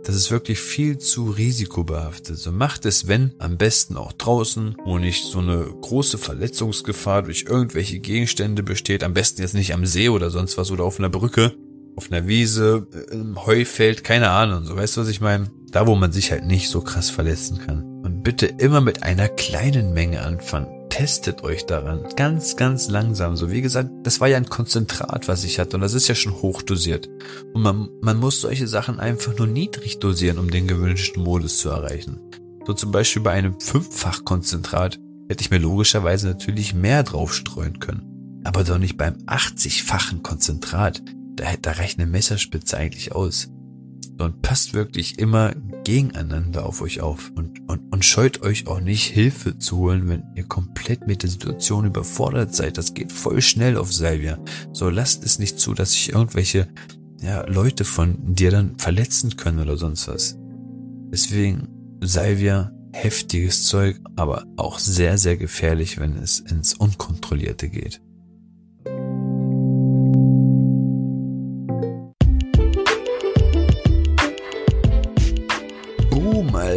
Das 0.07 0.15
ist 0.15 0.31
wirklich 0.31 0.61
viel 0.61 0.99
zu 0.99 1.31
risikobehaftet. 1.31 2.37
So 2.37 2.53
macht 2.53 2.85
es, 2.85 3.09
wenn, 3.09 3.33
am 3.39 3.57
besten 3.57 3.97
auch 3.97 4.13
draußen, 4.13 4.77
wo 4.85 4.99
nicht 4.99 5.25
so 5.25 5.39
eine 5.39 5.65
große 5.65 6.17
Verletzungsgefahr 6.17 7.23
durch 7.23 7.43
irgendwelche 7.49 7.99
Gegenstände 7.99 8.63
besteht. 8.63 9.03
Am 9.03 9.13
besten 9.13 9.41
jetzt 9.41 9.53
nicht 9.53 9.73
am 9.73 9.85
See 9.85 10.07
oder 10.07 10.29
sonst 10.29 10.57
was 10.57 10.71
oder 10.71 10.85
auf 10.85 10.97
einer 10.97 11.09
Brücke, 11.09 11.57
auf 11.97 12.09
einer 12.09 12.25
Wiese, 12.25 12.87
im 13.11 13.45
Heufeld, 13.45 14.05
keine 14.05 14.29
Ahnung. 14.29 14.63
So 14.63 14.77
weißt 14.77 14.95
du, 14.95 15.01
was 15.01 15.09
ich 15.09 15.19
meine? 15.19 15.51
Da, 15.71 15.87
wo 15.87 15.95
man 15.95 16.13
sich 16.13 16.31
halt 16.31 16.45
nicht 16.45 16.69
so 16.69 16.79
krass 16.79 17.09
verletzen 17.09 17.57
kann. 17.57 17.83
Und 18.01 18.23
bitte 18.23 18.45
immer 18.45 18.79
mit 18.79 19.03
einer 19.03 19.27
kleinen 19.27 19.91
Menge 19.91 20.21
anfangen 20.21 20.76
testet 20.89 21.43
euch 21.43 21.65
daran. 21.65 22.05
Ganz, 22.15 22.55
ganz 22.55 22.89
langsam. 22.89 23.35
So 23.35 23.51
wie 23.51 23.61
gesagt, 23.61 23.89
das 24.03 24.19
war 24.19 24.27
ja 24.27 24.37
ein 24.37 24.49
Konzentrat, 24.49 25.27
was 25.27 25.43
ich 25.43 25.59
hatte 25.59 25.77
und 25.77 25.81
das 25.81 25.93
ist 25.93 26.07
ja 26.07 26.15
schon 26.15 26.33
hochdosiert. 26.41 27.09
Und 27.53 27.61
man, 27.61 27.89
man 28.01 28.17
muss 28.17 28.41
solche 28.41 28.67
Sachen 28.67 28.99
einfach 28.99 29.37
nur 29.37 29.47
niedrig 29.47 29.99
dosieren, 29.99 30.39
um 30.39 30.49
den 30.49 30.67
gewünschten 30.67 31.23
Modus 31.23 31.59
zu 31.59 31.69
erreichen. 31.69 32.19
So 32.65 32.73
zum 32.73 32.91
Beispiel 32.91 33.21
bei 33.21 33.31
einem 33.31 33.59
Fünffach-Konzentrat 33.59 34.99
hätte 35.29 35.41
ich 35.41 35.51
mir 35.51 35.59
logischerweise 35.59 36.27
natürlich 36.27 36.73
mehr 36.73 37.03
draufstreuen 37.03 37.79
können. 37.79 38.41
Aber 38.43 38.63
doch 38.63 38.77
nicht 38.77 38.97
beim 38.97 39.15
80-fachen 39.25 40.21
Konzentrat. 40.21 41.01
Da, 41.35 41.45
da 41.61 41.71
reicht 41.71 41.99
eine 41.99 42.09
Messerspitze 42.09 42.77
eigentlich 42.77 43.13
aus 43.13 43.49
und 44.19 44.41
passt 44.41 44.73
wirklich 44.73 45.19
immer 45.19 45.53
gegeneinander 45.83 46.65
auf 46.65 46.81
euch 46.81 47.01
auf 47.01 47.31
und, 47.35 47.61
und, 47.69 47.91
und 47.91 48.03
scheut 48.03 48.41
euch 48.41 48.67
auch 48.67 48.79
nicht 48.79 49.05
Hilfe 49.05 49.57
zu 49.57 49.77
holen, 49.77 50.09
wenn 50.09 50.23
ihr 50.35 50.43
komplett 50.43 51.07
mit 51.07 51.23
der 51.23 51.29
Situation 51.29 51.85
überfordert 51.85 52.53
seid. 52.53 52.77
Das 52.77 52.93
geht 52.93 53.11
voll 53.11 53.41
schnell 53.41 53.77
auf 53.77 53.93
Salvia. 53.93 54.39
So 54.73 54.89
lasst 54.89 55.23
es 55.23 55.39
nicht 55.39 55.59
zu, 55.59 55.73
dass 55.73 55.91
sich 55.91 56.13
irgendwelche 56.13 56.67
ja, 57.21 57.45
Leute 57.47 57.83
von 57.83 58.35
dir 58.35 58.51
dann 58.51 58.77
verletzen 58.77 59.37
können 59.37 59.59
oder 59.59 59.77
sonst 59.77 60.07
was. 60.07 60.37
Deswegen 61.11 61.67
Salvia, 62.01 62.71
heftiges 62.93 63.63
Zeug, 63.63 63.99
aber 64.15 64.45
auch 64.55 64.79
sehr, 64.79 65.17
sehr 65.17 65.37
gefährlich, 65.37 65.99
wenn 65.99 66.17
es 66.17 66.39
ins 66.39 66.73
Unkontrollierte 66.73 67.69
geht. 67.69 68.01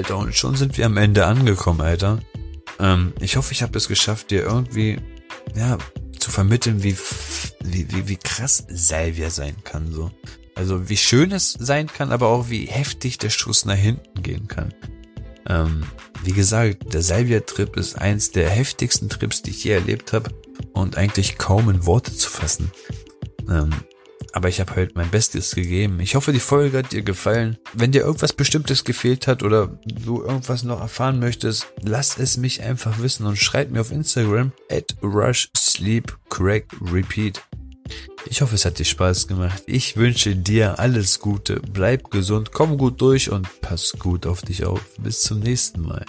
Alter. 0.01 0.17
Und 0.17 0.35
schon 0.35 0.57
sind 0.57 0.79
wir 0.79 0.87
am 0.87 0.97
Ende 0.97 1.27
angekommen, 1.27 1.83
Alter. 1.83 2.21
Ähm, 2.79 3.13
ich 3.21 3.37
hoffe, 3.37 3.53
ich 3.53 3.63
habe 3.63 3.77
es 3.77 3.87
geschafft, 3.87 4.31
dir 4.31 4.43
irgendwie, 4.43 4.99
ja, 5.55 5.77
zu 6.19 6.31
vermitteln, 6.31 6.83
wie, 6.83 6.97
wie, 7.63 7.93
wie, 7.93 8.09
wie 8.09 8.17
krass 8.17 8.65
Salvia 8.71 9.29
sein 9.29 9.57
kann, 9.63 9.93
so. 9.93 10.11
Also, 10.55 10.89
wie 10.89 10.97
schön 10.97 11.33
es 11.33 11.53
sein 11.53 11.87
kann, 11.87 12.13
aber 12.13 12.29
auch 12.29 12.49
wie 12.49 12.65
heftig 12.67 13.19
der 13.19 13.31
Schuss 13.31 13.67
nach 13.67 13.77
hinten 13.77 14.23
gehen 14.23 14.49
kann. 14.49 14.75
Ähm, 15.47 15.85
wie 16.23 16.33
gesagt, 16.33 16.93
der 16.95 17.03
Salvia-Trip 17.03 17.77
ist 17.77 17.99
eins 17.99 18.31
der 18.31 18.49
heftigsten 18.49 19.09
Trips, 19.09 19.43
die 19.43 19.51
ich 19.51 19.65
je 19.65 19.73
erlebt 19.73 20.13
habe 20.13 20.31
und 20.73 20.97
eigentlich 20.97 21.39
kaum 21.39 21.69
in 21.71 21.87
Worte 21.87 22.15
zu 22.15 22.29
fassen. 22.31 22.71
Ähm, 23.49 23.71
aber 24.33 24.49
ich 24.49 24.61
habe 24.61 24.75
halt 24.77 24.97
mein 24.97 25.11
Bestes 25.11 25.55
gegeben. 25.55 26.01
Ich 26.01 26.15
hoffe, 26.15 26.33
die 26.33 26.41
Folge 26.41 26.79
hat 26.79 26.93
dir 26.93 27.03
gefallen. 27.03 27.59
Wenn 27.73 27.93
dir 27.93 28.03
irgendwas 28.03 28.33
Bestimmtes 28.33 28.85
gefehlt 28.85 29.27
hat 29.27 29.43
oder 29.43 29.79
du 29.85 30.23
irgendwas 30.23 30.63
noch 30.63 30.81
erfahren 30.81 31.19
möchtest, 31.19 31.69
lass 31.83 32.19
es 32.19 32.37
mich 32.37 32.63
einfach 32.63 33.01
wissen 33.01 33.27
und 33.27 33.37
schreib 33.37 33.71
mir 33.71 33.81
auf 33.81 33.91
Instagram 33.91 34.53
at 34.71 34.97
rush 35.03 35.51
sleep 35.57 36.17
crack 36.29 36.67
repeat. 36.93 37.43
Ich 38.27 38.43
hoffe, 38.43 38.55
es 38.55 38.65
hat 38.65 38.79
dir 38.79 38.85
Spaß 38.85 39.27
gemacht. 39.27 39.63
Ich 39.67 39.97
wünsche 39.97 40.37
dir 40.37 40.79
alles 40.79 41.21
Gute. 41.21 41.61
Bleib 41.73 42.11
gesund, 42.11 42.53
komm 42.53 42.79
gut 42.79 43.01
durch 43.01 43.31
und 43.31 43.49
pass 43.61 43.95
gut 43.99 44.27
auf 44.27 44.43
dich 44.43 44.65
auf. 44.65 44.81
Bis 44.99 45.23
zum 45.23 45.41
nächsten 45.41 45.81
Mal. 45.81 46.05